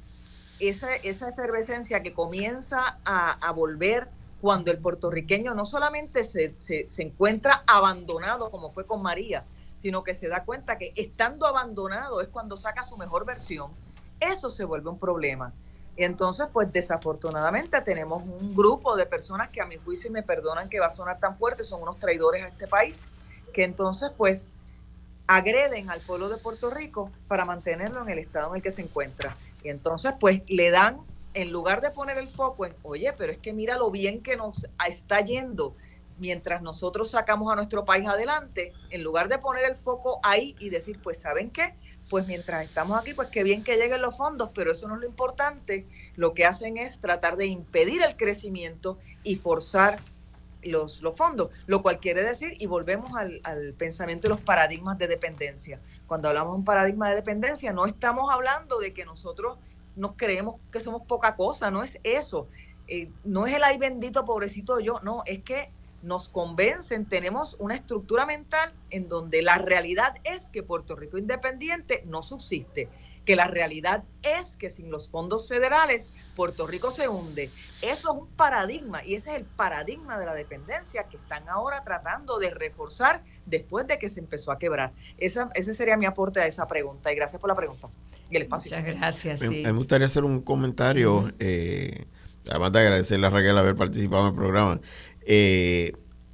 [0.62, 4.08] esa, esa efervescencia que comienza a, a volver
[4.40, 9.44] cuando el puertorriqueño no solamente se, se, encuentra abandonado como fue con María,
[9.76, 13.72] sino que se da cuenta que estando abandonado es cuando saca su mejor versión,
[14.22, 15.54] eso se vuelve un problema.
[15.98, 20.70] Entonces, pues desafortunadamente tenemos un grupo de personas que a mi juicio, y me perdonan
[20.70, 23.06] que va a sonar tan fuerte, son unos traidores a este país,
[23.54, 24.48] que entonces pues
[25.36, 28.82] agreden al pueblo de Puerto Rico para mantenerlo en el estado en el que se
[28.82, 29.38] encuentra.
[29.64, 31.00] Y entonces pues le dan
[31.34, 34.36] en lugar de poner el foco en, oye, pero es que mira lo bien que
[34.36, 35.74] nos está yendo
[36.18, 40.70] mientras nosotros sacamos a nuestro país adelante, en lugar de poner el foco ahí y
[40.70, 41.76] decir, pues ¿saben qué?
[42.10, 45.02] Pues mientras estamos aquí, pues qué bien que lleguen los fondos, pero eso no es
[45.02, 45.88] lo importante.
[46.16, 50.02] Lo que hacen es tratar de impedir el crecimiento y forzar
[50.64, 54.98] los, los fondos, lo cual quiere decir, y volvemos al, al pensamiento de los paradigmas
[54.98, 55.82] de dependencia.
[56.08, 59.58] Cuando hablamos de un paradigma de dependencia, no estamos hablando de que nosotros
[59.96, 62.48] nos creemos que somos poca cosa, no es eso.
[62.88, 65.72] Eh, no es el ay bendito pobrecito yo, no, es que
[66.02, 72.04] nos convencen, tenemos una estructura mental en donde la realidad es que Puerto Rico independiente
[72.08, 72.90] no subsiste
[73.26, 77.50] que la realidad es que sin los fondos federales Puerto Rico se hunde.
[77.82, 81.84] Eso es un paradigma y ese es el paradigma de la dependencia que están ahora
[81.84, 84.94] tratando de reforzar después de que se empezó a quebrar.
[85.18, 87.90] Esa, ese sería mi aporte a esa pregunta y gracias por la pregunta
[88.32, 88.76] y el espacio.
[88.76, 89.42] Muchas gracias.
[89.42, 92.06] Me, gustaría hacer un comentario, eh,
[92.50, 94.82] además de agradecerle a Raquel haber participado en el programa.
[95.26, 95.94] Eh,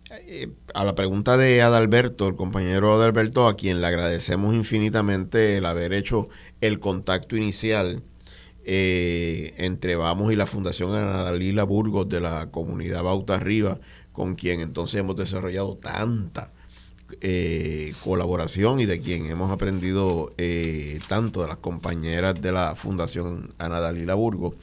[0.09, 5.65] eh, a la pregunta de Adalberto, el compañero Adalberto, a quien le agradecemos infinitamente el
[5.65, 6.29] haber hecho
[6.61, 8.03] el contacto inicial
[8.63, 13.79] eh, entre Vamos y la Fundación Adalila Burgos de la comunidad Bauta Arriba,
[14.13, 16.53] con quien entonces hemos desarrollado tanta
[17.19, 20.31] eh, colaboración y de quien hemos aprendido
[21.09, 24.53] tanto de las compañeras de la Fundación Ana Dalila Burgos.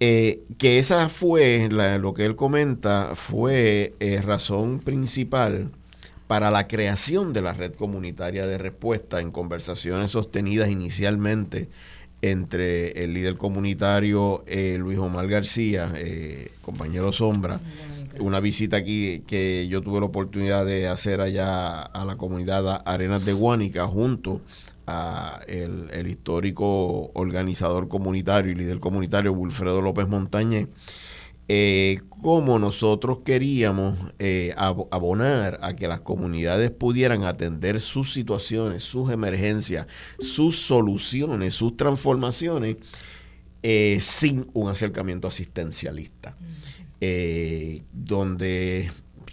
[0.00, 5.70] Eh, que esa fue, lo que él comenta, fue eh, razón principal
[6.26, 11.68] para la creación de la red comunitaria de respuesta en conversaciones sostenidas inicialmente
[12.20, 15.92] entre el líder comunitario eh, Luis Omar García,
[16.62, 17.60] compañero Sombra,
[18.20, 23.24] una visita aquí que yo tuve la oportunidad de hacer allá a la comunidad Arenas
[23.24, 24.40] de Guánica junto
[24.86, 30.68] a el, histórico organizador comunitario y líder comunitario Wilfredo López Montañez,
[31.48, 39.10] eh, cómo nosotros queríamos eh, abonar a que las comunidades pudieran atender sus situaciones, sus
[39.10, 39.86] emergencias,
[40.18, 42.76] sus soluciones, sus transformaciones,
[43.62, 46.36] eh, sin un acercamiento asistencialista.
[47.04, 48.88] Eh, donde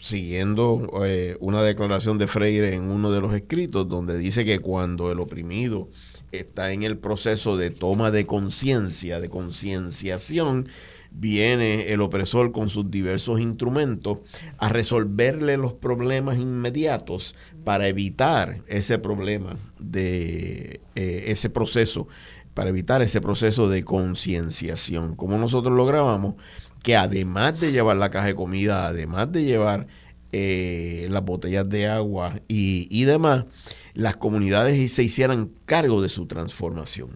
[0.10, 5.11] siguiendo eh, una declaración de Freire en uno de los escritos, donde dice que cuando
[5.11, 5.88] el oprimido
[6.31, 10.68] está en el proceso de toma de conciencia, de concienciación,
[11.11, 14.19] viene el opresor con sus diversos instrumentos
[14.60, 22.07] a resolverle los problemas inmediatos para evitar ese problema de eh, ese proceso,
[22.53, 25.15] para evitar ese proceso de concienciación.
[25.15, 26.36] Como nosotros lográbamos
[26.84, 29.88] que además de llevar la caja de comida, además de llevar
[30.31, 33.45] eh, las botellas de agua y, demás,
[33.93, 37.10] las comunidades se hicieran cargo de su transformación.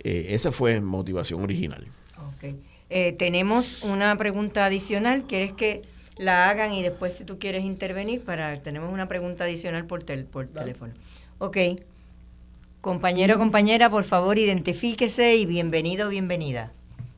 [0.00, 1.86] Eh, esa fue motivación original.
[2.90, 5.24] Eh, tenemos una pregunta adicional.
[5.24, 5.82] ¿Quieres que
[6.16, 8.22] la hagan y después si tú quieres intervenir?
[8.22, 10.92] para Tenemos una pregunta adicional por, por teléfono.
[11.38, 11.56] Ok.
[12.80, 16.70] Compañero, compañera, por favor, identifíquese y bienvenido, bienvenida.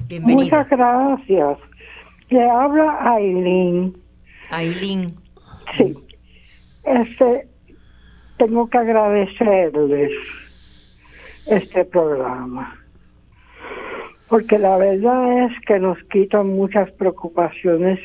[0.07, 0.45] Bienvenida.
[0.45, 1.59] Muchas gracias.
[2.29, 3.97] Le habla Aileen.
[4.51, 5.15] Aileen.
[5.77, 5.97] Sí.
[6.85, 7.49] Este,
[8.39, 10.13] tengo que agradecerles
[11.47, 12.77] este programa.
[14.29, 18.01] Porque la verdad es que nos quitan muchas preocupaciones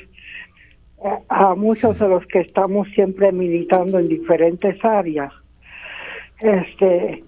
[1.04, 5.34] eh, a muchos de los que estamos siempre militando en diferentes áreas.
[6.40, 7.24] Este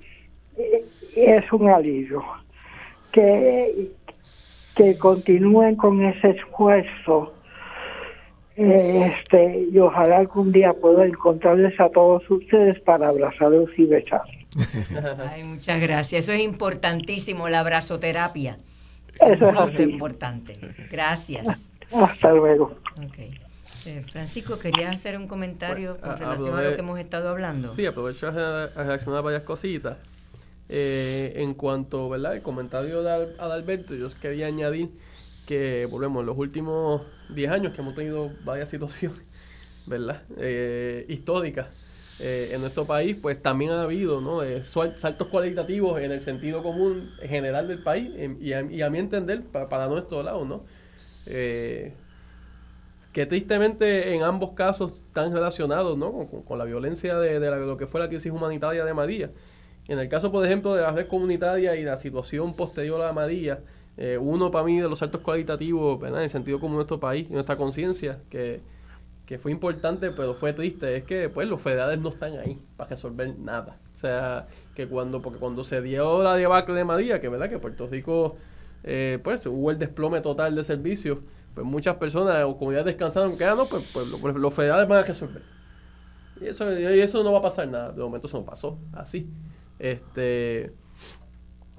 [1.15, 2.24] es un alivio
[3.11, 3.91] que
[4.76, 7.34] que continúen con ese esfuerzo
[8.56, 14.36] este, y ojalá algún día pueda encontrarles a todos ustedes para abrazarlos y besarlos.
[15.32, 16.26] Ay, muchas gracias.
[16.26, 18.58] Eso es importantísimo, la abrazoterapia.
[19.20, 20.58] Eso es muy importante.
[20.91, 21.68] Gracias.
[21.91, 22.76] Hasta luego.
[23.86, 27.74] Eh, Francisco, quería hacer un comentario con relación a lo que hemos estado hablando.
[27.74, 29.98] Sí, aprovecho a reaccionar a varias cositas.
[30.69, 32.35] Eh, en cuanto ¿verdad?
[32.35, 34.91] el comentario de Adalberto, yo quería añadir
[35.45, 39.19] que, volvemos, en los últimos 10 años que hemos tenido varias situaciones
[39.85, 40.22] ¿verdad?
[40.38, 41.68] Eh, históricas
[42.19, 44.40] eh, en nuestro país, pues también ha habido ¿no?
[44.64, 48.10] saltos cualitativos en el sentido común general del país
[48.40, 50.64] y, a, mi entender, para, nuestro lado, ¿no?
[51.26, 51.94] que
[53.27, 56.30] tristemente en ambos casos están relacionados ¿no?
[56.45, 59.30] con, la violencia de, de lo que fue la crisis humanitaria de María.
[59.88, 63.14] En el caso, por ejemplo, de la red comunitaria y la situación posterior a la
[63.14, 63.60] María,
[63.98, 66.20] eh, uno para mí de los saltos cualitativos, ¿verdad?
[66.20, 68.62] en el sentido común de nuestro país, nuestra conciencia, que,
[69.40, 73.36] fue importante, pero fue triste, es que pues los federales no están ahí para resolver
[73.40, 73.80] nada.
[73.92, 74.46] O sea,
[74.76, 78.36] que cuando, porque cuando se dio la debacle de María, que verdad que Puerto Rico,
[78.84, 81.18] eh, pues hubo el desplome total de servicios,
[81.56, 85.00] pues muchas personas o comunidades descansaron que ah, no, pues, pues, pues, los federales van
[85.00, 85.42] a resolver.
[86.40, 87.92] Y eso, y eso no va a pasar nada.
[87.92, 89.28] De momento eso no pasó así.
[89.80, 90.74] Este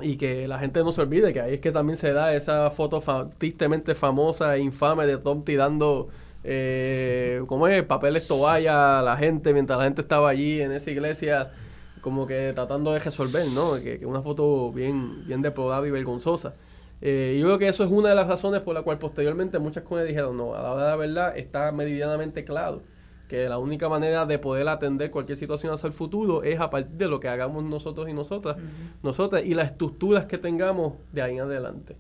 [0.01, 2.71] y que la gente no se olvide que ahí es que también se da esa
[2.71, 3.03] foto
[3.39, 6.09] tristemente famosa e infame de Tom tirando
[6.43, 7.83] eh, ¿cómo es?
[7.85, 11.53] papeles toalla a la gente mientras la gente estaba allí en esa iglesia
[12.01, 13.77] como que tratando de resolver, ¿no?
[13.77, 16.55] Que, que una foto bien, bien y vergonzosa.
[17.01, 19.85] Eh, yo creo que eso es una de las razones por la cual posteriormente muchas
[19.85, 22.83] comunidades dijeron, no, a la hora de la verdad está medianamente claro
[23.35, 26.97] que la única manera de poder atender cualquier situación hacia el futuro es a partir
[26.97, 28.57] de lo que hagamos nosotros y nosotras,
[29.03, 31.97] nosotras y las estructuras que tengamos de ahí en adelante.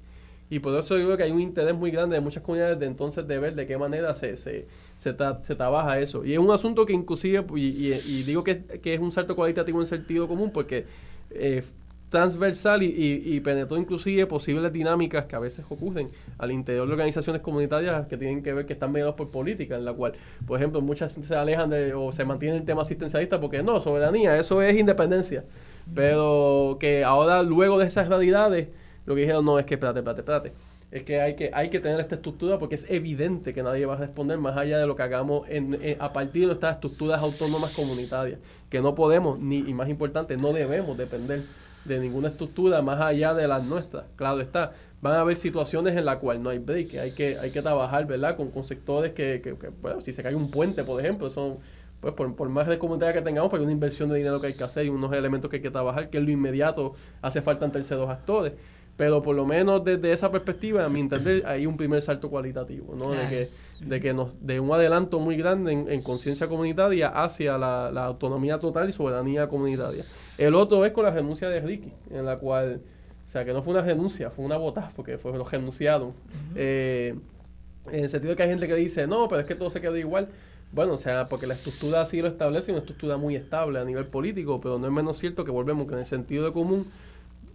[0.48, 2.86] Y por eso yo creo que hay un interés muy grande de muchas comunidades de
[2.86, 6.24] entonces de ver de qué manera se, se, se, trabaja eso.
[6.24, 9.86] Y es un asunto que inclusive, y, digo que, que, es un salto cualitativo en
[9.86, 10.84] sentido común, porque
[11.30, 11.64] eh,
[12.14, 16.06] transversal y, y, penetró inclusive posibles dinámicas que a veces ocurren
[16.38, 19.84] al interior de organizaciones comunitarias que tienen que ver que están mediadas por política, en
[19.84, 20.12] la cual,
[20.46, 24.38] por ejemplo, muchas se alejan de, o se mantienen el tema asistencialista porque no, soberanía,
[24.38, 25.44] eso es independencia.
[25.92, 28.68] Pero que ahora, luego de esas realidades,
[29.06, 30.52] lo que dijeron, no, es que espérate, espérate, espérate.
[30.92, 33.94] Es que hay que, hay que tener esta estructura porque es evidente que nadie va
[33.94, 37.72] a responder más allá de lo que hagamos en, a partir de nuestras estructuras autónomas
[37.72, 38.38] comunitarias.
[38.70, 41.42] Que no podemos, ni, y más importante, no debemos depender
[41.84, 44.04] de ninguna estructura más allá de las nuestras.
[44.16, 47.50] Claro está, van a haber situaciones en las cuales no hay break, hay que, hay
[47.50, 48.36] que trabajar, ¿verdad?
[48.36, 49.52] Con, con sectores que, que,
[49.82, 51.58] bueno, si se cae un puente, por ejemplo, son,
[52.00, 54.48] pues por, por más de comunidad que tengamos, pues hay una inversión de dinero que
[54.48, 57.42] hay que hacer y unos elementos que hay que trabajar, que en lo inmediato hace
[57.42, 58.54] falta en terceros actores.
[58.96, 62.94] Pero por lo menos desde esa perspectiva, a mi entender, hay un primer salto cualitativo,
[62.94, 63.10] ¿no?
[63.10, 63.50] De que,
[63.84, 68.88] de que nos, de un adelanto muy grande en, conciencia comunitaria hacia la, autonomía total
[68.88, 70.04] y soberanía comunitaria.
[70.38, 72.80] El otro es con la renuncia de Ricky, en la cual,
[73.26, 76.14] o sea, que no fue una renuncia, fue una botada, porque fue los renunciados.
[76.56, 77.14] Eh,
[77.90, 79.80] en el sentido de que hay gente que dice, no, pero es que todo se
[79.80, 80.28] quedó igual.
[80.72, 84.06] Bueno, o sea, porque la estructura así lo establece, una estructura muy estable a nivel
[84.06, 86.86] político, pero no es menos cierto que volvemos que en el sentido de común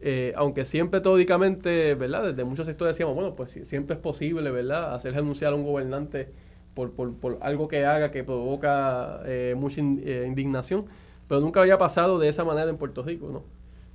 [0.01, 2.23] eh, aunque siempre teóricamente, ¿verdad?
[2.23, 4.93] Desde muchos sectores decíamos, bueno, pues siempre es posible, ¿verdad?
[4.93, 6.29] Hacer renunciar a un gobernante
[6.73, 10.85] por, por, por algo que haga que provoca eh, mucha eh, indignación,
[11.29, 13.43] pero nunca había pasado de esa manera en Puerto Rico, ¿no?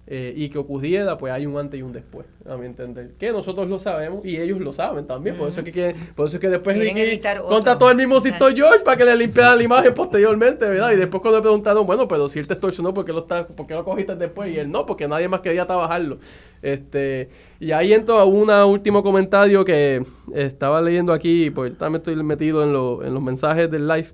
[0.07, 3.13] Eh, y que ocurriera, pues hay un antes y un después, a mi entender.
[3.19, 5.35] Que nosotros lo sabemos y ellos lo saben también.
[5.35, 8.85] Por eso es que, por eso es que después Ricky contrató al mismo Sisto George
[8.85, 10.93] para que le limpiara la imagen posteriormente, ¿verdad?
[10.93, 13.47] Y después cuando le preguntaron, bueno, pero si él te extorsionó, ¿por qué lo, está,
[13.47, 14.55] por qué lo cogiste después?
[14.55, 16.19] Y él no, porque nadie más quería trabajarlo.
[16.61, 17.29] Este,
[17.61, 20.03] y ahí entro a un último comentario que
[20.35, 24.09] estaba leyendo aquí, porque también estoy metido en, en los mensajes del live,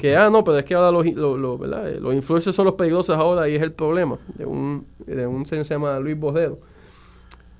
[0.00, 3.48] que, ah, no, pero es que ahora los, eh, los, influencers son los peligrosos ahora
[3.48, 6.58] y es el problema, de un, de un señor que se llama Luis Borrero.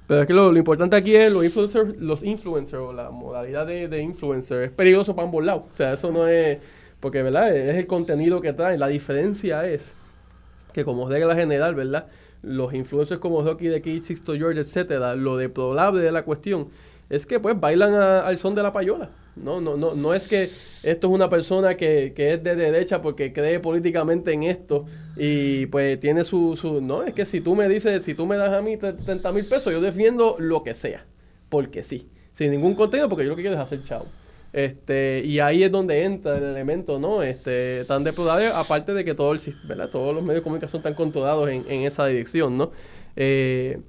[0.07, 3.89] Pero es que lo, importante aquí es los influencers, los influencers o la modalidad de,
[3.89, 5.65] de influencer es peligroso para ambos lados.
[5.73, 6.59] O sea, eso no es,
[7.01, 7.57] porque, ¿verdad?
[7.57, 8.77] Es el contenido que trae.
[8.77, 9.95] La diferencia es
[10.73, 12.07] que como regla general, ¿verdad?
[12.45, 16.69] los influencers como Rocky de Kid, Sixto George, etcétera, lo deplorable de la cuestión
[17.09, 19.11] es que pues bailan al son de la payola.
[19.37, 20.51] No, no, no, no es que
[20.83, 24.87] esto es una persona que, que, es de derecha porque cree políticamente en esto
[25.17, 26.81] y pues tiene su, su...
[26.81, 29.45] No, es que si tú me dices, si tú me das a mí 30 mil
[29.47, 31.05] pesos, yo defiendo lo que sea,
[31.49, 34.07] porque sí, sin ningún contenido, porque yo lo que quiero es hacer chavo.
[34.53, 37.25] Este, y ahí es donde entra el elemento, ¿no?
[37.25, 39.91] Este, tan deplorable, aparte de que todo el, ¿verdad?
[39.91, 42.71] todos los medios de comunicación están controlados en, en esa dirección, ¿no?
[43.17, 43.81] Eh,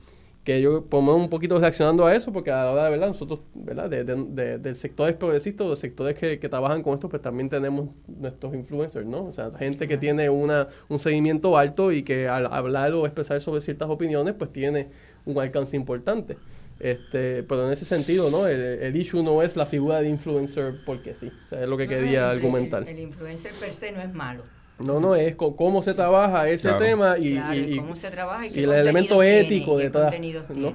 [0.45, 3.39] que yo pongo un poquito reaccionando a eso, porque a la hora de verdad, nosotros,
[3.55, 3.89] ¿verdad?
[3.89, 7.89] De, de, del sector progresistas, de sectores que, que, trabajan con esto, pues también tenemos
[8.07, 9.25] nuestros influencers, ¿no?
[9.25, 13.41] O sea, gente que tiene una, un seguimiento alto y que al hablar o expresar
[13.41, 14.87] sobre ciertas opiniones, pues tiene
[15.25, 16.37] un alcance importante.
[16.79, 18.47] Este, pero en ese sentido, ¿no?
[18.47, 21.31] El, el, issue no es la figura de influencer porque sí.
[21.45, 22.87] O sea, es lo que quería argumentar.
[22.87, 24.43] El, influencer per se no es malo.
[24.79, 28.71] No, no, es cómo se trabaja ese tema y, y, cómo se trabaja y, el
[28.71, 30.13] elemento ético de todas.
[30.49, 30.73] ¿no?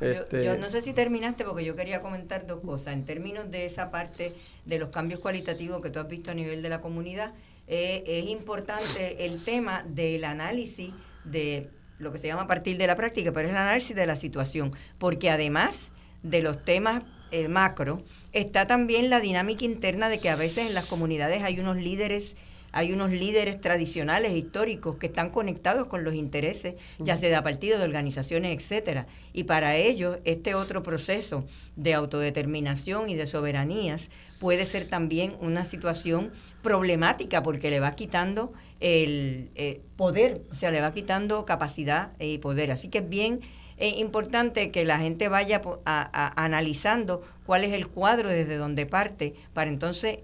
[0.00, 0.44] Este...
[0.44, 2.94] Yo, no sé si terminaste porque yo quería comentar dos cosas.
[2.94, 4.32] En términos de esa parte
[4.64, 7.32] de los cambios cualitativos que tú has visto a nivel de la comunidad,
[7.68, 10.92] eh, es importante el tema del análisis
[11.24, 11.68] de
[11.98, 14.16] lo que se llama a partir de la práctica, pero es el análisis de la
[14.16, 15.92] situación, porque además
[16.22, 18.02] de los temas eh, macro,
[18.32, 22.36] está también la dinámica interna de que a veces en las comunidades hay unos líderes
[22.72, 27.78] hay unos líderes tradicionales, históricos, que están conectados con los intereses, ya sea de partidos,
[27.78, 29.06] de organizaciones, etcétera.
[29.32, 31.44] Y para ellos, este otro proceso
[31.76, 36.32] de autodeterminación y de soberanías puede ser también una situación
[36.62, 42.38] problemática porque le va quitando el eh, poder, o sea, le va quitando capacidad y
[42.38, 42.72] poder.
[42.72, 43.40] Así que es bien
[43.76, 49.70] eh, importante que la gente vaya analizando cuál es el cuadro desde donde parte para
[49.70, 50.18] entonces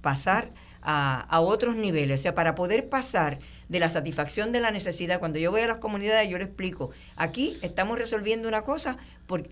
[0.00, 0.52] pasar
[0.82, 2.20] a, otros niveles.
[2.20, 3.38] O sea, para poder pasar
[3.68, 6.90] de la satisfacción de la necesidad, cuando yo voy a las comunidades yo le explico,
[7.16, 8.98] aquí estamos resolviendo una cosa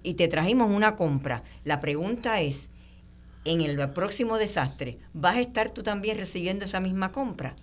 [0.03, 1.43] y te trajimos una compra.
[1.65, 2.69] La pregunta es,
[3.45, 7.57] en el próximo desastre, ¿vas a estar tú también recibiendo esa misma compra?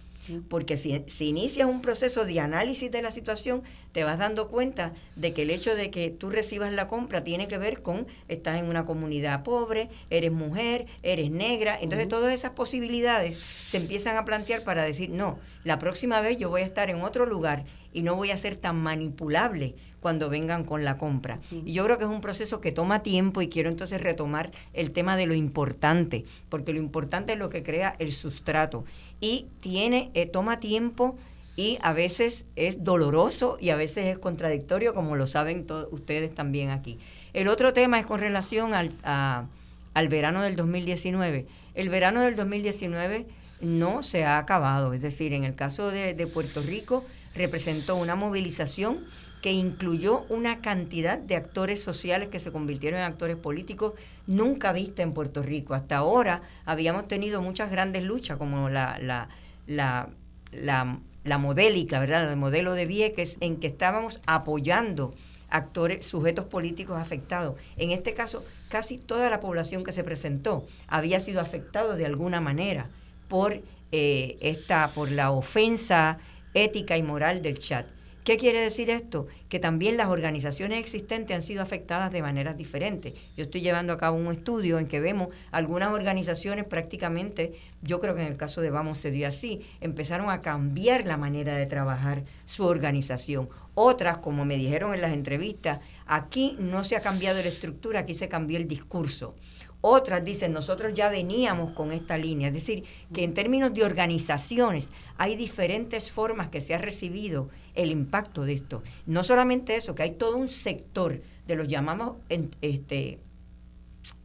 [0.50, 4.94] Porque si, si inicias un proceso de análisis de la situación, te vas dando cuenta
[5.16, 8.58] de que el hecho de que tú recibas la compra tiene que ver con estás
[8.58, 14.26] en una comunidad pobre, eres mujer, eres negra, entonces todas esas posibilidades se empiezan a
[14.26, 18.04] plantear para decir, no, la próxima vez yo voy a estar en otro lugar y
[18.04, 19.76] no voy a ser tan manipulable
[20.08, 21.42] cuando vengan con la compra.
[21.52, 24.92] Y yo creo que es un proceso que toma tiempo y quiero entonces retomar el
[24.92, 28.86] tema de lo importante, porque lo importante es lo que crea el sustrato
[29.20, 31.18] y tiene eh, toma tiempo
[31.58, 36.34] y a veces es doloroso y a veces es contradictorio, como lo saben todos ustedes
[36.34, 37.00] también aquí.
[37.34, 41.48] El otro tema es con relación al, al verano del 2019.
[41.76, 43.26] El verano del 2019
[43.60, 47.04] no se ha acabado, es decir, en el caso de, de Puerto Rico
[47.36, 49.00] representó una movilización
[49.42, 53.94] que incluyó una cantidad de actores sociales que se convirtieron en actores políticos
[54.26, 55.74] nunca vista en Puerto Rico.
[55.74, 59.30] Hasta ahora habíamos tenido muchas grandes luchas, como la, la,
[59.68, 60.10] la,
[60.52, 62.30] la, la modélica, ¿verdad?
[62.32, 65.14] El modelo de Vieques, en que estábamos apoyando
[65.50, 67.56] actores, sujetos políticos afectados.
[67.78, 72.42] En este caso, casi toda la población que se presentó había sido afectado de alguna
[72.42, 72.90] manera
[73.28, 73.62] por
[73.92, 76.18] eh, esta, por la ofensa
[76.54, 77.86] ética y moral del chat.
[78.28, 79.26] ¿Qué quiere decir esto?
[79.48, 83.14] Que también las organizaciones existentes han sido afectadas de maneras diferentes.
[83.38, 88.16] Yo estoy llevando a cabo un estudio en que vemos algunas organizaciones prácticamente, yo creo
[88.16, 91.68] que en el caso de Vamos se dio así, empezaron a cambiar la manera de
[91.68, 93.48] trabajar su organización.
[93.76, 98.14] Otras, como me dijeron en las entrevistas, aquí no se ha cambiado la estructura, aquí
[98.14, 99.36] se cambió el discurso.
[99.82, 102.48] Otras dicen, nosotros ya veníamos con esta línea.
[102.48, 102.84] Es decir,
[103.14, 108.54] que en términos de organizaciones hay diferentes formas que se ha recibido el impacto de
[108.54, 108.84] esto.
[109.06, 112.18] No solamente eso, que hay todo un sector de los llamados
[112.62, 113.20] este,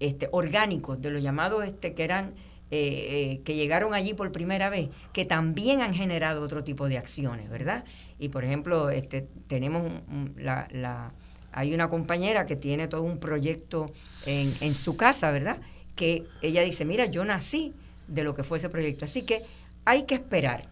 [0.01, 2.35] este, orgánicos, de los llamados este, que eran
[2.71, 6.97] eh, eh, que llegaron allí por primera vez, que también han generado otro tipo de
[6.97, 7.85] acciones, ¿verdad?
[8.19, 9.93] Y por ejemplo, este, tenemos
[10.37, 11.13] la, la
[11.53, 13.87] hay una compañera que tiene todo un proyecto
[14.25, 15.59] en, en su casa, ¿verdad?
[15.95, 17.75] Que ella dice, mira, yo nací
[18.09, 19.05] de lo que fue ese proyecto.
[19.05, 19.43] Así que
[19.85, 20.63] hay que esperar.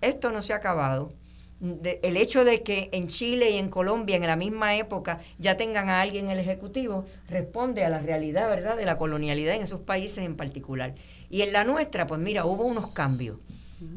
[0.00, 1.12] Esto no se ha acabado.
[1.62, 5.88] El hecho de que en Chile y en Colombia en la misma época ya tengan
[5.88, 9.80] a alguien en el Ejecutivo responde a la realidad, ¿verdad?, de la colonialidad en esos
[9.80, 10.94] países en particular.
[11.30, 13.38] Y en la nuestra, pues mira, hubo unos cambios.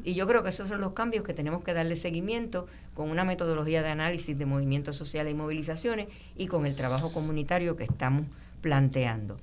[0.03, 2.65] Y yo creo que esos son los cambios que tenemos que darle seguimiento
[2.95, 7.75] con una metodología de análisis de movimientos sociales y movilizaciones y con el trabajo comunitario
[7.75, 8.25] que estamos
[8.61, 9.37] planteando.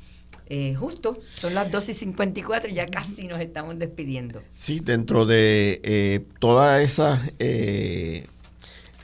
[0.55, 4.43] Eh, justo, son las 12 y 54 y ya casi nos estamos despidiendo.
[4.53, 8.27] Sí, dentro de eh, todas esas eh,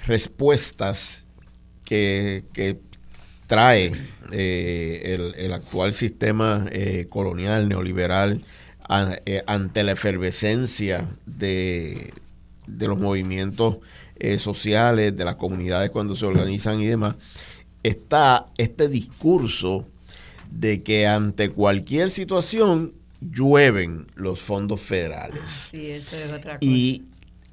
[0.06, 1.24] respuestas
[1.86, 2.44] que,
[3.46, 3.94] trae
[4.30, 6.66] el, actual sistema
[7.08, 8.42] colonial, neoliberal,
[9.46, 12.12] ante la efervescencia de,
[12.66, 13.78] de los movimientos
[14.36, 17.16] sociales, de las comunidades cuando se organizan y demás,
[17.82, 19.86] está este discurso
[20.50, 25.72] de que ante cualquier situación llueven los fondos federales.
[26.60, 27.04] Y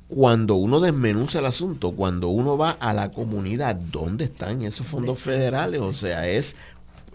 [0.08, 5.20] cuando uno desmenuza el asunto, cuando uno va a la comunidad, ¿dónde están esos fondos
[5.20, 5.82] federales?
[5.82, 6.56] O sea, es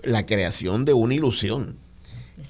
[0.03, 1.77] la creación de una ilusión.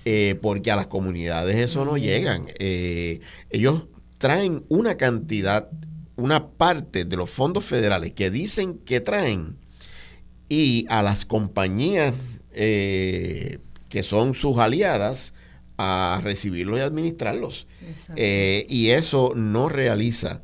[0.05, 2.47] Eh, porque a las comunidades eso no llegan.
[2.59, 3.21] Eh,
[3.51, 3.87] ellos
[4.19, 5.69] traen una cantidad,
[6.17, 9.57] una parte de los fondos federales que dicen que traen
[10.49, 12.15] y a las compañías
[12.53, 13.59] eh,
[13.89, 15.35] que son sus aliadas
[15.77, 17.67] a recibirlos y administrarlos.
[18.17, 20.43] y eso no realiza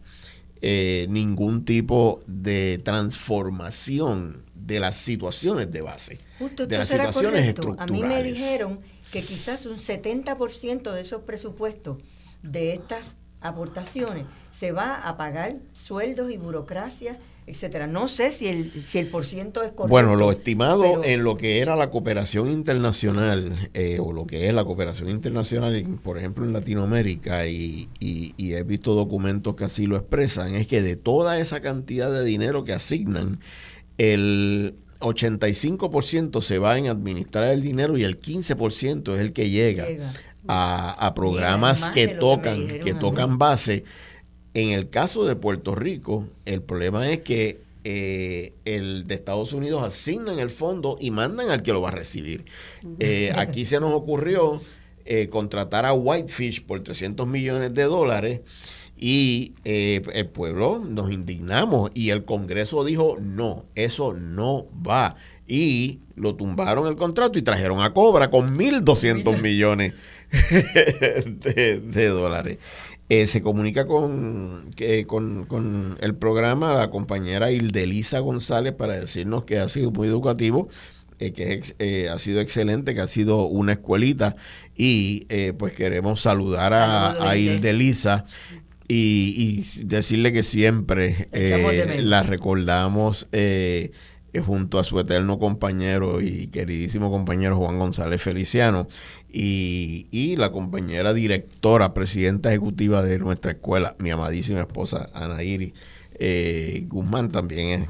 [0.63, 7.91] ningún tipo de transformación de las situaciones de base, de las situaciones estructurales.
[7.91, 8.81] A mí me dijeron
[9.13, 11.99] que quizás un 70% de esos presupuestos
[12.43, 13.05] de estas
[13.41, 17.87] aportaciones se va a pagar sueldos y burocracia, etcétera.
[17.87, 19.89] No sé si el, si el por ciento es correcto.
[19.89, 24.55] Bueno, lo estimado en lo que era la cooperación internacional, eh, o lo que es
[24.55, 29.87] la cooperación internacional, por ejemplo, en Latinoamérica, y, y, y he visto documentos que así
[29.87, 33.39] lo expresan, es que de toda esa cantidad de dinero que asignan,
[33.99, 39.87] el 85% se va en administrar el dinero y el 15% es el que llega,
[40.49, 43.85] A, programas que tocan, que, tocan base.
[44.57, 49.83] En el caso de Puerto Rico, el problema es que eh, el de Estados Unidos
[49.83, 52.47] asignan el fondo y mandan al que lo va a recibir.
[52.99, 54.63] Eh, aquí se nos ocurrió
[55.05, 58.41] eh, contratar a Whitefish por 300 millones de dólares
[58.97, 65.17] Y el pueblo nos indignamos y el Congreso dijo, no, eso no va.
[65.47, 69.93] Y lo tumbaron el contrato y trajeron a Cobra con 1.200 millones
[70.51, 72.59] de, dólares.
[73.09, 74.73] Eh, se comunica con,
[75.07, 80.69] con, con, el programa la compañera Ildelisa González para decirnos que ha sido muy educativo,
[81.21, 84.37] eh, que ha sido excelente, que ha sido una escuelita.
[84.77, 85.27] Y
[85.59, 88.27] pues queremos saludar a, a Ildelisa
[88.89, 93.91] y, decirle que siempre eh, la recordamos eh,
[94.45, 98.87] junto a su eterno compañero y queridísimo compañero Juan González Feliciano
[99.39, 105.75] y, la compañera directora, presidenta ejecutiva de nuestra escuela, mi amadísima esposa Ana Iri
[106.19, 107.87] eh, Guzmán también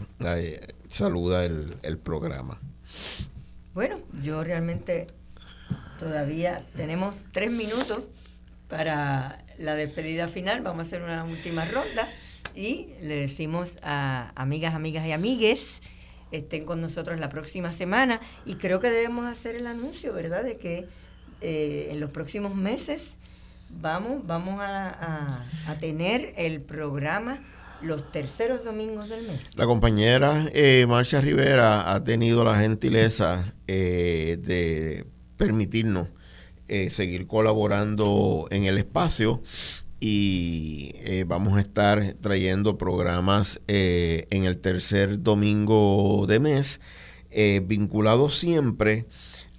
[0.88, 2.60] saluda el, el programa.
[3.74, 5.06] Bueno, yo realmente
[6.00, 8.04] todavía tenemos tres minutos
[8.68, 10.62] para la despedida final.
[10.62, 12.08] Vamos a hacer una última ronda
[12.56, 15.80] y le decimos a amigas, amigas y amigues,
[16.32, 20.42] estén con nosotros la próxima semana y creo que debemos hacer el anuncio, ¿verdad?
[20.42, 20.88] De que
[21.40, 23.16] eh, en los próximos meses
[23.70, 25.44] vamos, vamos a,
[25.80, 27.38] tener el programa
[27.82, 29.54] los terceros domingos del mes.
[29.54, 35.04] La compañera eh, Marcia Rivera ha tenido la gentileza eh, de
[35.36, 36.08] permitirnos
[36.68, 39.42] eh, seguir colaborando en el espacio
[40.00, 40.92] y
[41.26, 46.80] vamos a estar trayendo programas en el tercer domingo de mes
[47.62, 49.06] vinculados siempre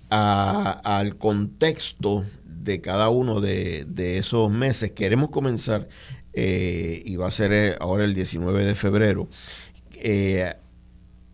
[0.10, 4.92] al contexto de cada uno de, esos meses.
[4.92, 5.88] Queremos comenzar,
[6.34, 9.28] y va a ser ahora el 19 de febrero,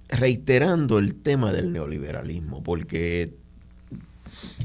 [0.09, 3.33] reiterando el tema del neoliberalismo, porque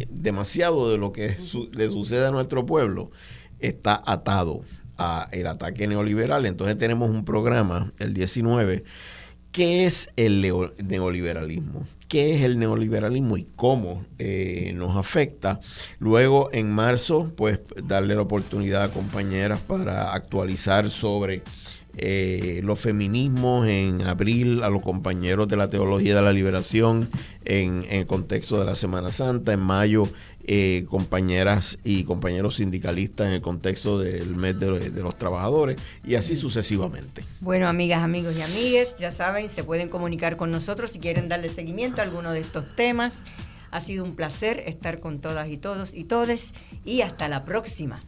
[0.09, 1.37] demasiado de lo que
[1.73, 3.11] le sucede a nuestro pueblo
[3.61, 4.65] está atado
[4.97, 6.47] a el ataque neoliberal.
[6.47, 8.85] Entonces tenemos un programa, el 19,
[9.53, 10.41] ¿qué es el
[10.85, 11.87] neoliberalismo?
[12.09, 15.61] ¿Qué es el neoliberalismo y cómo eh, nos afecta?
[15.99, 21.43] Luego, en marzo, pues darle la oportunidad a compañeras para actualizar sobre
[22.01, 27.11] eh, los feminismos en abril a los compañeros de la teología de la liberación
[27.45, 30.09] en, el contexto de la Semana Santa, en mayo
[30.51, 35.77] eh, compañeras y compañeros sindicalistas en el contexto del mes de, de, los trabajadores
[36.07, 37.23] y así sucesivamente.
[37.41, 41.51] Bueno, amigas, amigos y amigues, ya saben, se pueden comunicar con nosotros si quieren darle
[41.51, 43.25] seguimiento a alguno de estos temas.
[43.71, 48.01] Ha sido un placer estar con todas y todos y todes y hasta la próxima.